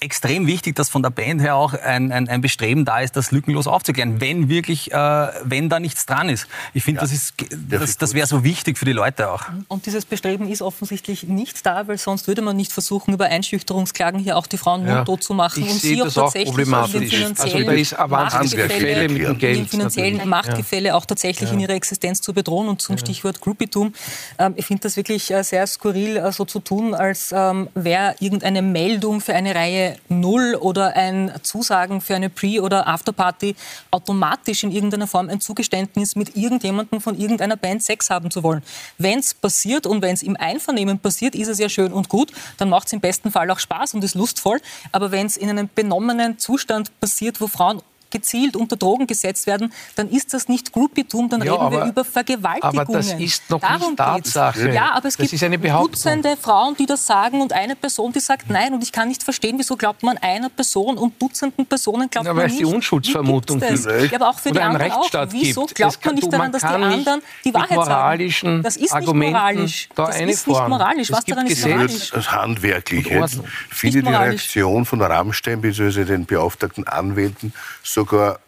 extrem 0.00 0.46
wichtig, 0.46 0.74
dass 0.76 0.88
von 0.88 1.02
der 1.02 1.10
Band 1.10 1.42
her 1.42 1.56
auch 1.56 1.74
ein, 1.74 2.10
ein, 2.10 2.28
ein 2.28 2.40
Bestreben 2.40 2.84
da 2.84 3.00
ist, 3.00 3.16
das 3.16 3.30
lückenlos 3.32 3.66
aufzuklären, 3.66 4.20
wenn 4.20 4.48
wirklich, 4.48 4.92
äh, 4.92 4.96
wenn 5.44 5.68
da 5.68 5.78
nichts 5.78 6.06
dran 6.06 6.28
ist. 6.30 6.46
Ich 6.72 6.84
finde, 6.84 7.02
ja. 7.02 7.06
das, 7.06 7.34
das, 7.68 7.98
das 7.98 8.14
wäre 8.14 8.26
so 8.26 8.42
wichtig 8.42 8.78
für 8.78 8.86
die 8.86 8.92
Leute 8.92 9.30
auch. 9.30 9.44
Und 9.68 9.84
dieses 9.86 10.06
Bestreben 10.06 10.48
ist 10.48 10.62
offensichtlich 10.62 11.24
nicht 11.24 11.64
da, 11.66 11.86
weil 11.86 11.98
sonst 11.98 12.28
würde 12.28 12.40
man 12.40 12.56
nicht 12.56 12.72
versuchen, 12.72 13.12
über 13.12 13.26
Einschüchterungsklagen 13.26 14.20
hier 14.20 14.38
auch 14.38 14.46
die 14.46 14.56
Frauen 14.56 14.86
ja. 14.86 14.96
mundtot 14.96 15.22
zu 15.22 15.34
machen 15.34 15.62
ich 15.64 15.70
und 15.70 15.80
sie 15.80 16.02
auch 16.02 16.08
tatsächlich 16.08 16.72
auch 16.72 16.94
in 16.94 17.00
den 17.00 17.10
finanziellen 17.10 17.68
also 17.68 18.06
Machtgefälle, 18.08 19.08
mit 19.08 19.22
dem 19.22 19.38
Geld, 19.38 19.58
in 19.58 19.68
finanziellen 19.68 20.28
Machtgefälle 20.28 20.88
ja. 20.88 20.94
auch 20.94 21.04
tatsächlich 21.04 21.52
in 21.52 21.60
ihrer 21.60 21.74
Existenz 21.74 22.22
zu 22.22 22.32
bedrohen 22.32 22.68
und 22.68 22.80
zum 22.80 22.96
Stichwort 22.96 23.40
Groupietum. 23.40 23.92
Ähm, 24.38 24.54
ich 24.56 24.66
finde 24.66 24.82
das 24.82 24.96
wirklich 24.96 25.30
äh, 25.30 25.42
sehr 25.42 25.66
skurril, 25.66 26.16
äh, 26.16 26.32
so 26.32 26.46
zu 26.46 26.60
tun, 26.60 26.94
als 26.94 27.32
ähm, 27.36 27.68
wäre 27.74 28.14
irgendeine 28.20 28.62
Meldung 28.62 29.20
für 29.20 29.34
eine 29.34 29.54
Reihe 29.54 29.89
Null 30.08 30.56
oder 30.60 30.96
ein 30.96 31.32
Zusagen 31.42 32.00
für 32.00 32.14
eine 32.14 32.30
Pre- 32.30 32.60
oder 32.62 32.86
Afterparty 32.86 33.54
automatisch 33.90 34.64
in 34.64 34.72
irgendeiner 34.72 35.06
Form 35.06 35.28
ein 35.28 35.40
Zugeständnis 35.40 36.16
mit 36.16 36.36
irgendjemandem 36.36 37.00
von 37.00 37.18
irgendeiner 37.18 37.56
Band 37.56 37.82
Sex 37.82 38.10
haben 38.10 38.30
zu 38.30 38.42
wollen. 38.42 38.62
Wenn 38.98 39.18
es 39.18 39.34
passiert 39.34 39.86
und 39.86 40.02
wenn 40.02 40.14
es 40.14 40.22
im 40.22 40.36
Einvernehmen 40.36 40.98
passiert, 40.98 41.34
ist 41.34 41.48
es 41.48 41.58
ja 41.58 41.68
schön 41.68 41.92
und 41.92 42.08
gut, 42.08 42.32
dann 42.58 42.68
macht 42.68 42.86
es 42.86 42.92
im 42.92 43.00
besten 43.00 43.30
Fall 43.30 43.50
auch 43.50 43.58
Spaß 43.58 43.94
und 43.94 44.04
ist 44.04 44.14
lustvoll. 44.14 44.60
Aber 44.92 45.10
wenn 45.10 45.26
es 45.26 45.36
in 45.36 45.50
einem 45.50 45.68
benommenen 45.74 46.38
Zustand 46.38 46.98
passiert, 47.00 47.40
wo 47.40 47.46
Frauen 47.46 47.82
gezielt 48.10 48.56
unter 48.56 48.76
Drogen 48.76 49.06
gesetzt 49.06 49.46
werden, 49.46 49.72
dann 49.96 50.08
ist 50.08 50.34
das 50.34 50.48
nicht 50.48 50.72
Groupietum, 50.72 51.28
dann 51.28 51.42
ja, 51.42 51.52
reden 51.52 51.64
aber, 51.64 51.76
wir 51.84 51.90
über 51.90 52.04
Vergewaltigungen. 52.04 52.80
Aber 52.80 52.92
das 52.92 53.12
ist 53.14 53.48
noch 53.50 53.60
Darum 53.60 53.90
nicht 53.90 53.96
Tatsache. 53.96 54.62
Geht's. 54.62 54.74
Ja, 54.74 54.92
aber 54.92 55.08
es 55.08 55.16
das 55.16 55.30
gibt 55.30 55.70
Dutzende 55.70 56.36
Frauen, 56.36 56.76
die 56.76 56.86
das 56.86 57.06
sagen 57.06 57.40
und 57.40 57.52
eine 57.52 57.76
Person, 57.76 58.12
die 58.12 58.20
sagt 58.20 58.50
nein. 58.50 58.74
Und 58.74 58.82
ich 58.82 58.92
kann 58.92 59.08
nicht 59.08 59.22
verstehen, 59.22 59.56
wieso 59.58 59.76
glaubt 59.76 60.02
man 60.02 60.18
einer 60.18 60.48
Person 60.48 60.98
und 60.98 61.20
Dutzenden 61.20 61.66
Personen 61.66 62.10
glaubt 62.10 62.26
ja, 62.26 62.34
man 62.34 62.44
nicht. 62.44 62.54
Weil 62.54 62.62
es 62.62 62.68
die 62.68 62.74
Unschuldsvermutung 62.74 63.60
gibt. 63.60 63.84
Ja, 63.84 64.16
aber 64.16 64.30
auch 64.30 64.38
für 64.38 64.50
die 64.50 64.60
anderen 64.60 64.92
auch. 64.92 65.10
Wieso 65.30 65.66
glaubt 65.66 66.04
man 66.04 66.14
nicht 66.14 66.32
daran, 66.32 66.52
dass 66.52 66.62
die 66.62 66.68
anderen 66.68 67.22
die 67.44 67.54
Wahrheit 67.54 67.84
sagen? 67.84 68.62
Das 68.62 68.76
ist 68.76 68.94
nicht 68.94 69.14
moralisch. 69.14 69.88
Da 69.94 70.06
das 70.06 70.20
ist 70.20 70.46
nicht 70.48 70.68
moralisch. 70.68 71.10
Was 71.12 71.24
daran 71.24 71.46
ist 71.46 71.66
moralisch? 71.66 72.10
Das 72.10 72.32
Handwerkliche. 72.32 73.26
Viele 73.70 74.02
die 74.02 74.08
Reaktion 74.08 74.84
von 74.84 75.00
Rammstein 75.00 75.60
bzw. 75.60 76.04
den 76.04 76.26
beauftragten 76.26 76.86
Anwälten 76.86 77.52
so 77.82 77.99
sogar 78.00 78.40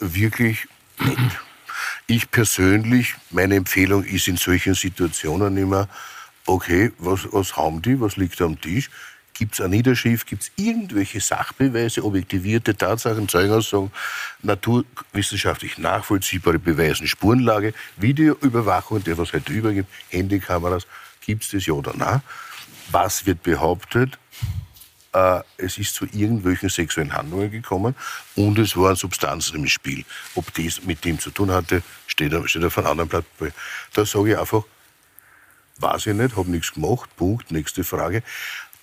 wirklich 0.00 0.66
nett. 0.98 1.18
Ich 2.06 2.30
persönlich, 2.30 3.14
meine 3.30 3.56
Empfehlung 3.56 4.04
ist 4.04 4.26
in 4.26 4.38
solchen 4.38 4.74
Situationen 4.74 5.54
immer, 5.58 5.86
okay, 6.46 6.92
was, 6.96 7.28
was 7.30 7.58
haben 7.58 7.82
die, 7.82 8.00
was 8.00 8.16
liegt 8.16 8.40
am 8.40 8.58
Tisch? 8.58 8.88
Gibt 9.34 9.52
es 9.52 9.60
eine 9.60 9.76
Niederschrift, 9.76 10.26
gibt 10.26 10.44
es 10.44 10.52
irgendwelche 10.56 11.20
Sachbeweise, 11.20 12.02
objektivierte 12.04 12.74
Tatsachen, 12.74 13.28
Zeugenaussagen, 13.28 13.90
naturwissenschaftlich 14.42 15.76
nachvollziehbare 15.76 16.58
Beweise, 16.58 17.06
Spurenlage, 17.06 17.74
Videoüberwachung, 17.98 19.04
der 19.04 19.18
was 19.18 19.34
heute 19.34 19.52
übergibt, 19.52 19.90
Handykameras, 20.08 20.86
gibt 21.20 21.44
es 21.44 21.50
das 21.50 21.66
ja 21.66 21.74
oder 21.74 21.92
nein? 21.94 22.22
Was 22.90 23.26
wird 23.26 23.42
behauptet? 23.42 24.16
Äh, 25.16 25.42
es 25.56 25.78
ist 25.78 25.94
zu 25.94 26.04
irgendwelchen 26.04 26.68
sexuellen 26.68 27.14
Handlungen 27.14 27.50
gekommen 27.50 27.94
und 28.34 28.58
es 28.58 28.76
waren 28.76 28.96
Substanzen 28.96 29.56
im 29.56 29.66
Spiel. 29.66 30.04
Ob 30.34 30.52
das 30.54 30.82
mit 30.84 31.04
dem 31.04 31.18
zu 31.18 31.30
tun 31.30 31.50
hatte, 31.50 31.82
steht, 32.06 32.34
steht 32.48 32.64
auf 32.64 32.78
einem 32.78 32.86
anderen 32.86 33.08
Blatt. 33.08 33.24
Da 33.94 34.04
sage 34.04 34.32
ich 34.32 34.38
einfach, 34.38 34.64
weiß 35.78 36.06
ich 36.06 36.14
nicht, 36.14 36.36
habe 36.36 36.50
nichts 36.50 36.74
gemacht, 36.74 37.08
Punkt, 37.16 37.50
nächste 37.50 37.82
Frage. 37.82 38.22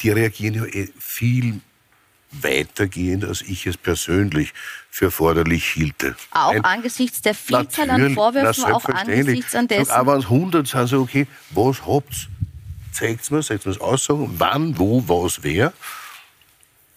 Die 0.02 0.10
reagieren 0.10 0.56
ja 0.56 0.66
eh 0.66 0.90
viel 0.98 1.62
weitergehend, 2.32 3.26
als 3.26 3.44
ich 3.44 3.68
es 3.68 3.78
persönlich 3.78 4.54
für 4.90 5.06
erforderlich 5.06 5.66
hielte. 5.66 6.16
Auch 6.32 6.50
Ein, 6.50 6.66
angesichts 6.66 7.22
der 7.22 7.36
Vielzahl 7.36 7.92
an 7.92 8.16
Vorwürfen, 8.16 8.64
auch 8.66 8.86
angesichts 8.86 9.54
an 9.54 9.68
dessen. 9.68 9.92
Aber 9.92 10.18
es 10.18 10.26
100 10.26 10.68
sind, 10.68 10.88
so 10.88 11.02
okay, 11.02 11.28
was 11.52 11.86
habt's? 11.86 12.28
Zeigt 12.92 13.30
mir, 13.30 13.42
zeigt 13.44 13.66
mir 13.66 13.74
das 13.74 13.82
Aussagen, 13.82 14.34
wann, 14.38 14.78
wo, 14.80 15.04
was, 15.08 15.44
wer, 15.44 15.74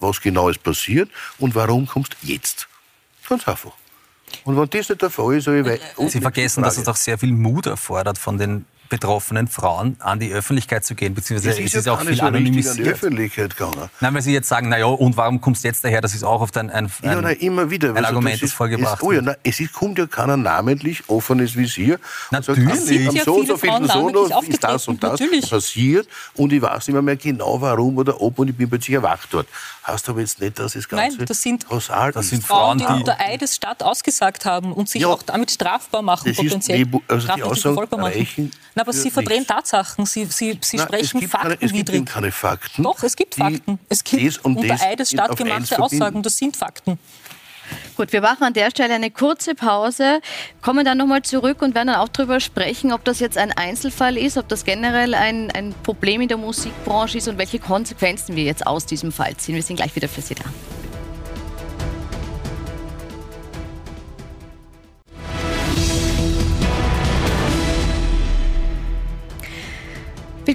was 0.01 0.21
genau 0.21 0.49
ist 0.49 0.63
passiert 0.63 1.11
und 1.39 1.55
warum 1.55 1.87
kommst 1.87 2.17
du 2.21 2.27
jetzt? 2.27 2.69
Ganz 3.29 3.47
einfach. 3.49 3.73
Und 4.45 4.57
wenn 4.57 4.69
das 4.69 4.89
nicht 4.89 5.03
der 5.03 5.11
Fall 5.11 5.37
ist, 5.37 5.45
so 5.45 5.53
ich 5.53 5.81
Sie 6.09 6.21
vergessen, 6.21 6.63
dass 6.63 6.77
es 6.77 6.85
doch 6.85 6.97
sehr 6.97 7.19
viel 7.19 7.33
Mut 7.33 7.67
erfordert 7.67 8.19
von 8.19 8.39
den 8.39 8.67
betroffenen 8.89 9.49
Frauen 9.49 9.97
an 9.99 10.21
die 10.21 10.33
Öffentlichkeit 10.33 10.85
zu 10.85 10.95
gehen, 10.95 11.15
beziehungsweise 11.15 11.61
es 11.61 11.67
ist, 11.67 11.75
ist 11.75 11.89
auch 11.89 12.01
viel 12.01 12.17
so 12.17 12.23
anonymisiert. 12.23 12.79
An 12.79 12.85
die 12.85 12.91
Öffentlichkeit 12.91 13.57
gegangen. 13.57 13.91
Nein, 14.01 14.15
weil 14.15 14.23
Sie 14.23 14.33
jetzt 14.33 14.49
sagen, 14.49 14.69
naja, 14.69 14.87
und 14.87 15.17
warum 15.17 15.41
kommst 15.41 15.65
du 15.65 15.69
jetzt 15.69 15.85
daher? 15.85 16.01
Das 16.01 16.15
ist 16.15 16.23
auch 16.23 16.41
oft 16.41 16.57
ein, 16.57 16.71
ein, 16.71 16.91
ja, 17.03 17.21
nein, 17.21 17.37
immer 17.39 17.71
wieder. 17.71 17.91
ein 17.91 17.97
also 17.97 18.09
Argument, 18.09 18.37
das, 18.37 18.43
ist, 18.43 18.53
vorgebracht 18.53 19.01
ist, 19.01 19.03
oh 19.03 19.13
ja, 19.13 19.23
nein, 19.23 19.37
es 19.43 19.61
ist, 19.61 19.73
kommt 19.73 19.99
ja 19.99 20.07
keiner 20.07 20.37
namentlich 20.37 21.03
offenes 21.09 21.57
Visier. 21.57 21.99
Natürlich. 22.31 22.69
Und 22.69 22.77
sagt, 22.77 23.09
am 23.09 23.25
so 23.25 23.35
und 23.35 23.47
so 23.49 23.57
vielen 23.57 23.89
so 23.89 24.43
ist 24.49 24.63
das 24.63 24.89
und 24.89 25.03
das 25.03 25.21
Natürlich. 25.21 25.51
passiert 25.51 26.09
und 26.35 26.53
ich 26.53 26.63
weiß 26.63 26.89
nicht 26.89 27.03
mehr 27.03 27.17
genau, 27.17 27.61
warum 27.61 27.99
oder 27.99 28.21
ob 28.21 28.39
und 28.39 28.49
ich 28.49 28.57
bin 28.57 28.69
plötzlich 28.69 28.95
erwacht 28.95 29.29
dort. 29.33 29.49
Heißt 29.87 30.09
aber 30.09 30.21
jetzt 30.21 30.41
nicht, 30.41 30.59
dass 30.59 30.73
das 30.73 30.89
Ganze 30.89 31.17
Nein, 31.17 31.27
das 31.27 31.43
sind, 31.43 31.65
das 31.71 32.29
sind 32.29 32.43
Frauen, 32.45 32.79
die 32.79 32.85
unter 32.85 33.21
Eidesstadt 33.21 33.85
ausgesagt 33.85 34.45
haben 34.45 34.73
und 34.73 34.89
sich 34.89 35.03
ja, 35.03 35.09
auch 35.09 35.23
damit 35.23 35.53
strafbar 35.53 36.03
machen, 36.03 36.35
potenziell. 36.35 36.87
Die, 36.87 37.01
also 37.07 37.29
die 37.35 37.43
Aussagen 37.45 38.01
reichen 38.01 38.51
Na, 38.75 38.83
aber 38.83 38.93
Sie 38.93 39.13
verdrehen 39.13 39.39
nichts. 39.39 39.55
Tatsachen. 39.55 40.05
Sie, 40.05 40.25
Sie, 40.25 40.59
Sie 40.61 40.77
Nein, 40.77 40.87
sprechen 40.87 41.29
faktenwidrig. 41.29 41.83
Es 41.83 41.93
gibt 41.93 42.09
keine 42.09 42.33
Fakten. 42.33 42.83
Doch, 42.83 43.01
es 43.05 43.15
gibt 43.15 43.37
Fakten. 43.37 43.79
Es 43.89 44.03
gibt 44.03 44.45
unter 44.45 44.81
Eidesstadt 44.81 45.37
gemachte 45.37 45.81
Aussagen. 45.81 46.21
Das 46.23 46.37
sind 46.37 46.57
Fakten. 46.57 46.99
Gut, 47.97 48.13
wir 48.13 48.21
machen 48.21 48.45
an 48.45 48.53
der 48.53 48.71
Stelle 48.71 48.95
eine 48.95 49.11
kurze 49.11 49.55
Pause, 49.55 50.21
kommen 50.63 50.85
dann 50.85 50.99
nochmal 50.99 51.23
zurück 51.23 51.63
und 51.63 51.75
werden 51.75 51.89
dann 51.89 51.97
auch 51.97 52.09
darüber 52.09 52.41
sprechen, 52.41 52.93
ob 52.93 53.05
das 53.05 53.21
jetzt 53.21 53.39
ein 53.39 53.53
Einzelfall 53.53 54.17
ist, 54.17 54.37
ob 54.37 54.49
das 54.49 54.65
generell 54.65 55.15
ein, 55.15 55.51
ein 55.51 55.75
Problem 55.83 56.21
in 56.21 56.29
der 56.29 56.37
Musikbranche 56.37 57.19
ist 57.19 57.29
und 57.29 57.39
welche 57.39 57.59
Konsequenzen 57.59 58.37
wir 58.37 58.45
jetzt 58.45 58.67
aus 58.67 58.87
diesem 58.87 59.13
Fall 59.13 59.37
ziehen. 59.37 59.55
Wir 59.55 59.63
sind 59.63 59.77
gleich 59.77 59.95
wieder 59.97 60.09
für 60.09 60.21
Sie 60.21 60.35
da. 60.35 60.45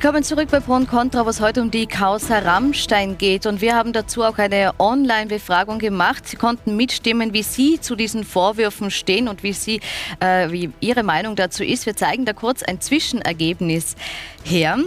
Willkommen 0.02 0.24
zurück 0.24 0.48
bei 0.50 0.60
Pro 0.60 0.74
und 0.74 0.88
Contra, 0.88 1.28
was 1.28 1.42
heute 1.42 1.62
um 1.62 1.70
die 1.70 1.86
Causa 1.86 2.40
Rammstein 2.40 3.20
geht. 3.20 3.46
Und 3.46 3.62
wir 3.62 3.76
haben 3.76 3.94
dazu 3.94 4.24
auch 4.24 4.40
eine 4.40 4.72
Online-Befragung 4.80 5.78
gemacht. 5.78 6.28
Sie 6.28 6.38
konnten 6.38 6.76
mitstimmen, 6.76 7.34
wie 7.34 7.44
Sie 7.44 7.80
zu 7.80 7.96
diesen 7.96 8.24
Vorwürfen 8.24 8.90
stehen 8.90 9.28
und 9.28 9.44
wie, 9.44 9.54
Sie, 9.54 9.80
äh, 10.20 10.52
wie 10.52 10.72
Ihre 10.80 11.04
Meinung 11.04 11.36
dazu 11.36 11.64
ist. 11.64 11.86
Wir 11.86 11.96
zeigen 11.96 12.26
da 12.26 12.34
kurz 12.34 12.64
ein 12.64 12.82
Zwischenergebnis 12.82 13.96
her 14.44 14.80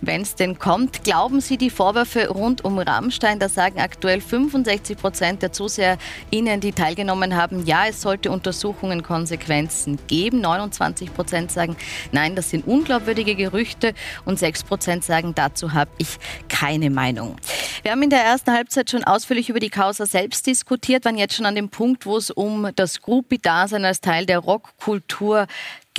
wenn 0.00 0.22
es 0.22 0.34
denn 0.34 0.58
kommt. 0.58 1.04
Glauben 1.04 1.40
Sie 1.40 1.56
die 1.56 1.70
Vorwürfe 1.70 2.28
rund 2.28 2.64
um 2.64 2.78
Rammstein? 2.78 3.38
Da 3.38 3.48
sagen 3.48 3.80
aktuell 3.80 4.20
65 4.20 4.98
Prozent 4.98 5.42
der 5.42 5.52
ZuseherInnen, 5.52 6.60
die 6.60 6.72
teilgenommen 6.72 7.36
haben, 7.36 7.66
ja, 7.66 7.86
es 7.86 8.00
sollte 8.00 8.30
Untersuchungen 8.30 9.02
Konsequenzen 9.02 9.98
geben. 10.06 10.40
29 10.40 11.12
Prozent 11.14 11.52
sagen, 11.52 11.76
nein, 12.12 12.36
das 12.36 12.50
sind 12.50 12.66
unglaubwürdige 12.66 13.34
Gerüchte 13.34 13.94
und 14.24 14.38
6 14.38 14.64
Prozent 14.64 15.04
sagen, 15.04 15.34
dazu 15.34 15.72
habe 15.72 15.90
ich 15.98 16.18
keine 16.48 16.90
Meinung. 16.90 17.36
Wir 17.82 17.92
haben 17.92 18.02
in 18.02 18.10
der 18.10 18.22
ersten 18.22 18.52
Halbzeit 18.52 18.90
schon 18.90 19.04
ausführlich 19.04 19.48
über 19.48 19.60
die 19.60 19.70
Causa 19.70 20.06
selbst 20.06 20.46
diskutiert, 20.46 21.04
waren 21.04 21.16
jetzt 21.16 21.34
schon 21.34 21.46
an 21.46 21.54
dem 21.54 21.68
Punkt, 21.68 22.06
wo 22.06 22.16
es 22.16 22.30
um 22.30 22.68
das 22.76 23.00
Groupie-Dasein 23.02 23.84
als 23.84 24.00
Teil 24.00 24.26
der 24.26 24.38
Rockkultur 24.38 25.46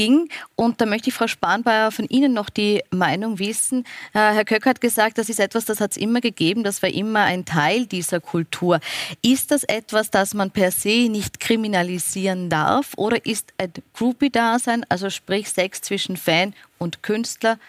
ging. 0.02 0.30
Und 0.56 0.82
da 0.82 0.86
möchte 0.86 1.10
ich 1.10 1.16
Frau 1.16 1.28
Spanbauer 1.28 1.92
von 1.92 2.06
Ihnen 2.08 2.34
noch 2.34 2.50
die 2.50 2.82
Meinung 2.90 3.38
wissen. 3.38 3.86
Äh, 4.14 4.34
Herr 4.34 4.46
Köck 4.46 4.66
hat 4.66 4.82
gesagt, 4.82 5.18
das 5.18 5.30
ist 5.30 5.40
etwas, 5.40 5.66
das 5.66 5.80
hat 5.80 5.92
es 5.92 5.98
immer 5.98 6.22
gegeben, 6.22 6.64
das 6.64 6.82
war 6.82 6.90
immer 6.90 7.22
ein 7.22 7.46
Teil 7.46 7.86
dieser 7.86 8.20
Kultur. 8.20 8.80
Ist 9.22 9.52
das 9.52 9.64
etwas, 9.64 10.10
das 10.10 10.34
man 10.34 10.50
per 10.50 10.72
se 10.72 11.08
nicht 11.10 11.40
kriminalisieren 11.40 12.50
darf 12.50 12.94
oder 12.96 13.24
ist 13.26 13.54
ein 13.60 13.72
Groupie-Dasein, 13.94 14.86
also 14.90 15.10
sprich 15.10 15.50
Sex 15.50 15.82
zwischen 15.82 16.18
Fan 16.18 16.54
und 16.80 17.04
Künstler, 17.04 17.60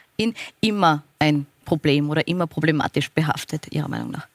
immer 0.60 1.02
ein 1.18 1.46
Problem 1.64 2.08
oder 2.08 2.26
immer 2.28 2.46
problematisch 2.46 3.10
behaftet, 3.10 3.66
Ihrer 3.72 3.88
Meinung 3.88 4.12
nach? 4.12 4.26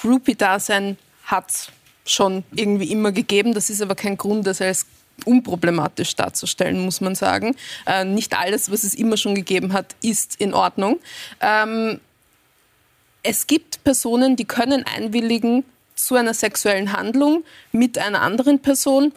Groupie-Dasein 0.00 0.96
hat 1.24 1.50
es 1.50 1.68
schon 2.04 2.44
irgendwie 2.54 2.92
immer 2.92 3.10
gegeben. 3.10 3.52
Das 3.52 3.70
ist 3.70 3.82
aber 3.82 3.96
kein 3.96 4.16
Grund, 4.16 4.46
das 4.46 4.60
als 4.60 4.86
unproblematisch 5.24 6.14
darzustellen, 6.16 6.84
muss 6.84 7.00
man 7.00 7.14
sagen. 7.14 7.56
Äh, 7.86 8.04
nicht 8.04 8.38
alles, 8.38 8.70
was 8.70 8.84
es 8.84 8.94
immer 8.94 9.16
schon 9.16 9.34
gegeben 9.34 9.72
hat, 9.72 9.96
ist 10.02 10.40
in 10.40 10.54
Ordnung. 10.54 11.00
Ähm, 11.40 12.00
es 13.22 13.46
gibt 13.46 13.82
Personen, 13.82 14.36
die 14.36 14.44
können 14.44 14.84
einwilligen 14.84 15.64
zu 15.94 16.14
einer 16.14 16.34
sexuellen 16.34 16.92
Handlung 16.92 17.44
mit 17.72 17.98
einer 17.98 18.20
anderen 18.20 18.60
Person, 18.60 19.12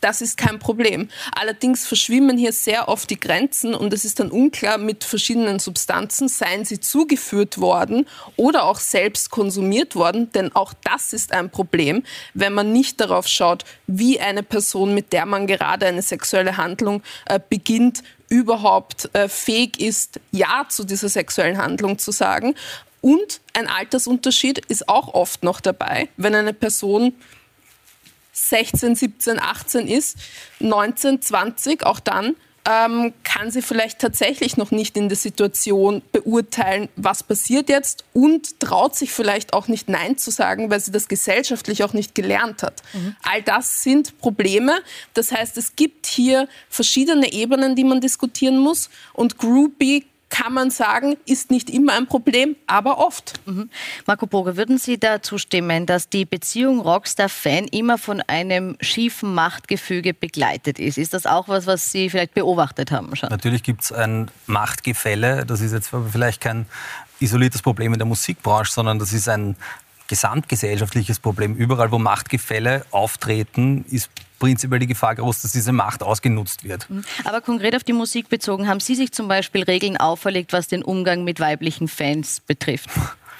das 0.00 0.20
ist 0.20 0.36
kein 0.36 0.58
Problem. 0.58 1.08
Allerdings 1.34 1.86
verschwimmen 1.86 2.38
hier 2.38 2.52
sehr 2.52 2.88
oft 2.88 3.10
die 3.10 3.20
Grenzen 3.20 3.74
und 3.74 3.92
es 3.92 4.04
ist 4.04 4.20
dann 4.20 4.30
unklar 4.30 4.78
mit 4.78 5.04
verschiedenen 5.04 5.58
Substanzen, 5.58 6.28
seien 6.28 6.64
sie 6.64 6.80
zugeführt 6.80 7.58
worden 7.58 8.06
oder 8.36 8.64
auch 8.64 8.78
selbst 8.78 9.30
konsumiert 9.30 9.94
worden, 9.94 10.32
denn 10.32 10.54
auch 10.54 10.72
das 10.84 11.12
ist 11.12 11.32
ein 11.32 11.50
Problem, 11.50 12.02
wenn 12.34 12.54
man 12.54 12.72
nicht 12.72 13.00
darauf 13.00 13.26
schaut, 13.26 13.64
wie 13.86 14.20
eine 14.20 14.42
Person, 14.42 14.94
mit 14.94 15.12
der 15.12 15.26
man 15.26 15.46
gerade 15.46 15.86
eine 15.86 16.02
sexuelle 16.02 16.56
Handlung 16.56 17.02
äh, 17.26 17.38
beginnt, 17.48 18.02
überhaupt 18.28 19.10
äh, 19.12 19.28
fähig 19.28 19.80
ist, 19.80 20.20
Ja 20.30 20.66
zu 20.68 20.84
dieser 20.84 21.08
sexuellen 21.08 21.58
Handlung 21.58 21.98
zu 21.98 22.12
sagen. 22.12 22.54
Und 23.00 23.40
ein 23.54 23.66
Altersunterschied 23.66 24.64
ist 24.66 24.88
auch 24.88 25.14
oft 25.14 25.42
noch 25.42 25.60
dabei, 25.60 26.08
wenn 26.16 26.34
eine 26.34 26.52
Person 26.52 27.14
16, 28.48 28.94
17, 28.94 29.38
18 29.38 29.86
ist, 29.86 30.16
19, 30.60 31.20
20, 31.22 31.84
auch 31.84 32.00
dann 32.00 32.36
ähm, 32.68 33.14
kann 33.24 33.50
sie 33.50 33.62
vielleicht 33.62 33.98
tatsächlich 33.98 34.56
noch 34.56 34.70
nicht 34.70 34.96
in 34.96 35.08
der 35.08 35.16
Situation 35.16 36.02
beurteilen, 36.12 36.88
was 36.96 37.22
passiert 37.22 37.68
jetzt 37.68 38.04
und 38.12 38.60
traut 38.60 38.94
sich 38.94 39.12
vielleicht 39.12 39.54
auch 39.54 39.68
nicht 39.68 39.88
Nein 39.88 40.18
zu 40.18 40.30
sagen, 40.30 40.70
weil 40.70 40.80
sie 40.80 40.90
das 40.90 41.08
gesellschaftlich 41.08 41.82
auch 41.84 41.94
nicht 41.94 42.14
gelernt 42.14 42.62
hat. 42.62 42.82
Mhm. 42.92 43.16
All 43.22 43.42
das 43.42 43.82
sind 43.82 44.18
Probleme. 44.18 44.80
Das 45.14 45.32
heißt, 45.32 45.56
es 45.56 45.74
gibt 45.74 46.06
hier 46.06 46.48
verschiedene 46.68 47.32
Ebenen, 47.32 47.76
die 47.76 47.84
man 47.84 48.00
diskutieren 48.00 48.58
muss 48.58 48.90
und 49.14 49.38
Groupie 49.38 50.06
kann 50.30 50.54
man 50.54 50.70
sagen, 50.70 51.16
ist 51.26 51.50
nicht 51.50 51.68
immer 51.68 51.94
ein 51.94 52.06
Problem, 52.06 52.56
aber 52.66 52.98
oft. 52.98 53.34
Mhm. 53.46 53.68
Marco 54.06 54.26
Boger, 54.26 54.56
würden 54.56 54.78
Sie 54.78 54.98
dazu 54.98 55.36
stimmen, 55.36 55.84
dass 55.84 56.08
die 56.08 56.24
Beziehung 56.24 56.80
Rockstar-Fan 56.80 57.66
immer 57.66 57.98
von 57.98 58.22
einem 58.22 58.76
schiefen 58.80 59.34
Machtgefüge 59.34 60.14
begleitet 60.14 60.78
ist? 60.78 60.96
Ist 60.96 61.12
das 61.12 61.26
auch 61.26 61.48
was, 61.48 61.66
was 61.66 61.92
Sie 61.92 62.08
vielleicht 62.08 62.34
beobachtet 62.34 62.90
haben 62.92 63.14
schon? 63.16 63.28
Natürlich 63.28 63.62
gibt 63.62 63.82
es 63.82 63.92
ein 63.92 64.30
Machtgefälle. 64.46 65.44
Das 65.44 65.60
ist 65.60 65.72
jetzt 65.72 65.90
vielleicht 66.10 66.40
kein 66.40 66.66
isoliertes 67.18 67.60
Problem 67.60 67.92
in 67.92 67.98
der 67.98 68.06
Musikbranche, 68.06 68.72
sondern 68.72 68.98
das 68.98 69.12
ist 69.12 69.28
ein 69.28 69.56
gesamtgesellschaftliches 70.06 71.20
Problem. 71.20 71.54
Überall, 71.54 71.90
wo 71.92 71.98
Machtgefälle 71.98 72.84
auftreten, 72.90 73.84
ist 73.90 74.10
prinzipiell 74.40 74.80
die 74.80 74.88
Gefahr 74.88 75.14
groß, 75.14 75.42
dass 75.42 75.52
diese 75.52 75.70
Macht 75.70 76.02
ausgenutzt 76.02 76.64
wird. 76.64 76.90
Mhm. 76.90 77.04
Aber 77.24 77.40
konkret 77.40 77.76
auf 77.76 77.84
die 77.84 77.92
Musik 77.92 78.28
bezogen, 78.28 78.66
haben 78.66 78.80
Sie 78.80 78.96
sich 78.96 79.12
zum 79.12 79.28
Beispiel 79.28 79.62
Regeln 79.62 79.96
auferlegt, 79.96 80.52
was 80.52 80.66
den 80.66 80.82
Umgang 80.82 81.22
mit 81.22 81.38
weiblichen 81.38 81.86
Fans 81.86 82.40
betrifft? 82.40 82.90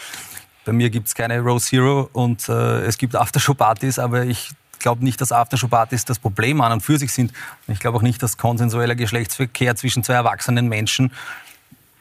Bei 0.64 0.72
mir 0.72 0.90
gibt 0.90 1.08
es 1.08 1.14
keine 1.14 1.40
Rose 1.40 1.66
Zero 1.66 2.08
und 2.12 2.48
äh, 2.48 2.82
es 2.82 2.98
gibt 2.98 3.16
Aftershow-Partys, 3.16 3.98
aber 3.98 4.26
ich 4.26 4.50
glaube 4.78 5.02
nicht, 5.02 5.20
dass 5.20 5.32
Aftershow-Partys 5.32 6.04
das 6.04 6.18
Problem 6.18 6.60
an 6.60 6.72
und 6.72 6.80
für 6.82 6.98
sich 6.98 7.12
sind. 7.12 7.32
Ich 7.66 7.80
glaube 7.80 7.98
auch 7.98 8.02
nicht, 8.02 8.22
dass 8.22 8.36
konsensueller 8.36 8.94
Geschlechtsverkehr 8.94 9.74
zwischen 9.74 10.04
zwei 10.04 10.14
erwachsenen 10.14 10.68
Menschen 10.68 11.12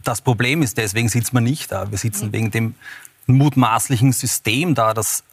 das 0.03 0.21
Problem 0.21 0.61
ist. 0.61 0.77
Deswegen 0.77 1.09
sitzen 1.09 1.35
wir 1.35 1.41
nicht 1.41 1.71
da. 1.71 1.89
Wir 1.89 1.97
sitzen 1.97 2.27
mhm. 2.27 2.33
wegen 2.33 2.51
dem 2.51 2.75
mutmaßlichen 3.27 4.11
System 4.11 4.75
da, 4.75 4.93
das 4.93 5.23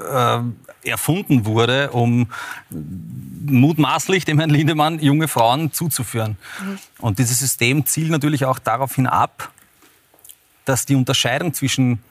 äh, 0.00 0.88
erfunden 0.88 1.46
wurde, 1.46 1.90
um 1.90 2.28
mutmaßlich 2.70 4.24
dem 4.24 4.38
Herrn 4.38 4.50
Lindemann 4.50 4.98
junge 5.00 5.28
Frauen 5.28 5.72
zuzuführen. 5.72 6.36
Mhm. 6.60 6.78
Und 6.98 7.18
dieses 7.18 7.38
System 7.38 7.86
zielt 7.86 8.10
natürlich 8.10 8.44
auch 8.44 8.58
darauf 8.58 8.94
hin 8.94 9.06
ab, 9.06 9.50
dass 10.64 10.86
die 10.86 10.94
Unterscheidung 10.94 11.52
zwischen 11.54 12.02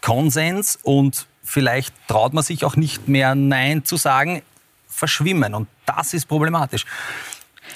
Konsens 0.00 0.78
und 0.82 1.26
vielleicht 1.42 1.94
traut 2.08 2.34
man 2.34 2.42
sich 2.42 2.64
auch 2.64 2.76
nicht 2.76 3.08
mehr 3.08 3.34
Nein 3.34 3.84
zu 3.84 3.96
sagen, 3.96 4.42
verschwimmen. 4.88 5.54
Und 5.54 5.68
das 5.86 6.14
ist 6.14 6.26
problematisch. 6.26 6.84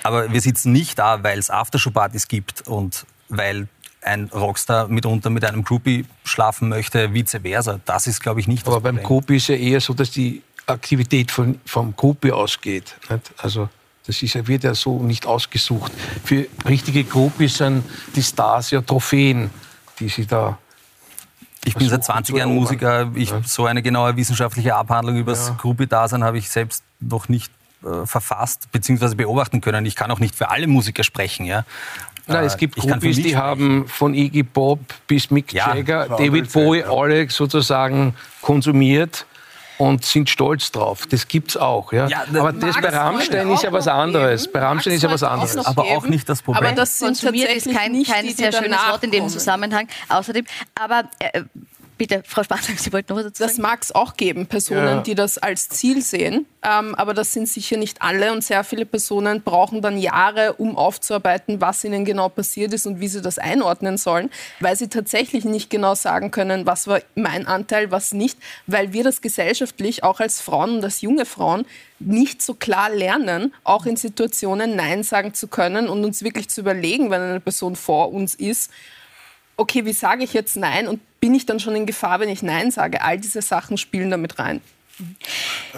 Aber 0.02 0.32
wir 0.32 0.40
sitzen 0.40 0.72
nicht 0.72 0.98
da, 0.98 1.22
weil 1.22 1.38
es 1.38 1.50
Aftershow-Partys 1.50 2.28
gibt 2.28 2.66
und 2.68 3.06
weil 3.28 3.68
ein 4.06 4.30
Rockstar 4.32 4.88
mitunter 4.88 5.30
mit 5.30 5.44
einem 5.44 5.64
Groupie 5.64 6.06
schlafen 6.24 6.68
möchte, 6.68 7.12
vice 7.12 7.38
versa. 7.42 7.80
Das 7.84 8.06
ist, 8.06 8.20
glaube 8.20 8.40
ich, 8.40 8.48
nicht 8.48 8.66
Aber 8.66 8.80
beim. 8.80 9.02
Groupie 9.02 9.36
ist 9.36 9.48
ja 9.48 9.56
eher 9.56 9.80
so, 9.80 9.94
dass 9.94 10.10
die 10.10 10.42
Aktivität 10.66 11.30
von, 11.30 11.60
vom 11.66 11.94
Groupie 11.94 12.32
ausgeht. 12.32 12.96
Nicht? 13.10 13.32
Also 13.38 13.68
das 14.06 14.22
ist 14.22 14.34
ja, 14.34 14.46
wird 14.46 14.64
ja 14.64 14.74
so 14.74 15.00
nicht 15.02 15.26
ausgesucht. 15.26 15.92
Für 16.24 16.46
richtige 16.68 17.04
Groupies 17.04 17.56
sind 17.58 17.84
die 18.14 18.22
Stars 18.22 18.70
ja 18.70 18.80
Trophäen, 18.80 19.50
die 19.98 20.08
sie 20.08 20.26
da 20.26 20.58
Ich 21.64 21.74
bin 21.74 21.88
seit 21.88 22.04
versuchen 22.04 22.24
20 22.24 22.32
zu 22.34 22.38
Jahren. 22.38 22.54
Musiker. 22.54 23.10
Ich, 23.14 23.32
So 23.44 23.66
eine 23.66 23.82
genaue 23.82 24.16
wissenschaftliche 24.16 24.74
Abhandlung 24.76 25.16
über 25.16 25.32
das 25.32 25.48
Ja. 25.48 25.54
Groupie-Dasein 25.54 26.22
habe 26.22 26.38
ich 26.38 26.48
selbst 26.48 26.84
noch 27.00 27.28
nicht 27.28 27.50
äh, 27.84 28.06
verfasst 28.06 28.70
bzw. 28.72 29.14
beobachten 29.16 29.60
können. 29.60 29.84
Ich 29.86 29.96
kann 29.96 30.10
auch 30.10 30.20
nicht 30.20 30.34
für 30.36 30.50
alle 30.50 30.66
Musiker 30.68 31.02
sprechen. 31.04 31.44
Ja? 31.44 31.64
Nein, 32.26 32.42
Äh, 32.42 32.46
es 32.46 32.56
gibt 32.56 32.74
kann 32.76 32.84
für 32.84 32.90
Groupies, 32.92 33.16
die 33.16 33.22
sprechen. 33.22 33.38
haben 33.38 33.88
von 33.88 34.14
Iggy 34.14 34.42
Pop 34.42 34.80
bis 35.06 35.30
Mick 35.30 35.52
Ja, 35.52 35.74
Jagger, 35.74 36.08
David 36.08 36.52
Bowie, 36.52 36.80
ja. 36.80 36.90
alle 36.90 37.28
sozusagen 37.30 38.14
konsumiert 38.42 39.26
und 39.78 40.04
sind 40.04 40.30
stolz 40.30 40.72
drauf. 40.72 41.06
Das 41.06 41.28
gibt's 41.28 41.56
auch. 41.56 41.92
Ja? 41.92 42.08
Ja, 42.08 42.24
Aber 42.34 42.52
das 42.52 42.80
bei 42.80 42.88
Rammstein 42.88 43.50
ist 43.50 43.62
ja 43.62 43.70
was 43.72 43.86
anderes. 43.86 44.50
Bei 44.50 44.60
Rammstein 44.60 44.94
ist 44.94 45.02
ja 45.02 45.10
was 45.10 45.22
anderes. 45.22 45.56
Aber 45.58 45.82
auch 45.82 46.06
nicht 46.06 46.28
das 46.28 46.40
Problem. 46.42 46.64
Aber 46.64 46.74
das 46.74 46.98
sind 46.98 47.08
Konsumiert 47.08 47.52
ist 47.52 47.66
kein, 47.66 48.02
kein 48.02 48.22
die, 48.24 48.30
die 48.30 48.34
sehr 48.34 48.52
schönes 48.52 48.78
Wort 48.88 49.04
in 49.04 49.10
dem. 49.10 49.28
Zusammenhang. 49.28 49.86
Außerdem, 50.08 50.46
aber 50.74 51.04
äh, 51.18 51.42
bitte, 51.98 52.22
Frau 52.26 52.42
Spatz, 52.42 52.66
Sie 52.78 52.92
wollten 52.92 53.12
noch 53.12 53.18
was 53.18 53.24
dazu 53.26 53.42
Das 53.42 53.52
sagen? 53.52 53.62
mag 53.62 53.82
es 53.82 53.94
auch 53.94 54.16
geben, 54.16 54.46
Personen, 54.46 54.86
Ja. 54.86 55.00
die 55.00 55.14
das 55.14 55.38
als 55.38 55.68
Ziel 55.68 56.02
sehen, 56.02 56.46
ähm, 56.62 56.94
aber 56.94 57.14
das 57.14 57.32
sind 57.32 57.48
sicher 57.48 57.76
nicht 57.76 58.02
alle 58.02 58.32
und 58.32 58.42
sehr 58.44 58.64
viele 58.64 58.86
Personen 58.86 59.42
brauchen 59.42 59.82
dann 59.82 59.98
Jahre, 59.98 60.54
um 60.54 60.76
aufzuarbeiten, 60.76 61.60
was 61.60 61.84
ihnen 61.84 62.04
genau 62.04 62.28
passiert 62.28 62.72
ist 62.74 62.86
und 62.86 63.00
wie 63.00 63.08
sie 63.08 63.22
das 63.22 63.38
einordnen 63.38 63.96
sollen, 63.98 64.30
weil 64.60 64.76
sie 64.76 64.88
tatsächlich 64.88 65.44
nicht 65.44 65.70
genau 65.70 65.94
sagen 65.94 66.30
können, 66.30 66.66
was 66.66 66.86
war 66.86 67.00
mein 67.14 67.46
Anteil, 67.46 67.90
was 67.90 68.12
nicht, 68.12 68.38
weil 68.66 68.92
wir 68.92 69.04
das 69.04 69.20
gesellschaftlich 69.20 70.02
auch 70.04 70.20
als 70.20 70.40
Frauen 70.40 70.76
und 70.76 70.84
als 70.84 71.00
junge 71.00 71.26
Frauen 71.26 71.66
nicht 71.98 72.42
so 72.42 72.54
klar 72.54 72.90
lernen, 72.90 73.54
auch 73.64 73.86
in 73.86 73.96
Situationen 73.96 74.76
Nein 74.76 75.02
sagen 75.02 75.32
zu 75.32 75.48
können 75.48 75.88
und 75.88 76.04
uns 76.04 76.22
wirklich 76.22 76.48
zu 76.50 76.60
überlegen, 76.60 77.10
wenn 77.10 77.22
eine 77.22 77.40
Person 77.40 77.74
vor 77.74 78.12
uns 78.12 78.34
ist, 78.34 78.70
okay, 79.56 79.84
wie 79.84 79.92
sage 79.92 80.24
ich 80.24 80.32
jetzt 80.32 80.56
Nein 80.56 80.88
und 80.88 81.00
bin 81.20 81.34
ich 81.34 81.46
dann 81.46 81.60
schon 81.60 81.74
in 81.76 81.86
Gefahr, 81.86 82.20
wenn 82.20 82.28
ich 82.28 82.42
Nein 82.42 82.70
sage? 82.70 83.02
All 83.02 83.18
diese 83.18 83.42
Sachen 83.42 83.78
spielen 83.78 84.10
damit 84.10 84.38
rein. 84.38 84.60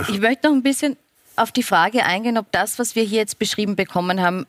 Ich 0.09 0.21
möchte 0.21 0.49
noch 0.49 0.55
ein 0.55 0.63
bisschen 0.63 0.97
auf 1.37 1.53
die 1.53 1.63
Frage 1.63 2.05
eingehen, 2.05 2.39
ob 2.39 2.51
das, 2.53 2.79
was 2.79 2.95
wir 2.95 3.05
hier 3.05 3.19
jetzt 3.19 3.39
beschrieben 3.39 3.77
bekommen 3.77 4.21
haben, 4.21 4.47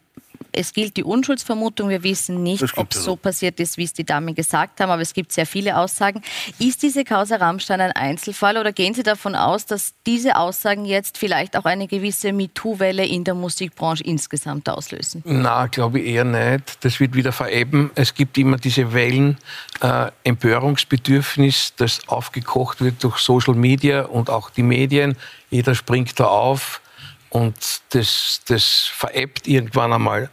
es 0.51 0.73
gilt 0.73 0.97
die 0.97 1.03
Unschuldsvermutung. 1.03 1.89
Wir 1.89 2.03
wissen 2.03 2.43
nicht, 2.43 2.77
ob 2.77 2.91
es 2.91 3.03
so 3.03 3.15
passiert 3.15 3.59
ist, 3.59 3.77
wie 3.77 3.83
es 3.83 3.93
die 3.93 4.03
Damen 4.03 4.35
gesagt 4.35 4.79
haben, 4.79 4.89
aber 4.89 5.01
es 5.01 5.13
gibt 5.13 5.31
sehr 5.31 5.45
viele 5.45 5.77
Aussagen. 5.77 6.21
Ist 6.59 6.83
diese 6.83 7.03
Causa 7.03 7.37
Rammstein 7.37 7.81
ein 7.81 7.91
Einzelfall 7.91 8.57
oder 8.57 8.71
gehen 8.71 8.93
Sie 8.93 9.03
davon 9.03 9.35
aus, 9.35 9.65
dass 9.65 9.93
diese 10.05 10.35
Aussagen 10.35 10.85
jetzt 10.85 11.17
vielleicht 11.17 11.55
auch 11.57 11.65
eine 11.65 11.87
gewisse 11.87 12.33
MeToo-Welle 12.33 13.05
in 13.05 13.23
der 13.23 13.33
Musikbranche 13.33 14.03
insgesamt 14.03 14.69
auslösen? 14.69 15.21
Na, 15.25 15.67
glaube 15.67 15.99
ich 15.99 16.07
eher 16.07 16.23
nicht. 16.23 16.83
Das 16.83 16.99
wird 16.99 17.15
wieder 17.15 17.31
verebben. 17.31 17.91
Es 17.95 18.13
gibt 18.13 18.37
immer 18.37 18.57
diese 18.57 18.93
Wellen 18.93 19.37
äh, 19.81 20.11
Empörungsbedürfnis, 20.23 21.73
das 21.77 22.07
aufgekocht 22.07 22.81
wird 22.81 23.03
durch 23.03 23.17
Social 23.17 23.55
Media 23.55 24.03
und 24.03 24.29
auch 24.29 24.49
die 24.49 24.63
Medien. 24.63 25.15
Jeder 25.49 25.75
springt 25.75 26.19
da 26.19 26.25
auf 26.25 26.81
und 27.29 27.55
das, 27.89 28.41
das 28.47 28.89
verebbt 28.93 29.47
irgendwann 29.47 29.93
einmal. 29.93 30.29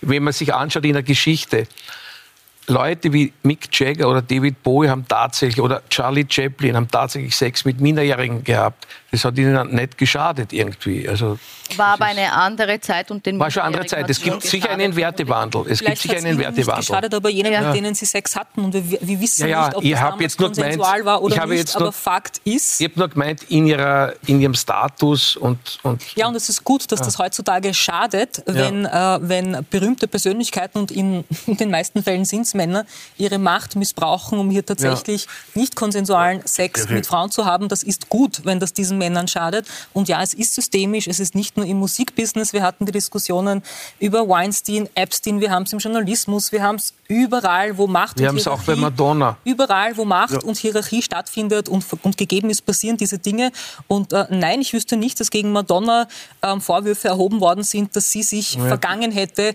Wenn 0.00 0.22
man 0.22 0.32
sich 0.32 0.54
anschaut 0.54 0.84
in 0.84 0.94
der 0.94 1.02
Geschichte, 1.02 1.66
Leute 2.68 3.12
wie 3.12 3.32
Mick 3.42 3.68
Jagger 3.72 4.08
oder 4.08 4.20
David 4.20 4.62
Bowie 4.62 4.88
haben 4.88 5.06
tatsächlich, 5.08 5.60
oder 5.60 5.82
Charlie 5.88 6.26
Chaplin 6.28 6.76
haben 6.76 6.90
tatsächlich 6.90 7.34
Sex 7.34 7.64
mit 7.64 7.80
Minderjährigen 7.80 8.44
gehabt. 8.44 8.86
Das 9.10 9.24
hat 9.24 9.38
ihnen 9.38 9.74
nicht 9.74 9.96
geschadet 9.96 10.52
irgendwie. 10.52 11.08
Also 11.08 11.38
War 11.76 11.94
aber 11.94 12.04
eine 12.06 12.30
andere 12.32 12.78
Zeit 12.80 13.10
und 13.10 13.24
den 13.24 13.38
war 13.38 13.50
schon 13.50 13.62
eine 13.62 13.68
andere 13.76 13.86
Zeit. 13.86 14.08
Es 14.10 14.20
gibt 14.20 14.42
sicher 14.42 14.70
einen. 14.70 14.94
Wertewandel. 14.96 15.64
Es 15.68 15.80
gibt 15.80 15.96
sicher 15.98 16.16
einen 16.16 16.26
ihnen 16.26 16.36
nicht 16.36 16.44
Wertewandel. 16.46 16.80
geschadet, 16.86 17.14
aber 17.14 17.30
jenen, 17.30 17.52
Ja. 17.52 17.60
mit 17.62 17.74
denen 17.76 17.94
sie 17.94 18.04
Sex 18.04 18.36
hatten. 18.36 18.64
Und 18.64 18.74
wir, 18.74 18.98
wir 19.00 19.20
wissen 19.20 19.42
Ja, 19.42 19.48
ja, 19.48 19.64
nicht, 19.68 19.76
ob 19.76 19.84
ich 19.84 19.90
das 19.92 20.00
hab 20.00 20.06
damals 20.10 20.22
jetzt 20.22 20.40
nur 20.40 20.52
gemeint- 20.52 20.76
konsensual 20.76 21.04
war 21.06 21.22
oder 21.22 21.36
ich 21.36 21.44
nicht. 21.46 21.58
jetzt 21.58 21.76
aber 21.76 21.84
nur- 21.86 21.92
Fakt 21.92 22.40
ist, 22.44 22.80
Ich 22.80 22.88
habe 22.88 22.98
nur 22.98 23.08
gemeint, 23.08 23.42
in, 23.44 23.66
ihrer, 23.66 24.12
in 24.26 24.40
ihrem 24.42 24.54
Status 24.54 25.36
und, 25.36 25.78
und 25.82 26.02
ja, 26.14 26.26
und 26.28 26.34
es 26.34 26.48
ist 26.50 26.62
gut, 26.64 26.90
dass 26.92 27.00
das 27.00 27.18
heutzutage 27.18 27.72
schadet, 27.72 28.42
wenn, 28.46 28.84
äh, 28.84 29.18
wenn 29.22 29.64
berühmte 29.70 30.06
Persönlichkeiten, 30.06 30.78
und 30.80 30.90
in, 30.90 31.24
in 31.46 31.56
den 31.56 31.70
meisten 31.70 32.02
Fällen 32.02 32.24
sind 32.26 32.42
es 32.42 32.52
Männer, 32.54 32.84
ihre 33.16 33.38
Macht 33.38 33.74
missbrauchen, 33.74 34.38
um 34.38 34.50
hier 34.50 34.66
tatsächlich 34.66 35.26
nicht 35.54 35.76
konsensualen 35.76 36.42
Sex 36.46 36.84
Ja, 36.84 36.90
mit 36.92 37.06
Frauen 37.06 37.30
zu 37.30 37.46
haben. 37.46 37.68
Das 37.68 37.82
ist 37.82 38.10
gut, 38.10 38.42
wenn 38.44 38.60
das 38.60 38.74
diesen 38.74 38.97
Männern 38.98 39.28
schadet. 39.28 39.66
Und 39.92 40.08
ja, 40.08 40.22
es 40.22 40.34
ist 40.34 40.54
systemisch, 40.54 41.06
es 41.06 41.20
ist 41.20 41.34
nicht 41.34 41.56
nur 41.56 41.64
im 41.66 41.78
Musikbusiness. 41.78 42.52
Wir 42.52 42.62
hatten 42.62 42.84
die 42.86 42.92
Diskussionen 42.92 43.62
über 43.98 44.28
Weinstein, 44.28 44.88
Epstein, 44.94 45.40
wir 45.40 45.50
haben 45.50 45.62
es 45.62 45.72
im 45.72 45.78
Journalismus, 45.78 46.52
wir 46.52 46.62
haben 46.62 46.76
es 46.76 46.92
überall, 47.08 47.78
wo 47.78 47.86
Macht 47.86 48.18
wir 48.18 48.24
und 48.24 48.28
haben 48.28 48.36
es 48.36 48.46
auch 48.46 48.58
bei 48.58 48.74
Hierarchie 48.74 48.80
Madonna. 48.82 49.36
Überall, 49.44 49.96
wo 49.96 50.04
Macht 50.04 50.32
Ja. 50.32 50.40
und 50.42 50.58
Hierarchie 50.58 51.00
stattfindet 51.02 51.68
und, 51.68 51.84
und 52.02 52.16
gegeben 52.18 52.50
ist, 52.50 52.66
passieren 52.66 52.96
diese 52.98 53.18
Dinge. 53.18 53.50
Und 53.86 54.12
äh, 54.12 54.26
nein, 54.30 54.60
ich 54.60 54.72
wüsste 54.74 54.96
nicht, 54.96 55.18
dass 55.20 55.30
gegen 55.30 55.52
Madonna 55.52 56.06
ähm, 56.42 56.60
Vorwürfe 56.60 57.08
erhoben 57.08 57.40
worden 57.40 57.64
sind, 57.64 57.96
dass 57.96 58.10
sie 58.10 58.22
sich 58.22 58.58
Ver- 58.58 58.68
Vergangen 58.68 59.10
hätte 59.12 59.54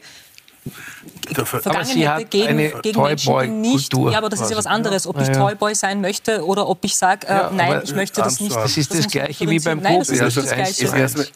gegen, 2.29 2.47
eine 2.47 2.69
gegen 2.81 3.01
Menschen, 3.01 3.39
die 3.41 3.47
nicht. 3.47 3.93
Ja, 3.93 4.17
aber 4.17 4.29
das 4.29 4.41
ist 4.41 4.51
ja 4.51 4.57
was 4.57 4.65
anderes, 4.65 5.07
ob 5.07 5.15
Ja, 5.17 5.21
ich 5.23 5.27
ja. 5.29 5.33
Toyboy 5.35 5.75
sein 5.75 6.01
möchte 6.01 6.45
oder 6.45 6.67
ob 6.67 6.83
ich 6.83 6.95
sage, 6.95 7.27
äh, 7.27 7.31
Ja, 7.33 7.51
nein, 7.53 7.81
ich 7.83 7.95
möchte 7.95 8.21
das 8.21 8.39
nicht. 8.39 8.55
Das 8.55 8.77
ist 8.77 8.91
das 8.91 8.99
ich 8.99 9.07
Gleiche 9.09 9.49
wie 9.49 9.59
beim. 9.59 9.79
Nein, 9.79 9.99
das 9.99 10.09
ist 10.09 10.21
Also 10.21 10.41
das 10.41 10.49
zu 10.49 10.55
Gleiche. 10.55 11.03
Es, 11.03 11.31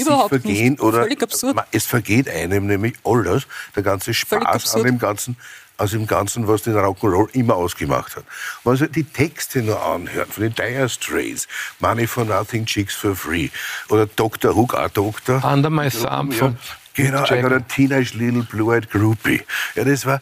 Überhaupt 0.00 0.32
nicht. 0.32 0.42
vergehen 0.42 0.78
oder 0.80 1.02
Völlig 1.02 1.22
absurd. 1.22 1.56
Ma- 1.56 1.66
es 1.72 1.84
vergeht 1.86 2.28
einem 2.28 2.66
nämlich 2.66 2.94
alles, 3.04 3.44
der 3.74 3.82
ganze 3.82 4.14
Spaß 4.14 4.74
an 4.74 4.84
dem 4.84 4.98
ganzen, 4.98 5.36
aus 5.78 5.90
dem 5.90 6.06
Ganzen, 6.06 6.46
was 6.46 6.62
den 6.62 6.74
Rock'n'Roll 6.76 7.28
immer 7.34 7.56
ausgemacht 7.56 8.16
hat. 8.16 8.24
Wenn 8.62 8.72
man 8.72 8.76
sich 8.76 8.90
die 8.92 9.04
Texte 9.04 9.62
nur 9.62 9.82
anhört, 9.82 10.28
von 10.32 10.42
den 10.44 10.54
Dire 10.54 10.88
Straits, 10.88 11.48
Money 11.80 12.06
for 12.06 12.24
Nothing, 12.24 12.66
Chicks 12.66 12.94
for 12.94 13.16
Free, 13.16 13.48
oder 13.88 14.06
Dr. 14.06 14.54
Hook, 14.54 14.74
auch 14.74 14.88
Doktor. 14.90 15.42
Under 15.44 15.70
My 15.70 15.90
Thumb 15.90 16.32
von 16.34 16.56
Genau, 16.94 17.24
I 17.24 17.40
got 17.40 17.52
a. 17.52 17.60
Teenage 17.60 18.14
Little 18.14 18.42
Blue-Eyed 18.42 18.90
Groupie. 18.90 19.42
Ja, 19.74 19.84
das 19.84 20.04
war, 20.04 20.20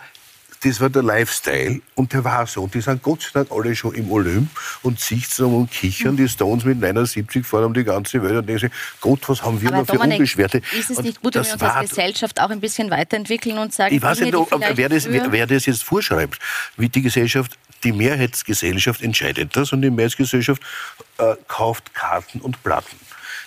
das 0.62 0.80
war 0.80 0.90
der 0.90 1.02
Lifestyle 1.02 1.80
und 1.94 2.12
der 2.12 2.22
war 2.22 2.46
so. 2.46 2.62
Und 2.62 2.74
die 2.74 2.80
sind 2.80 3.02
Gott 3.02 3.22
sei 3.22 3.30
Dank 3.32 3.50
alle 3.50 3.74
schon 3.74 3.94
im 3.94 4.10
Olymp 4.12 4.50
und 4.82 5.00
sichtsam 5.00 5.54
und 5.54 5.70
kichern. 5.70 6.16
Die 6.16 6.28
Stones 6.28 6.64
mit 6.64 6.78
79 6.80 7.46
fahren 7.46 7.64
um 7.64 7.74
die 7.74 7.84
ganze 7.84 8.22
Welt 8.22 8.36
und 8.36 8.46
denken 8.46 8.68
sich, 8.68 8.70
Gott, 9.00 9.26
was 9.28 9.42
haben 9.42 9.60
wir 9.60 9.68
Aber 9.68 9.78
noch 9.78 9.86
für 9.86 9.92
Dominik, 9.94 10.18
Unbeschwerte? 10.18 10.58
ist 10.78 10.90
es 10.90 10.98
Und 10.98 11.04
nicht 11.06 11.22
gut, 11.22 11.34
wenn 11.34 11.44
wir 11.44 11.52
uns 11.54 11.62
als 11.62 11.88
Gesellschaft 11.90 12.40
auch 12.40 12.50
ein 12.50 12.60
bisschen 12.60 12.90
weiterentwickeln 12.90 13.58
und 13.58 13.72
sagen, 13.72 13.94
ich 13.94 14.02
weiß 14.02 14.20
nicht, 14.20 14.34
ob, 14.34 14.50
wer, 14.74 14.88
das, 14.88 15.10
wer, 15.10 15.32
wer 15.32 15.46
das 15.46 15.66
jetzt 15.66 15.82
vorschreibt. 15.82 16.38
Wie 16.76 16.88
die 16.88 17.02
Gesellschaft, 17.02 17.58
die 17.82 17.92
Mehrheitsgesellschaft 17.92 19.02
entscheidet 19.02 19.56
das 19.56 19.72
und 19.72 19.80
die 19.80 19.90
Mehrheitsgesellschaft 19.90 20.62
äh, 21.18 21.36
kauft 21.48 21.94
Karten 21.94 22.40
und 22.40 22.62
Platten. 22.62 22.96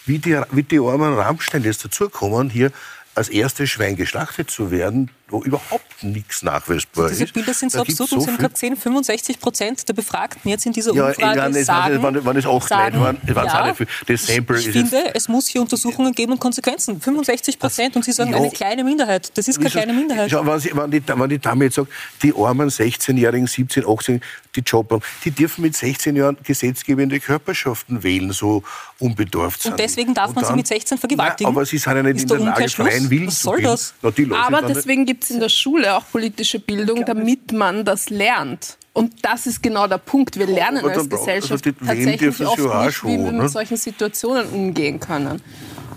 Wie 0.08 0.18
die, 0.18 0.38
wie 0.52 0.64
die 0.64 0.80
armen 0.80 1.14
Rammstein 1.14 1.64
jetzt 1.64 1.86
dazukommen, 1.86 2.50
hier 2.50 2.72
als 3.16 3.30
erstes 3.30 3.70
Schwein 3.70 3.96
geschlachtet 3.96 4.50
zu 4.50 4.72
werden, 4.72 5.10
wo 5.34 5.42
überhaupt 5.42 6.04
nichts 6.04 6.44
nachweisbar 6.44 7.10
Diese 7.10 7.24
ist. 7.24 7.34
Bilder 7.34 7.54
sind 7.56 7.72
so 7.72 7.80
absurd 7.80 8.12
und 8.14 8.22
sie 8.22 8.28
haben 8.28 8.36
viel- 8.36 8.42
gerade 8.44 8.54
10, 8.54 8.78
65 8.78 9.40
Prozent 9.40 9.90
der 9.90 9.94
Befragten 9.94 10.48
jetzt 10.50 10.66
in 10.68 10.74
dieser 10.74 10.94
Ja, 10.94 11.08
Umfrage 11.08 11.38
ja, 11.40 11.48
es 11.48 11.66
sagen, 11.66 12.04
waren, 12.04 12.16
es- 12.16 12.26
waren 12.26 12.38
es 12.38 12.46
auch 12.46 12.66
klein, 12.66 12.94
sagen, 12.94 13.04
waren, 13.04 13.36
waren 13.36 13.46
ja. 13.48 13.86
Das 14.08 14.26
Sample 14.28 14.60
ich 14.60 14.68
ist 14.68 14.76
jetzt 14.76 14.90
finde, 14.92 15.16
es 15.16 15.28
muss 15.28 15.48
hier 15.48 15.62
Untersuchungen 15.62 16.14
geben 16.14 16.34
und 16.34 16.40
Konsequenzen. 16.40 17.02
65 17.02 17.58
Prozent 17.58 17.96
und 17.96 18.06
Sie 18.06 18.12
sagen 18.12 18.32
Ja. 18.32 18.38
eine 18.38 18.52
kleine 18.52 18.84
Minderheit. 18.84 19.32
Das 19.36 19.48
ist 19.48 19.58
keine 19.58 19.70
kleine 19.72 19.94
Minderheit. 19.94 20.30
Schau, 20.30 20.46
wenn, 20.46 20.60
sie, 20.60 20.70
wenn, 20.76 20.92
die, 20.92 21.02
wenn 21.08 21.30
die 21.30 21.40
Dame 21.40 21.66
jetzt 21.66 21.76
sagt, 21.76 21.92
die 22.22 22.34
armen 22.36 22.70
16-Jährigen, 22.70 23.48
17, 23.48 23.86
18, 23.88 24.22
die 24.56 24.60
Job 24.62 24.92
haben, 24.92 25.02
die 25.26 25.32
dürfen 25.32 25.64
mit 25.64 25.76
16 25.76 26.16
Jahren 26.16 26.38
gesetzgebende 26.44 27.20
Körperschaften 27.20 28.04
wählen, 28.04 28.32
so 28.34 28.62
unbedarft 29.00 29.64
sind. 29.64 29.72
Und 29.72 29.80
deswegen 29.80 30.14
darf 30.14 30.30
Und 30.30 30.36
man 30.36 30.44
sie 30.44 30.50
dann- 30.50 30.58
mit 30.58 30.68
16 30.68 30.98
vergewaltigen? 31.00 31.50
Nein, 31.50 31.56
aber 31.58 31.66
sie 31.66 31.78
sind 31.80 31.96
ja 31.96 32.04
nicht 32.04 32.18
Ist 32.18 32.22
in 32.24 32.28
der 32.28 32.40
Lage, 32.40 32.70
freien 32.70 33.10
Willen 33.10 33.28
Was 33.28 33.42
soll 33.42 33.62
das? 33.62 33.94
Na, 34.02 34.12
Aber 34.46 34.62
deswegen 34.62 35.06
gibt 35.06 35.23
es 35.24 35.32
in 35.32 35.40
der 35.40 35.50
Schule 35.50 35.96
auch 35.96 36.04
politische 36.12 36.60
Bildung, 36.60 37.06
damit 37.06 37.52
man 37.52 37.86
das 37.86 38.10
lernt. 38.10 38.78
Und 38.94 39.26
das 39.26 39.48
ist 39.48 39.64
genau 39.64 39.88
der 39.88 39.98
Punkt. 39.98 40.38
Wir 40.38 40.46
lernen 40.46 40.86
als 40.86 41.10
Gesellschaft 41.10 41.66
also 41.66 41.66
Wehen 41.66 41.88
tatsächlich 41.88 42.48
oft 42.48 42.60
nicht, 42.60 42.70
wie 42.70 42.84
wir 42.84 42.92
schon, 42.92 43.24
ne? 43.24 43.44
mit 43.44 43.52
solchen 43.52 43.78
Situationen 43.78 44.48
umgehen 44.50 45.00
können. 45.00 45.42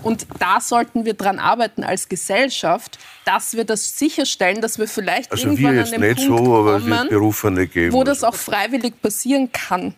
Und 0.03 0.25
da 0.39 0.59
sollten 0.61 1.05
wir 1.05 1.13
dran 1.13 1.37
arbeiten 1.37 1.83
als 1.83 2.09
Gesellschaft, 2.09 2.97
dass 3.25 3.55
wir 3.55 3.65
das 3.65 3.97
sicherstellen, 3.97 4.61
dass 4.61 4.79
wir 4.79 4.87
vielleicht 4.87 5.31
Also 5.31 5.47
irgendwann 5.49 5.75
wir 5.75 5.83
an 5.83 5.91
den 5.91 6.15
Punkt 6.15 6.19
so, 6.21 6.35
kommen, 6.35 7.91
wo 7.91 8.03
das 8.03 8.23
auch 8.23 8.35
freiwillig 8.35 9.01
passieren 9.01 9.51
kann. 9.51 9.95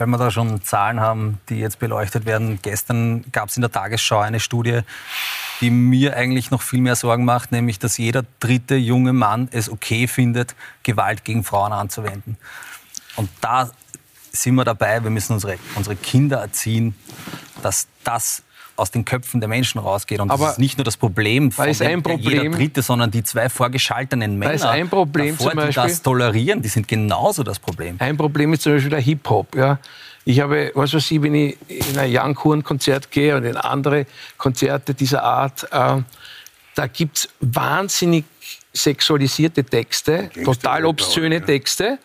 Weil 0.00 0.08
wir 0.08 0.18
da 0.18 0.30
schon 0.30 0.62
Zahlen 0.62 1.00
haben, 1.00 1.38
die 1.48 1.56
jetzt 1.56 1.78
beleuchtet 1.78 2.24
werden. 2.24 2.58
Gestern 2.62 3.24
gab 3.32 3.50
es 3.50 3.56
in 3.56 3.60
der 3.60 3.70
Tagesschau 3.70 4.18
eine 4.18 4.40
Studie, 4.40 4.80
die 5.60 5.70
mir 5.70 6.16
eigentlich 6.16 6.50
noch 6.50 6.62
viel 6.62 6.80
mehr 6.80 6.96
Sorgen 6.96 7.24
macht, 7.24 7.52
nämlich 7.52 7.78
dass 7.78 7.98
jeder 7.98 8.24
dritte 8.40 8.76
junge 8.76 9.12
Mann 9.12 9.48
es 9.52 9.68
okay 9.68 10.06
findet, 10.06 10.56
Gewalt 10.82 11.24
gegen 11.24 11.44
Frauen 11.44 11.72
anzuwenden. 11.72 12.38
Und 13.16 13.28
da 13.40 13.70
sind 14.32 14.54
wir 14.54 14.64
dabei, 14.64 15.02
wir 15.02 15.10
müssen 15.10 15.34
unsere, 15.34 15.58
unsere 15.74 15.96
Kinder 15.96 16.40
erziehen, 16.40 16.94
dass 17.62 17.88
das 18.04 18.42
aus 18.80 18.90
den 18.90 19.04
Köpfen 19.04 19.40
der 19.40 19.48
Menschen 19.48 19.78
rausgeht. 19.78 20.20
Und 20.20 20.30
Aber 20.30 20.44
das 20.46 20.52
ist 20.52 20.58
nicht 20.58 20.78
nur 20.78 20.84
das 20.84 20.96
Problem 20.96 21.52
von 21.52 21.68
ist 21.68 21.82
ein 21.82 22.02
Problem- 22.02 22.42
jeder 22.42 22.50
Dritte, 22.50 22.82
sondern 22.82 23.10
die 23.10 23.22
zwei 23.22 23.48
vorgeschalteten 23.48 24.38
Männer, 24.38 24.52
ist 24.54 24.64
ein 24.64 24.88
Problem 24.88 25.36
davor, 25.36 25.50
zum 25.52 25.56
Beispiel- 25.56 25.82
die 25.84 25.88
das 25.90 26.02
tolerieren, 26.02 26.62
die 26.62 26.68
sind 26.68 26.88
genauso 26.88 27.42
das 27.42 27.58
Problem. 27.58 27.96
Ein 27.98 28.16
Problem 28.16 28.52
ist 28.52 28.62
zum 28.62 28.72
Beispiel 28.72 28.90
der 28.90 29.00
Hip-Hop. 29.00 29.54
Ja. 29.54 29.78
Ich 30.24 30.40
habe, 30.40 30.70
was 30.74 30.92
weiß 30.92 31.10
ich, 31.10 31.22
wenn 31.22 31.34
ich 31.34 31.56
in 31.68 31.98
ein 31.98 32.10
Young 32.14 32.38
Horn-Konzert 32.42 33.10
gehe 33.10 33.36
und 33.36 33.44
in 33.44 33.56
andere 33.56 34.06
Konzerte 34.36 34.94
dieser 34.94 35.22
Art, 35.22 35.64
äh, 35.72 36.02
da 36.74 36.86
gibt 36.86 37.18
es 37.18 37.28
wahnsinnig 37.40 38.24
sexualisierte 38.72 39.64
Texte, 39.64 40.30
total 40.44 40.84
obszöne 40.86 41.44
Texte. 41.44 41.98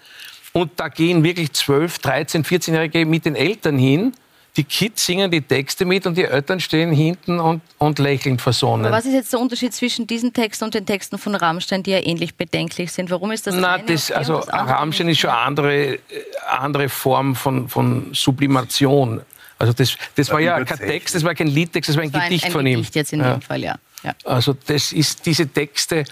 Und 0.54 0.72
da 0.78 0.88
gehen 0.88 1.24
wirklich 1.24 1.52
12, 1.54 2.00
13, 2.00 2.44
14-Jährige 2.46 3.06
mit 3.06 3.26
den 3.26 3.36
Eltern 3.36 3.78
hin. 3.78 4.14
Die 4.58 4.64
Kids 4.64 5.06
singen 5.06 5.30
die 5.30 5.41
Texte 5.41 5.84
mit 5.84 6.06
und 6.08 6.16
die 6.18 6.24
Eltern 6.24 6.60
stehen 6.62 6.91
hinten 6.93 7.39
und, 7.41 7.62
und 7.78 7.99
lächeln 7.99 8.39
versonnen. 8.39 8.86
Aber 8.86 8.95
was 8.97 9.06
ist 9.06 9.14
jetzt 9.14 9.34
der 9.34 9.39
Unterschied 9.41 9.74
zwischen 9.74 10.08
diesen 10.08 10.32
Texten 10.32 10.64
und 10.66 10.74
den 10.74 10.86
Texten 10.86 11.18
von 11.18 11.36
Rammstein, 11.36 11.84
die 11.84 11.91
ja 11.91 11.99
ähnlich 11.99 12.36
bedenklich 12.36 12.91
sind? 12.91 13.12
Warum 13.12 13.32
ist 13.32 13.45
das 13.47 13.56
Na, 13.58 13.78
das, 13.78 14.12
also 14.12 14.36
Rammstein 14.38 15.10
ist 15.10 15.20
schon 15.20 15.30
eine 15.32 15.39
andere, 15.39 15.95
äh, 15.95 15.99
andere 16.47 16.88
Form 16.88 17.36
von, 17.36 17.68
von 17.68 18.14
Sublimation. 18.14 19.22
Also 19.58 19.74
das, 19.74 19.97
das 20.16 20.30
war 20.32 20.39
ja 20.39 20.64
kein 20.64 20.78
Text, 20.80 21.16
das 21.16 21.24
war 21.24 21.34
kein 21.36 21.47
Liedtext, 21.47 21.89
das 21.89 21.95
war 21.97 22.03
ein 22.03 22.12
Das 22.12 22.20
war 22.20 22.24
ein- 22.24 22.30
Gedicht 22.30 22.45
ein 22.45 22.51
von 22.51 22.66
ihm. 22.66 22.76
Gedicht 22.80 22.95
jetzt 22.95 23.14
in 23.14 23.20
ja. 23.22 23.34
dem 23.34 23.41
Fall, 23.41 23.62
ja. 23.64 23.76
ja. 24.03 24.14
Also 24.24 24.56
das 24.68 24.91
ist 24.91 25.26
diese 25.26 25.47
Texte, 25.47 26.03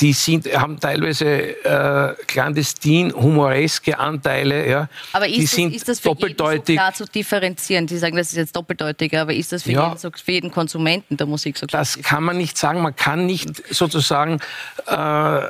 die 0.00 0.12
sind, 0.12 0.46
haben 0.54 0.78
teilweise 0.78 1.26
äh, 1.64 2.14
clandestin, 2.26 3.12
humoreske 3.14 3.98
Anteile. 3.98 4.68
Ja. 4.68 4.88
Aber 5.12 5.26
die 5.26 5.42
ist, 5.44 5.54
sind 5.54 5.70
das, 5.72 5.76
ist 5.82 5.88
das 5.88 6.00
für 6.00 6.08
jeden 6.10 6.20
so 6.20 6.26
doppeldeutig. 6.28 6.76
klar 6.76 6.92
zu 6.92 7.04
differenzieren? 7.06 7.88
Sie 7.88 7.96
sagen, 7.96 8.16
das 8.16 8.28
ist 8.28 8.36
jetzt 8.36 8.54
doppeldeutiger, 8.56 9.22
aber 9.22 9.32
ist 9.32 9.52
das 9.52 9.62
für, 9.62 9.72
Ja. 9.72 9.86
jeden, 9.88 9.98
so, 9.98 10.10
für 10.10 10.32
jeden 10.32 10.50
Konsumenten 10.50 11.16
der 11.16 11.26
Musik 11.26 11.56
so 11.56 11.66
klar? 11.66 11.80
Das 11.80 11.98
kann 12.02 12.24
man 12.24 12.36
nicht 12.36 12.58
sagen. 12.58 12.82
Man 12.82 12.94
kann 12.94 13.24
nicht 13.24 13.74
sozusagen 13.74 14.38
äh, 14.86 15.40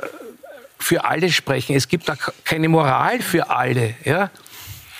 für 0.79 1.03
alle 1.03 1.29
sprechen. 1.29 1.75
Es 1.75 1.87
gibt 1.89 2.07
da 2.07 2.15
keine 2.45 2.69
Moral 2.69 3.19
für 3.19 3.49
alle. 3.49 3.95
Ja? 4.05 4.29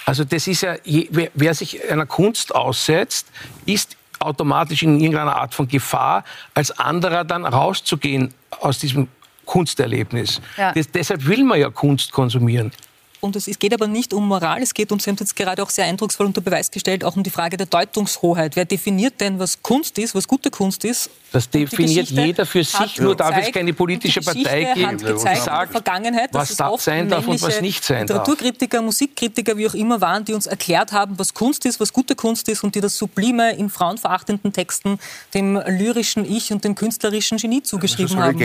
Also 0.06 0.26
das 0.26 0.48
ist 0.48 0.62
ja, 0.62 0.76
wer 1.34 1.54
sich 1.54 1.89
einer 1.89 2.06
Kunst 2.06 2.54
aussetzt, 2.54 3.28
ist 3.66 3.95
automatisch 4.20 4.84
in 4.84 5.00
irgendeiner 5.00 5.36
Art 5.36 5.54
von 5.54 5.68
Gefahr, 5.68 6.24
als 6.54 6.72
anderer 6.72 7.24
dann 7.24 7.45
rauszugehen 7.45 8.34
aus 8.60 8.80
diesem 8.80 9.08
Kunsterlebnis. 9.48 10.39
Ja. 10.58 10.74
Das, 10.74 10.91
deshalb 10.91 11.26
will 11.26 11.43
man 11.43 11.60
ja 11.60 11.72
Kunst 11.72 12.12
konsumieren. 12.12 12.72
Und 13.20 13.36
es 13.36 13.58
geht 13.58 13.74
aber 13.74 13.88
nicht 13.88 14.14
um 14.14 14.28
Moral, 14.28 14.62
es 14.62 14.76
geht 14.76 14.91
um, 14.91 15.00
Sie 15.00 15.10
haben 15.10 15.16
es 15.16 15.22
jetzt 15.22 15.36
gerade 15.36 15.64
auch 15.64 15.72
sehr 15.72 15.86
eindrucksvoll 15.86 16.28
unter 16.28 16.41
Beweis 16.41 16.70
gestellt, 16.70 17.04
auch 17.04 17.16
um 17.16 17.24
die 17.24 17.32
Frage 17.32 17.58
der 17.58 17.66
Deutungshoheit. 17.66 18.56
Wer 18.56 18.66
definiert 18.66 19.20
denn, 19.20 19.39
was 19.39 19.64
Kunst 19.64 19.98
ist, 19.98 20.14
was 20.14 20.28
gute 20.28 20.52
Kunst 20.52 20.86
ist? 20.86 21.10
Das 21.32 21.49
definiert 21.49 22.09
jeder 22.09 22.45
für 22.45 22.63
sich, 22.63 22.99
nur 22.99 23.15
darf 23.15 23.36
es 23.38 23.51
keine 23.51 23.73
politische 23.73 24.21
Partei 24.21 24.71
geben, 24.73 24.97
gezeigt 24.97 25.01
in 25.01 25.15
der 25.25 25.36
sagt, 25.36 25.71
Vergangenheit, 25.71 26.34
dass 26.34 26.41
was 26.41 26.49
es 26.51 26.57
da 26.57 26.69
oft 26.69 26.84
sein 26.84 27.09
darf 27.09 27.28
und 27.28 27.41
was 27.41 27.61
nicht 27.61 27.84
sein 27.84 28.07
darf. 28.07 28.19
Literaturkritiker, 28.19 28.82
Musikkritiker, 28.82 29.57
wie 29.57 29.67
auch 29.67 29.73
immer 29.73 29.99
waren, 29.99 30.23
die 30.23 30.34
uns 30.34 30.45
erklärt 30.45 30.91
haben, 30.91 31.19
was 31.19 31.34
Kunst 31.34 31.65
ist, 31.65 31.80
was 31.80 31.91
gute 31.91 32.15
Kunst 32.15 32.47
ist 32.49 32.63
und 32.63 32.75
die 32.75 32.82
das 32.82 32.97
Sublime 32.97 33.51
in 33.55 33.69
frauenverachtenden 33.69 34.53
Texten 34.53 34.99
dem 35.34 35.61
lyrischen 35.67 36.23
Ich 36.30 36.51
und 36.51 36.63
dem 36.63 36.75
künstlerischen 36.75 37.38
Genie 37.38 37.61
zugeschrieben 37.61 38.17
eine 38.17 38.34
haben. 38.34 38.39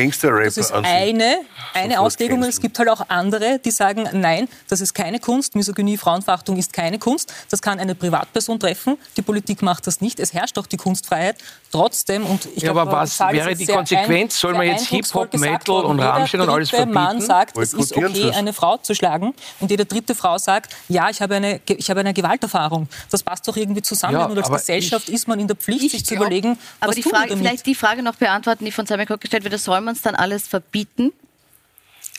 Das 0.44 0.56
ist 0.56 0.68
sich. 0.68 0.76
eine, 0.84 1.36
eine 1.74 2.00
Auslegung. 2.00 2.42
und 2.42 2.48
Es 2.48 2.60
gibt 2.60 2.78
halt 2.78 2.88
auch 2.88 3.08
andere, 3.08 3.58
die 3.64 3.70
sagen, 3.70 4.08
nein, 4.12 4.48
das 4.68 4.80
ist 4.80 4.94
keine 4.94 5.20
Kunst. 5.20 5.54
Misogynie, 5.54 5.96
Frauenverachtung 5.96 6.56
ist 6.56 6.72
keine 6.72 6.98
Kunst. 6.98 7.32
Das 7.50 7.62
kann 7.62 7.78
eine 7.78 7.94
Privatperson 7.94 8.58
treffen. 8.58 8.96
Die 9.16 9.22
Politik 9.22 9.62
macht 9.62 9.86
das 9.86 10.00
nicht. 10.00 10.18
Es 10.20 10.32
herrscht 10.32 10.58
auch 10.58 10.66
die 10.66 10.76
Kunstfreiheit. 10.76 11.36
Trotzdem, 11.70 12.26
und 12.26 12.46
ich 12.54 12.62
Ja, 12.62 12.72
glaube, 12.72 12.81
aber 12.82 12.92
was 12.92 13.18
wäre 13.18 13.54
die 13.54 13.66
Konsequenz? 13.66 14.38
Soll 14.38 14.52
man 14.54 14.66
jetzt 14.66 14.86
Hip-Hop, 14.88 15.32
Metal 15.34 15.84
und 15.84 16.00
Rammstein 16.00 16.40
und 16.42 16.48
alles 16.48 16.70
dritte 16.70 16.86
Mann 16.86 17.04
verbieten? 17.20 17.26
sagt, 17.26 17.58
es 17.58 17.74
ist 17.74 17.96
okay, 17.96 18.30
eine 18.32 18.52
Frau 18.52 18.76
zu 18.76 18.94
schlagen. 18.94 19.34
Und 19.60 19.70
jede 19.70 19.86
dritte 19.86 20.14
Frau 20.14 20.38
sagt, 20.38 20.74
ja, 20.88 21.08
ich 21.10 21.20
habe 21.22 21.36
eine, 21.36 21.60
ich 21.66 21.90
habe 21.90 22.00
eine 22.00 22.12
Gewalterfahrung. 22.12 22.88
Das 23.10 23.22
passt 23.22 23.46
doch 23.48 23.56
irgendwie 23.56 23.82
zusammen. 23.82 24.14
Ja, 24.14 24.26
und 24.26 24.38
als 24.38 24.50
Gesellschaft 24.50 25.08
ist 25.08 25.28
man 25.28 25.40
in 25.40 25.46
der 25.48 25.56
Pflicht, 25.56 25.90
sich 25.90 26.04
zu 26.04 26.14
überlegen, 26.14 26.58
Aber 26.80 26.90
was 26.90 26.96
die 26.96 27.02
tun 27.02 27.12
Frage, 27.12 27.24
wir 27.24 27.28
damit? 27.30 27.46
vielleicht 27.46 27.66
die 27.66 27.74
Frage 27.74 28.02
noch 28.02 28.16
beantworten, 28.16 28.64
die 28.64 28.72
von 28.72 28.86
Sammy 28.86 29.06
Koch 29.06 29.18
gestellt 29.20 29.44
wird, 29.44 29.58
soll 29.58 29.80
man 29.80 29.94
es 29.94 30.02
dann 30.02 30.14
alles 30.14 30.46
verbieten? 30.48 31.12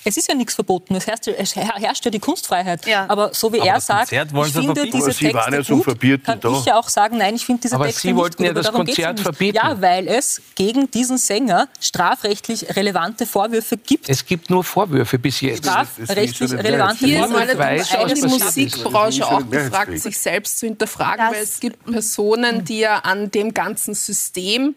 Es 0.06 0.18
ist 0.18 0.28
ja 0.28 0.36
nichts 0.36 0.54
verboten. 0.56 0.96
Es 0.96 1.08
herrscht, 1.08 1.28
es 1.28 1.56
her- 1.56 1.74
herrscht 1.76 2.04
ja 2.06 2.12
die 2.12 2.20
Kunstfreiheit. 2.20 2.86
Ja. 2.86 3.06
Aber 3.10 3.34
so 3.34 3.52
wie 3.54 3.60
Aber 3.62 3.70
er 3.70 3.82
sagt, 3.82 4.12
ich 4.12 4.20
Sie 4.20 4.52
finde 4.62 4.86
diese 4.92 5.12
Sie 5.12 5.34
waren 5.34 5.52
Texte 5.54 5.56
ja 5.56 5.64
so 5.64 5.76
gut, 5.84 6.24
kann 6.24 6.40
da. 6.40 6.50
ich 6.60 6.66
ja 6.66 6.78
auch 6.78 6.90
sagen, 6.90 7.18
nein, 7.18 7.36
ich 7.36 7.46
finde 7.46 7.62
diese 7.62 7.76
Aber 7.76 7.86
Texte 7.86 8.02
Sie 8.02 8.08
nicht 8.10 8.18
wollten 8.18 8.38
gut. 8.38 8.46
ja 8.46 8.52
aber 8.52 8.62
das 8.62 8.72
Konzert 8.72 9.14
nicht. 9.16 9.24
verbieten. 9.24 9.56
Ja, 9.56 9.82
weil 9.82 10.08
es 10.08 10.42
gegen 10.56 10.92
diesen 10.92 11.18
Sänger 11.18 11.68
strafrechtlich 11.80 12.76
relevante 12.76 13.26
Vorwürfe 13.26 13.78
gibt. 13.78 14.10
Es 14.10 14.26
gibt 14.26 14.50
nur 14.50 14.64
Vorwürfe 14.64 15.18
bis 15.20 15.42
jetzt. 15.42 15.60
Strafrechtlich 15.66 16.52
relevante 16.52 17.06
Hier 17.06 17.24
ist 17.26 17.32
Vorwürfe. 17.32 17.58
weiß, 17.58 17.90
die 17.90 17.94
was 17.96 18.02
passiert 18.02 18.18
ist. 18.18 18.30
Musikbranche 18.78 19.26
auch 19.28 19.50
gefragt, 19.50 20.00
sich 20.00 20.18
selbst 20.18 20.60
zu 20.60 20.66
hinterfragen, 20.68 21.28
weil 21.32 21.44
es 21.44 21.60
gibt 21.60 21.86
Personen, 21.86 22.66
die 22.66 22.80
ja 22.80 22.98
an 23.00 23.32
dem 23.32 23.54
ganzen 23.54 23.94
System 23.94 24.76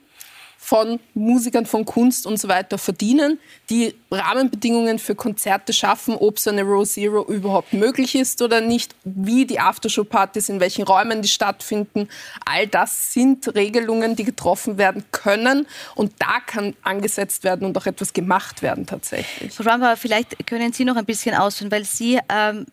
von 0.66 0.98
Musikern, 1.14 1.64
von 1.64 1.84
Kunst 1.84 2.26
und 2.26 2.40
so 2.40 2.48
weiter 2.48 2.76
verdienen, 2.76 3.38
die 3.70 3.94
Rahmenbedingungen 4.10 4.98
für 4.98 5.14
Konzerte 5.14 5.72
schaffen, 5.72 6.16
ob 6.16 6.40
so 6.40 6.50
eine 6.50 6.64
Row 6.64 6.84
Zero 6.84 7.22
überhaupt 7.22 7.72
möglich 7.72 8.16
ist 8.16 8.42
oder 8.42 8.60
nicht, 8.60 8.96
wie 9.04 9.46
die 9.46 9.60
Aftershow-Partys, 9.60 10.48
in 10.48 10.58
welchen 10.58 10.82
Räumen 10.82 11.22
die 11.22 11.28
stattfinden. 11.28 12.08
All 12.44 12.66
das 12.66 13.12
sind 13.12 13.54
Regelungen, 13.54 14.16
die 14.16 14.24
getroffen 14.24 14.76
werden 14.76 15.04
können 15.12 15.68
und 15.94 16.12
da 16.18 16.40
kann 16.44 16.74
angesetzt 16.82 17.44
werden 17.44 17.64
und 17.64 17.78
auch 17.78 17.86
etwas 17.86 18.12
gemacht 18.12 18.60
werden 18.60 18.86
tatsächlich. 18.86 19.52
Frau 19.52 19.62
Schwamper, 19.62 19.96
vielleicht 19.96 20.48
können 20.48 20.72
Sie 20.72 20.84
noch 20.84 20.96
ein 20.96 21.06
bisschen 21.06 21.36
ausführen, 21.36 21.70
weil 21.70 21.84
Sie, 21.84 22.18
ähm, 22.28 22.66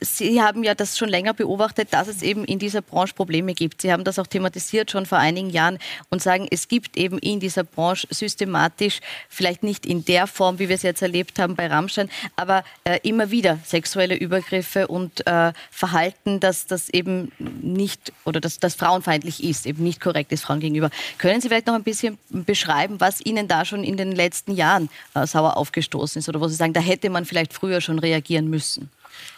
Sie 0.00 0.40
haben 0.40 0.64
ja 0.64 0.74
das 0.74 0.96
schon 0.96 1.08
länger 1.08 1.34
beobachtet, 1.34 1.88
dass 1.92 2.08
es 2.08 2.22
eben 2.22 2.44
in 2.44 2.58
dieser 2.58 2.82
Branche 2.82 3.14
Probleme 3.14 3.54
gibt. 3.54 3.82
Sie 3.82 3.92
haben 3.92 4.04
das 4.04 4.18
auch 4.18 4.26
thematisiert 4.26 4.90
schon 4.90 5.06
vor 5.06 5.18
einigen 5.18 5.50
Jahren 5.50 5.78
und 6.10 6.22
sagen, 6.22 6.46
es 6.50 6.68
gibt 6.68 6.96
eben 6.96 7.18
in 7.18 7.40
dieser 7.40 7.64
Branche 7.64 8.06
systematisch, 8.10 9.00
vielleicht 9.28 9.62
nicht 9.62 9.86
in 9.86 10.04
der 10.04 10.26
Form, 10.26 10.58
wie 10.58 10.68
wir 10.68 10.76
es 10.76 10.82
jetzt 10.82 11.02
erlebt 11.02 11.38
haben 11.38 11.56
bei 11.56 11.66
Rammstein, 11.66 12.08
aber 12.36 12.64
äh, 12.84 12.98
immer 13.02 13.30
wieder 13.30 13.58
sexuelle 13.64 14.16
Übergriffe 14.16 14.88
und 14.88 15.26
äh, 15.26 15.52
Verhalten, 15.70 16.40
das, 16.40 16.66
das 16.66 16.88
eben 16.88 17.32
nicht 17.38 18.12
oder 18.24 18.40
das, 18.40 18.58
das 18.58 18.74
frauenfeindlich 18.74 19.42
ist, 19.42 19.66
eben 19.66 19.82
nicht 19.82 20.00
korrekt 20.00 20.32
ist 20.32 20.44
Frauen 20.44 20.60
gegenüber. 20.60 20.90
Können 21.18 21.40
Sie 21.40 21.48
vielleicht 21.48 21.66
noch 21.66 21.74
ein 21.74 21.82
bisschen 21.82 22.18
beschreiben, 22.30 23.00
was 23.00 23.24
Ihnen 23.24 23.48
da 23.48 23.64
schon 23.64 23.84
in 23.84 23.96
den 23.96 24.12
letzten 24.12 24.54
Jahren 24.54 24.88
äh, 25.14 25.26
sauer 25.26 25.56
aufgestoßen 25.56 26.20
ist 26.20 26.28
oder 26.28 26.40
wo 26.40 26.48
Sie 26.48 26.54
sagen, 26.54 26.72
da 26.72 26.80
hätte 26.80 27.10
man 27.10 27.24
vielleicht 27.24 27.52
früher 27.52 27.80
schon 27.80 27.98
reagieren 27.98 28.48
müssen? 28.48 28.90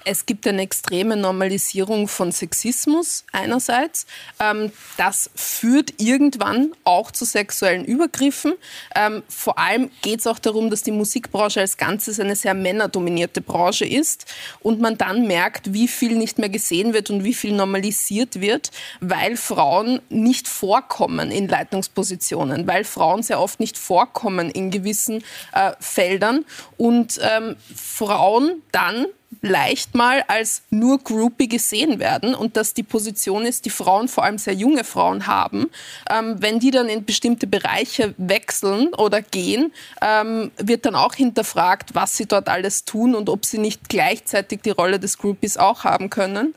Es 0.05 0.25
gibt 0.25 0.47
eine 0.47 0.63
extreme 0.63 1.17
Normalisierung 1.17 2.09
von 2.09 2.33
Sexismus 2.33 3.25
einerseits. 3.33 4.07
Ähm, 4.39 4.73
das 4.97 5.31
führt 5.35 6.01
irgendwann 6.01 6.73
auch 6.85 7.11
zu 7.11 7.25
sexuellen 7.25 7.85
Übergriffen. 7.85 8.55
Ähm, 8.95 9.23
vor 9.29 9.59
allem 9.59 9.91
geht 10.03 10.21
es 10.21 10.27
auch 10.27 10.39
darum, 10.39 10.71
dass 10.71 10.83
die 10.83 10.91
Musikbranche 10.91 11.61
als 11.61 11.77
Ganzes 11.77 12.19
eine 12.19 12.35
sehr 12.35 12.55
männerdominierte 12.55 13.41
Branche 13.41 13.85
ist 13.85 14.27
und 14.61 14.81
man 14.81 14.97
dann 14.97 15.27
merkt, 15.27 15.73
wie 15.75 15.89
viel 15.89 16.17
nicht 16.17 16.39
mehr 16.39 16.49
gesehen 16.49 16.95
wird 16.95 17.11
und 17.11 17.25
wie 17.25 17.35
viel 17.35 17.53
normalisiert 17.53 18.41
wird, 18.41 18.71
weil 19.01 19.37
Frauen 19.37 20.01
nicht 20.09 20.49
vorkommen 20.49 21.31
in 21.31 21.47
Leitungspositionen, 21.47 22.67
weil 22.67 22.85
Frauen 22.85 23.23
sehr 23.23 23.41
oft 23.41 23.61
nicht 23.61 23.77
vorkommen 23.77 24.51
in 24.51 24.71
gewissen 24.71 25.23
äh, 25.53 25.73
Feldern 25.79 26.45
und 26.79 27.21
ähm, 27.23 27.57
Frauen 27.75 28.63
dann 28.73 29.07
leicht 29.43 29.95
mal 29.95 30.25
als 30.29 30.63
nur 30.71 30.99
Groupie 30.99 31.49
gesehen 31.49 31.99
werden 31.99 32.35
und 32.35 32.57
dass 32.57 32.75
die 32.75 32.83
Position 32.83 33.47
ist, 33.47 33.65
die 33.65 33.71
Frauen, 33.71 34.09
vor 34.09 34.25
allem 34.25 34.39
sehr 34.39 34.55
junge 34.55 34.85
Frauen 34.85 35.27
haben. 35.27 35.71
Ähm, 36.11 36.37
wenn 36.41 36.59
die 36.59 36.71
dann 36.71 36.89
in 36.89 37.05
bestimmte 37.05 37.47
Bereiche 37.47 38.15
wechseln 38.19 38.89
oder 38.95 39.23
gehen, 39.23 39.73
ähm, 40.03 40.51
wird 40.59 40.85
dann 40.85 40.95
auch 40.95 41.15
hinterfragt, 41.15 41.95
was 41.95 42.17
sie 42.17 42.27
dort 42.27 42.49
alles 42.49 42.85
tun 42.85 43.15
und 43.15 43.29
ob 43.29 43.47
sie 43.47 43.59
nicht 43.59 43.89
gleichzeitig 43.89 44.61
die 44.63 44.71
Rolle 44.71 44.99
des 44.99 45.17
Groupies 45.19 45.57
auch 45.57 45.85
haben 45.85 46.11
können. 46.11 46.55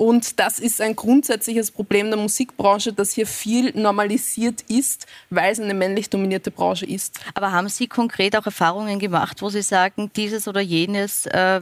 Und 0.00 0.40
das 0.40 0.58
ist 0.58 0.80
ein 0.80 0.96
grundsätzliches 0.96 1.70
Problem 1.70 2.08
der 2.08 2.18
Musikbranche, 2.18 2.90
dass 2.90 3.12
hier 3.12 3.26
viel 3.26 3.78
normalisiert 3.78 4.62
ist, 4.62 5.06
weil 5.28 5.52
es 5.52 5.60
eine 5.60 5.74
männlich 5.74 6.08
dominierte 6.08 6.50
Branche 6.50 6.86
ist. 6.86 7.20
Aber 7.34 7.52
haben 7.52 7.68
Sie 7.68 7.86
konkret 7.86 8.34
auch 8.34 8.46
Erfahrungen 8.46 8.98
gemacht, 8.98 9.42
wo 9.42 9.50
Sie 9.50 9.60
sagen, 9.60 10.10
dieses 10.16 10.48
oder 10.48 10.62
jenes 10.62 11.26
äh, 11.26 11.60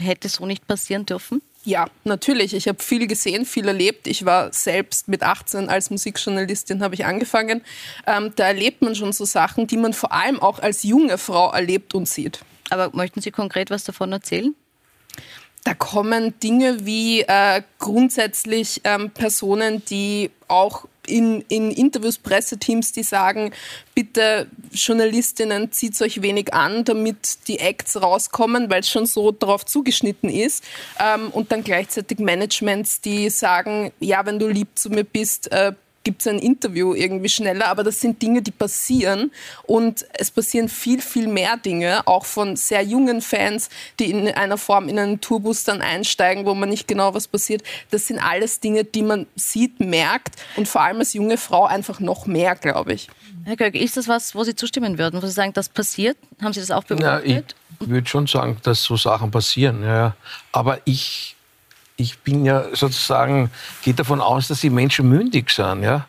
hätte 0.00 0.28
so 0.28 0.46
nicht 0.46 0.66
passieren 0.66 1.06
dürfen? 1.06 1.40
Ja, 1.62 1.86
natürlich. 2.02 2.54
Ich 2.54 2.66
habe 2.66 2.82
viel 2.82 3.06
gesehen, 3.06 3.46
viel 3.46 3.68
erlebt. 3.68 4.08
Ich 4.08 4.24
war 4.24 4.52
selbst 4.52 5.06
mit 5.06 5.22
18 5.22 5.68
als 5.68 5.90
Musikjournalistin, 5.90 6.82
habe 6.82 6.96
ich 6.96 7.04
angefangen. 7.04 7.62
Ähm, 8.04 8.32
da 8.34 8.48
erlebt 8.48 8.82
man 8.82 8.96
schon 8.96 9.12
so 9.12 9.24
Sachen, 9.24 9.68
die 9.68 9.76
man 9.76 9.92
vor 9.92 10.10
allem 10.10 10.40
auch 10.40 10.58
als 10.58 10.82
junge 10.82 11.18
Frau 11.18 11.52
erlebt 11.52 11.94
und 11.94 12.08
sieht. 12.08 12.40
Aber 12.68 12.90
möchten 12.96 13.20
Sie 13.20 13.30
konkret 13.30 13.70
was 13.70 13.84
davon 13.84 14.10
erzählen? 14.10 14.56
Da 15.66 15.74
kommen 15.74 16.38
Dinge 16.38 16.86
wie 16.86 17.22
äh, 17.22 17.60
grundsätzlich 17.80 18.82
ähm, 18.84 19.10
Personen, 19.10 19.84
die 19.86 20.30
auch 20.46 20.84
in, 21.08 21.40
in 21.48 21.72
Interviews, 21.72 22.18
Presseteams, 22.18 22.92
die 22.92 23.02
sagen, 23.02 23.50
bitte 23.92 24.46
Journalistinnen, 24.70 25.72
zieht 25.72 26.00
euch 26.00 26.22
wenig 26.22 26.54
an, 26.54 26.84
damit 26.84 27.48
die 27.48 27.58
Acts 27.58 28.00
rauskommen, 28.00 28.70
weil 28.70 28.82
es 28.82 28.88
schon 28.88 29.06
so 29.06 29.32
darauf 29.32 29.66
zugeschnitten 29.66 30.30
ist. 30.30 30.62
Ähm, 31.00 31.30
und 31.32 31.50
dann 31.50 31.64
gleichzeitig 31.64 32.20
Managements, 32.20 33.00
die 33.00 33.28
sagen, 33.28 33.90
ja, 33.98 34.24
wenn 34.24 34.38
du 34.38 34.46
lieb 34.46 34.68
zu 34.76 34.88
mir 34.88 35.02
bist, 35.02 35.50
äh, 35.50 35.72
gibt 36.06 36.20
es 36.20 36.28
ein 36.28 36.38
Interview 36.38 36.94
irgendwie 36.94 37.28
schneller, 37.28 37.66
aber 37.66 37.82
das 37.82 38.00
sind 38.00 38.22
Dinge, 38.22 38.40
die 38.40 38.52
passieren 38.52 39.32
und 39.64 40.06
es 40.12 40.30
passieren 40.30 40.68
viel, 40.68 41.02
viel 41.02 41.26
mehr 41.26 41.56
Dinge, 41.56 42.06
auch 42.06 42.24
von 42.24 42.54
sehr 42.54 42.82
jungen 42.82 43.20
Fans, 43.20 43.70
die 43.98 44.12
in 44.12 44.28
einer 44.28 44.56
Form 44.56 44.88
in 44.88 45.00
einen 45.00 45.20
Tourbus 45.20 45.64
dann 45.64 45.82
einsteigen, 45.82 46.46
wo 46.46 46.54
man 46.54 46.68
nicht 46.68 46.86
genau 46.86 47.12
was 47.12 47.26
passiert. 47.26 47.64
Das 47.90 48.06
sind 48.06 48.20
alles 48.20 48.60
Dinge, 48.60 48.84
die 48.84 49.02
man 49.02 49.26
sieht, 49.34 49.80
merkt 49.80 50.36
und 50.54 50.68
vor 50.68 50.82
allem 50.82 50.98
als 51.00 51.12
junge 51.12 51.38
Frau 51.38 51.66
einfach 51.66 51.98
noch 51.98 52.26
mehr, 52.26 52.54
glaube 52.54 52.92
ich. 52.92 53.08
Herr 53.44 53.56
Göck, 53.56 53.74
ist 53.74 53.96
das 53.96 54.06
was, 54.06 54.36
wo 54.36 54.44
Sie 54.44 54.54
zustimmen 54.54 54.98
würden, 54.98 55.20
wo 55.20 55.26
Sie 55.26 55.32
sagen, 55.32 55.54
das 55.54 55.68
passiert? 55.68 56.16
Haben 56.40 56.52
Sie 56.52 56.60
das 56.60 56.70
auch 56.70 56.84
beobachtet? 56.84 57.26
Ja, 57.26 57.36
ich 57.80 57.88
würde 57.88 58.06
schon 58.06 58.28
sagen, 58.28 58.58
dass 58.62 58.84
so 58.84 58.96
Sachen 58.96 59.32
passieren. 59.32 59.82
Ja. 59.82 60.14
Aber 60.52 60.78
ich 60.84 61.35
ich 61.96 62.18
bin 62.18 62.44
ja 62.44 62.64
sozusagen, 62.74 63.50
gehe 63.82 63.94
davon 63.94 64.20
aus, 64.20 64.48
dass 64.48 64.60
die 64.60 64.70
Menschen 64.70 65.08
mündig 65.08 65.50
sind. 65.50 65.82
Ja? 65.82 66.06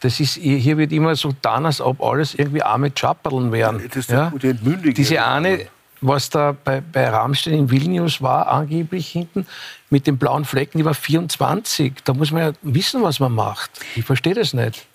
Das 0.00 0.18
ist, 0.18 0.34
hier 0.34 0.78
wird 0.78 0.92
immer 0.92 1.14
so 1.14 1.28
getan, 1.28 1.64
als 1.64 1.80
ob 1.80 2.02
alles 2.02 2.34
irgendwie 2.34 2.62
arme 2.62 2.90
Chapperln 2.90 3.52
wären. 3.52 3.78
Ja, 3.78 3.86
das 3.86 3.96
ist 3.96 4.10
ja? 4.10 4.28
gute 4.30 4.50
Entmündigung. 4.50 4.94
Diese 4.94 5.24
eine, 5.24 5.66
was 6.00 6.28
da 6.28 6.56
bei, 6.64 6.80
bei 6.80 7.08
Rammstein 7.08 7.54
in 7.54 7.70
Vilnius 7.70 8.20
war, 8.20 8.48
angeblich 8.48 9.08
hinten, 9.08 9.46
mit 9.90 10.06
den 10.06 10.18
blauen 10.18 10.44
Flecken, 10.44 10.78
die 10.78 10.84
war 10.84 10.94
24. 10.94 11.94
Da 12.04 12.14
muss 12.14 12.32
man 12.32 12.42
ja 12.42 12.52
wissen, 12.62 13.02
was 13.02 13.20
man 13.20 13.32
macht. 13.32 13.70
Ich 13.94 14.04
verstehe 14.04 14.34
das 14.34 14.54
nicht 14.54 14.86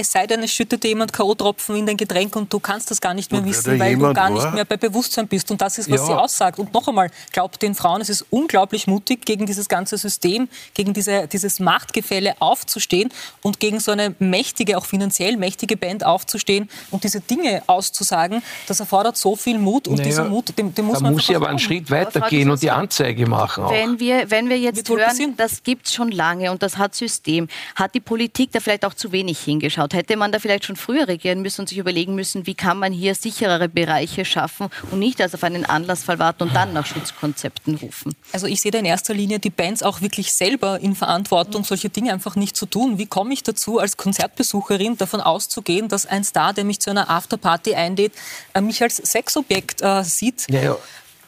es 0.00 0.12
sei 0.12 0.26
denn, 0.26 0.42
es 0.42 0.52
schüttet 0.52 0.82
jemand 0.84 1.12
K.O.-Tropfen 1.12 1.76
in 1.76 1.86
dein 1.86 1.96
Getränk 1.96 2.34
und 2.34 2.52
du 2.52 2.58
kannst 2.58 2.90
das 2.90 3.00
gar 3.00 3.14
nicht 3.14 3.30
mehr 3.30 3.42
und 3.42 3.48
wissen, 3.48 3.78
weil 3.78 3.96
du 3.96 4.12
gar 4.14 4.30
nicht 4.30 4.52
mehr 4.52 4.64
bei 4.64 4.76
Bewusstsein 4.76 5.28
bist. 5.28 5.50
Und 5.50 5.60
das 5.60 5.78
ist, 5.78 5.90
was 5.90 6.00
ja. 6.00 6.06
sie 6.06 6.12
aussagt. 6.14 6.58
Und 6.58 6.72
noch 6.72 6.88
einmal, 6.88 7.10
glaubt 7.32 7.60
den 7.60 7.74
Frauen, 7.74 8.00
es 8.00 8.08
ist 8.08 8.24
unglaublich 8.30 8.86
mutig, 8.86 9.24
gegen 9.24 9.46
dieses 9.46 9.68
ganze 9.68 9.98
System, 9.98 10.48
gegen 10.74 10.94
diese, 10.94 11.28
dieses 11.28 11.60
Machtgefälle 11.60 12.34
aufzustehen 12.40 13.10
und 13.42 13.60
gegen 13.60 13.78
so 13.78 13.92
eine 13.92 14.14
mächtige, 14.18 14.78
auch 14.78 14.86
finanziell 14.86 15.36
mächtige 15.36 15.76
Band 15.76 16.04
aufzustehen 16.04 16.68
und 16.90 17.04
diese 17.04 17.20
Dinge 17.20 17.62
auszusagen. 17.66 18.42
Das 18.66 18.80
erfordert 18.80 19.16
so 19.16 19.36
viel 19.36 19.58
Mut 19.58 19.86
und 19.86 19.96
naja, 19.96 20.08
dieser 20.08 20.24
Mut, 20.24 20.56
den, 20.56 20.74
den 20.74 20.86
muss 20.86 20.98
da 20.98 21.04
man 21.04 21.12
muss 21.12 21.26
sie 21.26 21.36
aber 21.36 21.48
einen 21.48 21.58
Schritt 21.58 21.90
weitergehen 21.90 22.50
und 22.50 22.62
die 22.62 22.70
Anzeige 22.70 23.26
machen. 23.26 23.64
Auch. 23.64 23.70
Wenn 23.70 24.00
wir, 24.00 24.30
wenn 24.30 24.48
wir 24.48 24.58
jetzt 24.58 24.88
hören, 24.88 25.34
das 25.36 25.62
gibt 25.62 25.86
es 25.86 25.94
schon 25.94 26.10
lange 26.10 26.50
und 26.50 26.62
das 26.62 26.78
hat 26.78 26.94
System, 26.94 27.48
hat 27.74 27.94
die 27.94 28.00
Politik 28.00 28.52
da 28.52 28.60
vielleicht 28.60 28.84
auch 28.84 28.94
zu 28.94 29.12
wenig 29.12 29.38
hingeschaut? 29.38 29.89
Stichwort. 29.90 29.94
Hätte 29.94 30.16
man 30.16 30.32
da 30.32 30.38
vielleicht 30.38 30.64
schon 30.64 30.76
früher 30.76 31.08
regieren 31.08 31.42
müssen 31.42 31.62
und 31.62 31.68
sich 31.68 31.78
überlegen 31.78 32.14
müssen, 32.14 32.46
wie 32.46 32.54
kann 32.54 32.78
man 32.78 32.92
hier 32.92 33.14
sicherere 33.14 33.68
Bereiche 33.68 34.24
schaffen 34.24 34.68
und 34.90 34.98
nicht 34.98 35.20
erst 35.20 35.34
auf 35.34 35.44
einen 35.44 35.64
Anlassfall 35.64 36.18
warten 36.18 36.44
und 36.44 36.54
dann 36.54 36.72
nach 36.72 36.86
Schutzkonzepten 36.86 37.76
rufen? 37.76 38.14
Also 38.32 38.46
ich 38.46 38.60
sehe 38.60 38.70
da 38.70 38.78
in 38.78 38.84
erster 38.84 39.14
Linie 39.14 39.38
die 39.38 39.50
Bands 39.50 39.82
auch 39.82 40.00
wirklich 40.00 40.32
selber 40.32 40.80
in 40.80 40.94
Verantwortung, 40.94 41.64
solche 41.64 41.90
Dinge 41.90 42.12
einfach 42.12 42.36
nicht 42.36 42.56
zu 42.56 42.66
tun. 42.66 42.98
Wie 42.98 43.06
komme 43.06 43.32
ich 43.32 43.42
dazu, 43.42 43.78
als 43.78 43.96
Konzertbesucherin 43.96 44.96
davon 44.96 45.20
auszugehen, 45.20 45.88
dass 45.88 46.06
ein 46.06 46.24
Star, 46.24 46.52
der 46.52 46.64
mich 46.64 46.80
zu 46.80 46.90
einer 46.90 47.10
Afterparty 47.10 47.74
einlädt, 47.74 48.12
äh, 48.54 48.60
mich 48.60 48.82
als 48.82 48.96
Sexobjekt 48.96 49.82
äh, 49.82 50.02
sieht? 50.04 50.46
Ja, 50.50 50.62
ja 50.62 50.76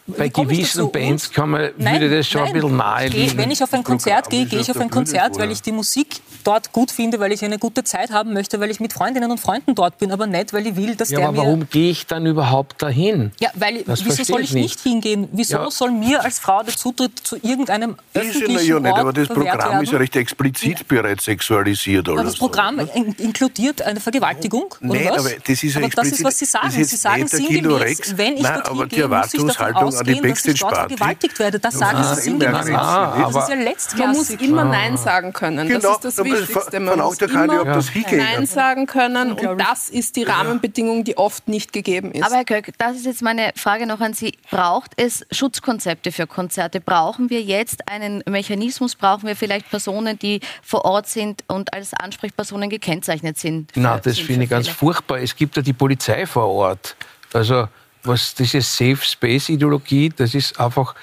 bei 0.06 0.28
gewissen 0.28 0.90
Bands 0.90 1.30
kann 1.30 1.50
man, 1.50 1.70
nein, 1.78 2.00
würde 2.00 2.16
das 2.16 2.28
schon 2.28 2.42
nein. 2.42 2.48
ein 2.48 2.54
bisschen 2.54 2.76
nahe 2.76 3.06
liegen. 3.08 3.38
Wenn 3.38 3.50
ich 3.50 3.62
auf 3.62 3.72
ein 3.72 3.84
Konzert 3.84 4.30
gehe, 4.30 4.46
gehe 4.46 4.60
ich 4.60 4.70
auf 4.70 4.80
ein 4.80 4.90
Konzert, 4.90 5.38
weil 5.38 5.50
ich 5.52 5.62
die 5.62 5.70
Musik 5.72 6.20
dort 6.42 6.72
gut 6.72 6.90
finde, 6.90 7.20
weil 7.20 7.32
ich 7.32 7.44
eine 7.44 7.58
gute 7.58 7.84
Zeit 7.84 8.10
haben 8.10 8.32
möchte, 8.32 8.60
weil 8.60 8.70
ich 8.70 8.80
mit 8.80 8.92
Freundinnen 8.92 9.30
und 9.30 9.38
Freunden 9.38 9.74
dort 9.74 9.98
bin, 9.98 10.12
aber 10.12 10.26
nicht, 10.26 10.52
weil 10.52 10.66
ich 10.66 10.76
will, 10.76 10.94
dass 10.96 11.10
ja, 11.10 11.18
der 11.18 11.28
aber 11.28 11.38
warum 11.38 11.68
gehe 11.68 11.90
ich 11.90 12.06
dann 12.06 12.26
überhaupt 12.26 12.82
dahin? 12.82 13.32
Ja, 13.40 13.50
weil 13.54 13.82
das 13.84 14.04
wieso 14.04 14.24
soll 14.24 14.42
ich 14.42 14.52
nicht 14.52 14.80
hingehen? 14.80 15.28
Wieso 15.32 15.56
ja. 15.56 15.70
soll 15.70 15.90
mir 15.90 16.22
als 16.22 16.38
Frau 16.38 16.62
der 16.62 16.76
Zutritt 16.76 17.18
zu 17.18 17.36
irgendeinem 17.36 17.96
das 18.12 18.24
öffentlichen 18.24 18.56
ist 18.56 18.66
ja 18.66 18.80
nicht, 18.80 18.96
aber 18.96 19.12
das 19.12 19.28
Programm 19.28 19.82
ist 19.82 19.92
ja 19.92 19.98
recht 19.98 20.16
explizit 20.16 20.78
ja. 20.80 20.84
bereits 20.88 21.24
sexualisiert. 21.24 22.08
Oder 22.08 22.24
das 22.24 22.36
Programm 22.36 22.80
so, 22.80 23.14
inkludiert 23.18 23.82
eine 23.82 24.00
Vergewaltigung? 24.00 24.74
Nein, 24.80 25.02
oder 25.02 25.10
was? 25.10 25.26
aber 25.26 25.30
das 25.46 25.62
ist 25.62 25.74
ja 25.74 25.80
aber 25.80 25.88
das 25.88 26.08
ist, 26.08 26.24
was 26.24 26.38
Sie 26.38 26.44
sagen. 26.44 26.70
Sie 26.70 26.96
sagen 26.96 27.28
sinngemäß, 27.28 28.16
wenn 28.16 28.36
ich 28.36 28.42
Nein, 28.42 28.62
dorthin 28.64 28.88
gehe, 28.88 29.08
muss 29.08 29.34
ich 29.34 29.42
davon 29.42 29.74
ausgehen, 29.76 30.22
dass 30.22 30.44
ich 30.44 30.60
dort 30.60 30.76
vergewaltigt 30.76 31.38
werde. 31.38 31.58
Das 31.58 31.74
sagen 31.74 32.02
Sie 32.02 32.20
sinngemäß. 32.22 32.66
Das 32.66 33.36
ist 33.36 33.48
ja 33.48 33.54
letztklassig. 33.54 33.98
Man 33.98 34.16
muss 34.16 34.30
immer 34.30 34.64
Nein 34.64 34.96
sagen 34.96 35.32
können. 35.32 35.68
Das 35.68 35.82
genau, 35.82 35.94
ist 35.94 36.04
das 36.04 36.14
Wichtigste. 36.32 36.80
Man 36.80 36.98
muss 36.98 37.18
immer 37.18 37.46
Nein 37.46 38.46
sagen 38.46 38.86
können. 38.86 39.32
Und 39.32 39.58
das 39.60 39.88
ist 39.88 40.16
die 40.16 40.24
Rahmenbedingung, 40.24 41.04
die 41.04 41.16
oft 41.16 41.48
nicht 41.48 41.72
gegeben 41.72 42.12
ist. 42.12 42.24
Aber 42.24 42.36
Herr 42.36 42.44
Köck, 42.44 42.72
das 42.78 42.96
ist 42.96 43.06
jetzt 43.06 43.22
meine 43.22 43.52
Frage 43.56 43.86
noch 43.86 44.00
an 44.00 44.14
Sie. 44.14 44.32
Braucht 44.50 44.92
es 44.96 45.24
Schutzkonzepte 45.30 46.12
für 46.12 46.26
Konzerte? 46.26 46.80
Brauchen 46.80 47.30
wir 47.30 47.42
jetzt 47.42 47.88
einen 47.88 48.22
Mechanismus? 48.28 48.96
Brauchen 48.96 49.26
wir 49.26 49.36
vielleicht 49.36 49.70
Personen, 49.70 50.18
die 50.18 50.40
vor 50.62 50.84
Ort 50.84 51.08
sind 51.08 51.44
und 51.48 51.72
als 51.72 51.94
Ansprechpersonen 51.94 52.70
gekennzeichnet 52.70 53.38
sind? 53.38 53.72
Na, 53.74 53.98
das 53.98 54.18
finde 54.18 54.44
ich 54.44 54.50
ganz 54.50 54.68
furchtbar. 54.68 55.18
Es 55.18 55.34
gibt 55.34 55.56
ja 55.56 55.62
die 55.62 55.72
Polizei 55.72 56.26
vor 56.26 56.48
Ort. 56.48 56.96
Also 57.32 57.68
was 58.04 58.34
diese 58.34 58.60
Safe 58.60 58.96
Space 58.96 59.48
Ideologie, 59.48 60.12
das 60.14 60.34
ist 60.34 60.58
einfach 60.58 60.94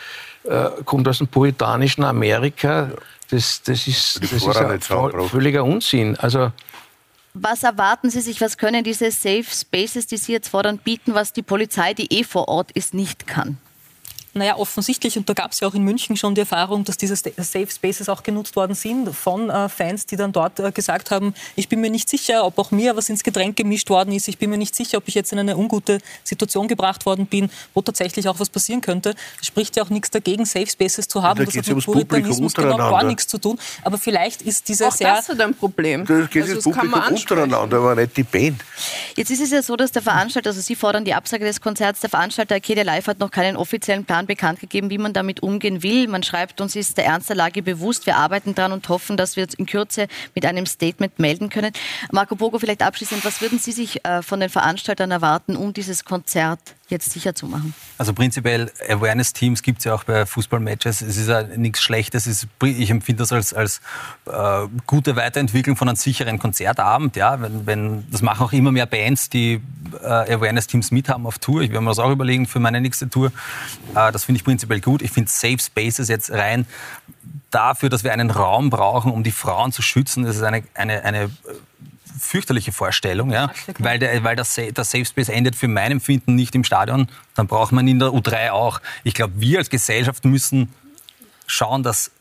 äh, 0.43 0.69
kommt 0.85 1.07
aus 1.07 1.19
dem 1.19 1.27
puritanischen 1.27 2.03
Amerika. 2.03 2.91
Das, 3.29 3.61
das 3.61 3.87
ist, 3.87 4.23
das 4.23 4.31
ist 4.31 4.47
ein 4.47 4.81
völliger 4.81 5.63
Unsinn. 5.63 6.15
Also 6.17 6.51
was 7.33 7.63
erwarten 7.63 8.09
Sie 8.09 8.21
sich, 8.21 8.41
was 8.41 8.57
können 8.57 8.83
diese 8.83 9.11
Safe 9.11 9.45
Spaces, 9.45 10.07
die 10.07 10.17
Sie 10.17 10.31
jetzt 10.31 10.49
fordern, 10.49 10.77
bieten, 10.79 11.13
was 11.13 11.31
die 11.31 11.43
Polizei, 11.43 11.93
die 11.93 12.11
eh 12.11 12.23
vor 12.23 12.47
Ort 12.47 12.71
ist, 12.71 12.93
nicht 12.93 13.27
kann? 13.27 13.57
Naja, 14.39 14.55
offensichtlich, 14.55 15.17
und 15.17 15.27
da 15.27 15.33
gab 15.33 15.51
es 15.51 15.59
ja 15.59 15.67
auch 15.67 15.73
in 15.73 15.83
München 15.83 16.15
schon 16.15 16.33
die 16.33 16.39
Erfahrung, 16.39 16.85
dass 16.85 16.95
diese 16.95 17.17
Safe 17.17 17.67
Spaces 17.69 18.07
auch 18.07 18.23
genutzt 18.23 18.55
worden 18.55 18.73
sind 18.73 19.13
von 19.13 19.49
äh, 19.49 19.67
Fans, 19.67 20.05
die 20.05 20.15
dann 20.15 20.31
dort 20.31 20.61
äh, 20.61 20.71
gesagt 20.71 21.11
haben, 21.11 21.33
ich 21.57 21.67
bin 21.67 21.81
mir 21.81 21.89
nicht 21.89 22.07
sicher, 22.07 22.45
ob 22.45 22.57
auch 22.57 22.71
mir 22.71 22.95
was 22.95 23.09
ins 23.09 23.21
Getränk 23.21 23.57
gemischt 23.57 23.89
worden 23.89 24.13
ist, 24.13 24.29
ich 24.29 24.37
bin 24.37 24.49
mir 24.49 24.57
nicht 24.57 24.75
sicher, 24.75 24.97
ob 24.97 25.09
ich 25.09 25.13
jetzt 25.13 25.33
in 25.33 25.39
eine 25.39 25.57
ungute 25.57 25.99
Situation 26.23 26.69
gebracht 26.69 27.05
worden 27.05 27.25
bin, 27.25 27.49
wo 27.73 27.81
tatsächlich 27.81 28.29
auch 28.29 28.39
was 28.39 28.49
passieren 28.49 28.79
könnte. 28.79 29.13
Es 29.41 29.47
spricht 29.47 29.75
ja 29.75 29.83
auch 29.83 29.89
nichts 29.89 30.09
dagegen, 30.09 30.45
Safe 30.45 30.67
Spaces 30.67 31.09
zu 31.09 31.21
haben. 31.21 31.39
Da 31.39 31.43
das 31.43 31.57
hat 31.57 31.67
mit 31.67 31.83
Puritanismus 31.83 32.53
genau 32.53 32.77
gar 32.77 33.03
nichts 33.03 33.27
zu 33.27 33.39
tun. 33.39 33.59
Aber 33.83 33.97
vielleicht 33.97 34.41
ist 34.41 34.69
dieser 34.69 34.87
auch 34.87 34.93
sehr... 34.93 35.15
das 35.15 35.27
hat 35.27 35.41
ein 35.41 35.53
Problem. 35.53 36.05
Das 36.05 36.29
geht 36.29 36.43
also, 36.43 36.55
das 36.55 36.63
Publikum 36.63 37.13
untereinander, 37.13 37.77
aber 37.77 37.95
nicht 37.95 38.15
die 38.15 38.23
Band. 38.23 38.63
Jetzt 39.17 39.31
ist 39.31 39.41
es 39.41 39.51
ja 39.51 39.61
so, 39.61 39.75
dass 39.75 39.91
der 39.91 40.01
Veranstalter, 40.01 40.51
also 40.51 40.61
Sie 40.61 40.75
fordern 40.75 41.03
die 41.03 41.13
Absage 41.13 41.43
des 41.43 41.59
Konzerts, 41.59 41.99
der 41.99 42.09
Veranstalter 42.09 42.55
Arcadia 42.55 42.83
Live 42.83 43.07
hat 43.07 43.19
noch 43.19 43.31
keinen 43.31 43.57
offiziellen 43.57 44.05
Plan 44.05 44.28
bekannt 44.29 44.59
gegeben, 44.59 44.89
wie 44.91 44.99
man 44.99 45.11
damit 45.11 45.41
umgehen 45.41 45.83
will. 45.83 46.07
Man 46.07 46.23
schreibt, 46.23 46.61
uns 46.61 46.75
ist 46.75 46.97
der 46.97 47.05
Ernst 47.05 47.29
der 47.29 47.35
Lage 47.35 47.63
bewusst. 47.63 48.05
Wir 48.05 48.15
arbeiten 48.15 48.55
daran 48.55 48.71
und 48.71 48.87
hoffen, 48.87 49.17
dass 49.17 49.35
wir 49.35 49.43
uns 49.43 49.55
in 49.55 49.65
Kürze 49.65 50.07
mit 50.35 50.45
einem 50.45 50.67
Statement 50.67 51.17
melden 51.17 51.49
können. 51.49 51.73
Marco 52.11 52.35
Bogo, 52.35 52.59
vielleicht 52.59 52.83
abschließend, 52.83 53.25
was 53.25 53.41
würden 53.41 53.57
Sie 53.59 53.71
sich 53.71 54.05
äh, 54.05 54.21
von 54.21 54.39
den 54.39 54.49
Veranstaltern 54.49 55.09
erwarten, 55.09 55.55
um 55.55 55.73
dieses 55.73 56.05
Konzert 56.05 56.59
jetzt 56.89 57.11
sicher 57.11 57.35
zu 57.35 57.47
machen? 57.47 57.73
Also 57.97 58.13
prinzipiell 58.13 58.71
Awareness-Teams 58.87 59.61
gibt 59.61 59.79
es 59.79 59.85
ja 59.85 59.93
auch 59.93 60.03
bei 60.03 60.25
Fußballmatches. 60.25 61.01
Es 61.01 61.17
ist 61.17 61.27
ja 61.27 61.43
nichts 61.43 61.81
Schlechtes. 61.81 62.47
ich 62.63 62.89
empfinde 62.89 63.21
das 63.21 63.31
als, 63.31 63.53
als 63.53 63.81
äh, 64.25 64.67
gute 64.87 65.15
Weiterentwicklung 65.15 65.75
von 65.75 65.89
einem 65.89 65.95
sicheren 65.95 66.39
Konzertabend. 66.39 67.15
Ja, 67.15 67.41
wenn, 67.41 67.65
wenn, 67.65 68.11
das 68.11 68.21
machen 68.21 68.45
auch 68.45 68.53
immer 68.53 68.71
mehr 68.71 68.85
Bands, 68.85 69.29
die 69.29 69.61
äh, 70.01 70.05
Awareness-Teams 70.05 70.91
mithaben 70.91 71.25
auf 71.25 71.39
Tour. 71.39 71.61
Ich 71.61 71.71
werde 71.71 71.81
mir 71.81 71.91
das 71.91 71.99
auch 71.99 72.11
überlegen 72.11 72.45
für 72.45 72.59
meine 72.59 72.81
nächste 72.81 73.09
Tour. 73.09 73.31
Äh, 73.95 74.11
das 74.11 74.25
finde 74.25 74.37
ich 74.37 74.43
prinzipiell 74.43 74.81
gut. 74.81 75.01
Ich 75.01 75.11
finde 75.11 75.29
Safe 75.31 75.59
Spaces 75.59 76.09
jetzt 76.09 76.31
rein 76.31 76.65
dafür, 77.51 77.89
dass 77.89 78.03
wir 78.03 78.13
einen 78.13 78.29
Raum 78.29 78.69
brauchen, 78.69 79.11
um 79.11 79.23
die 79.23 79.31
Frauen 79.31 79.71
zu 79.71 79.81
schützen. 79.81 80.23
Das 80.23 80.35
ist 80.35 80.43
eine, 80.43 80.63
eine, 80.73 81.03
eine 81.03 81.29
fürchterliche 82.19 82.71
Vorstellung, 82.71 83.31
ja, 83.31 83.51
weil, 83.77 83.99
der, 83.99 84.23
weil 84.23 84.35
das, 84.35 84.55
der 84.55 84.83
Safe 84.83 85.05
Space 85.05 85.29
endet 85.29 85.55
für 85.55 85.67
mein 85.67 85.91
Empfinden 85.91 86.35
nicht 86.35 86.53
im 86.55 86.63
Stadion, 86.63 87.07
dann 87.35 87.47
braucht 87.47 87.71
man 87.71 87.87
in 87.87 87.99
der 87.99 88.09
U3 88.09 88.51
auch. 88.51 88.81
Ich 89.03 89.13
glaube, 89.13 89.33
wir 89.37 89.59
als 89.59 89.69
Gesellschaft 89.69 90.25
müssen 90.25 90.73
schauen, 91.47 91.83
dass 91.83 92.11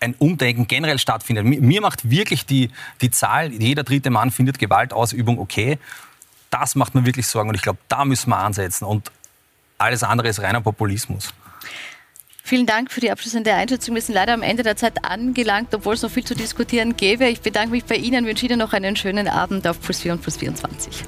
ein 0.00 0.14
Umdenken 0.18 0.66
generell 0.66 0.98
stattfindet. 0.98 1.44
Mir 1.44 1.80
macht 1.80 2.10
wirklich 2.10 2.44
die, 2.44 2.70
die 3.00 3.10
Zahl, 3.10 3.52
jeder 3.52 3.84
dritte 3.84 4.10
Mann 4.10 4.30
findet 4.30 4.58
Gewaltausübung 4.58 5.38
okay. 5.38 5.78
Das 6.50 6.74
macht 6.74 6.94
mir 6.94 7.06
wirklich 7.06 7.26
Sorgen 7.26 7.48
und 7.48 7.54
ich 7.54 7.62
glaube, 7.62 7.78
da 7.88 8.04
müssen 8.04 8.30
wir 8.30 8.38
ansetzen 8.38 8.84
und 8.84 9.10
alles 9.78 10.02
andere 10.02 10.28
ist 10.28 10.40
reiner 10.40 10.60
Populismus. 10.60 11.32
Vielen 12.44 12.66
Dank 12.66 12.90
für 12.90 13.00
die 13.00 13.10
abschließende 13.10 13.54
Einschätzung. 13.54 13.94
Wir 13.94 14.02
sind 14.02 14.16
leider 14.16 14.34
am 14.34 14.42
Ende 14.42 14.64
der 14.64 14.76
Zeit 14.76 15.04
angelangt, 15.04 15.72
obwohl 15.74 15.94
es 15.94 16.02
noch 16.02 16.10
viel 16.10 16.24
zu 16.24 16.34
diskutieren 16.34 16.96
gäbe. 16.96 17.26
Ich 17.26 17.40
bedanke 17.40 17.70
mich 17.70 17.84
bei 17.84 17.94
Ihnen, 17.94 18.26
wünsche 18.26 18.46
Ihnen 18.46 18.58
noch 18.58 18.72
einen 18.72 18.96
schönen 18.96 19.28
Abend 19.28 19.66
auf 19.66 19.80
Plus 19.80 20.00
4 20.00 20.14
und 20.14 20.22
Plus 20.22 20.38
24. 20.38 21.04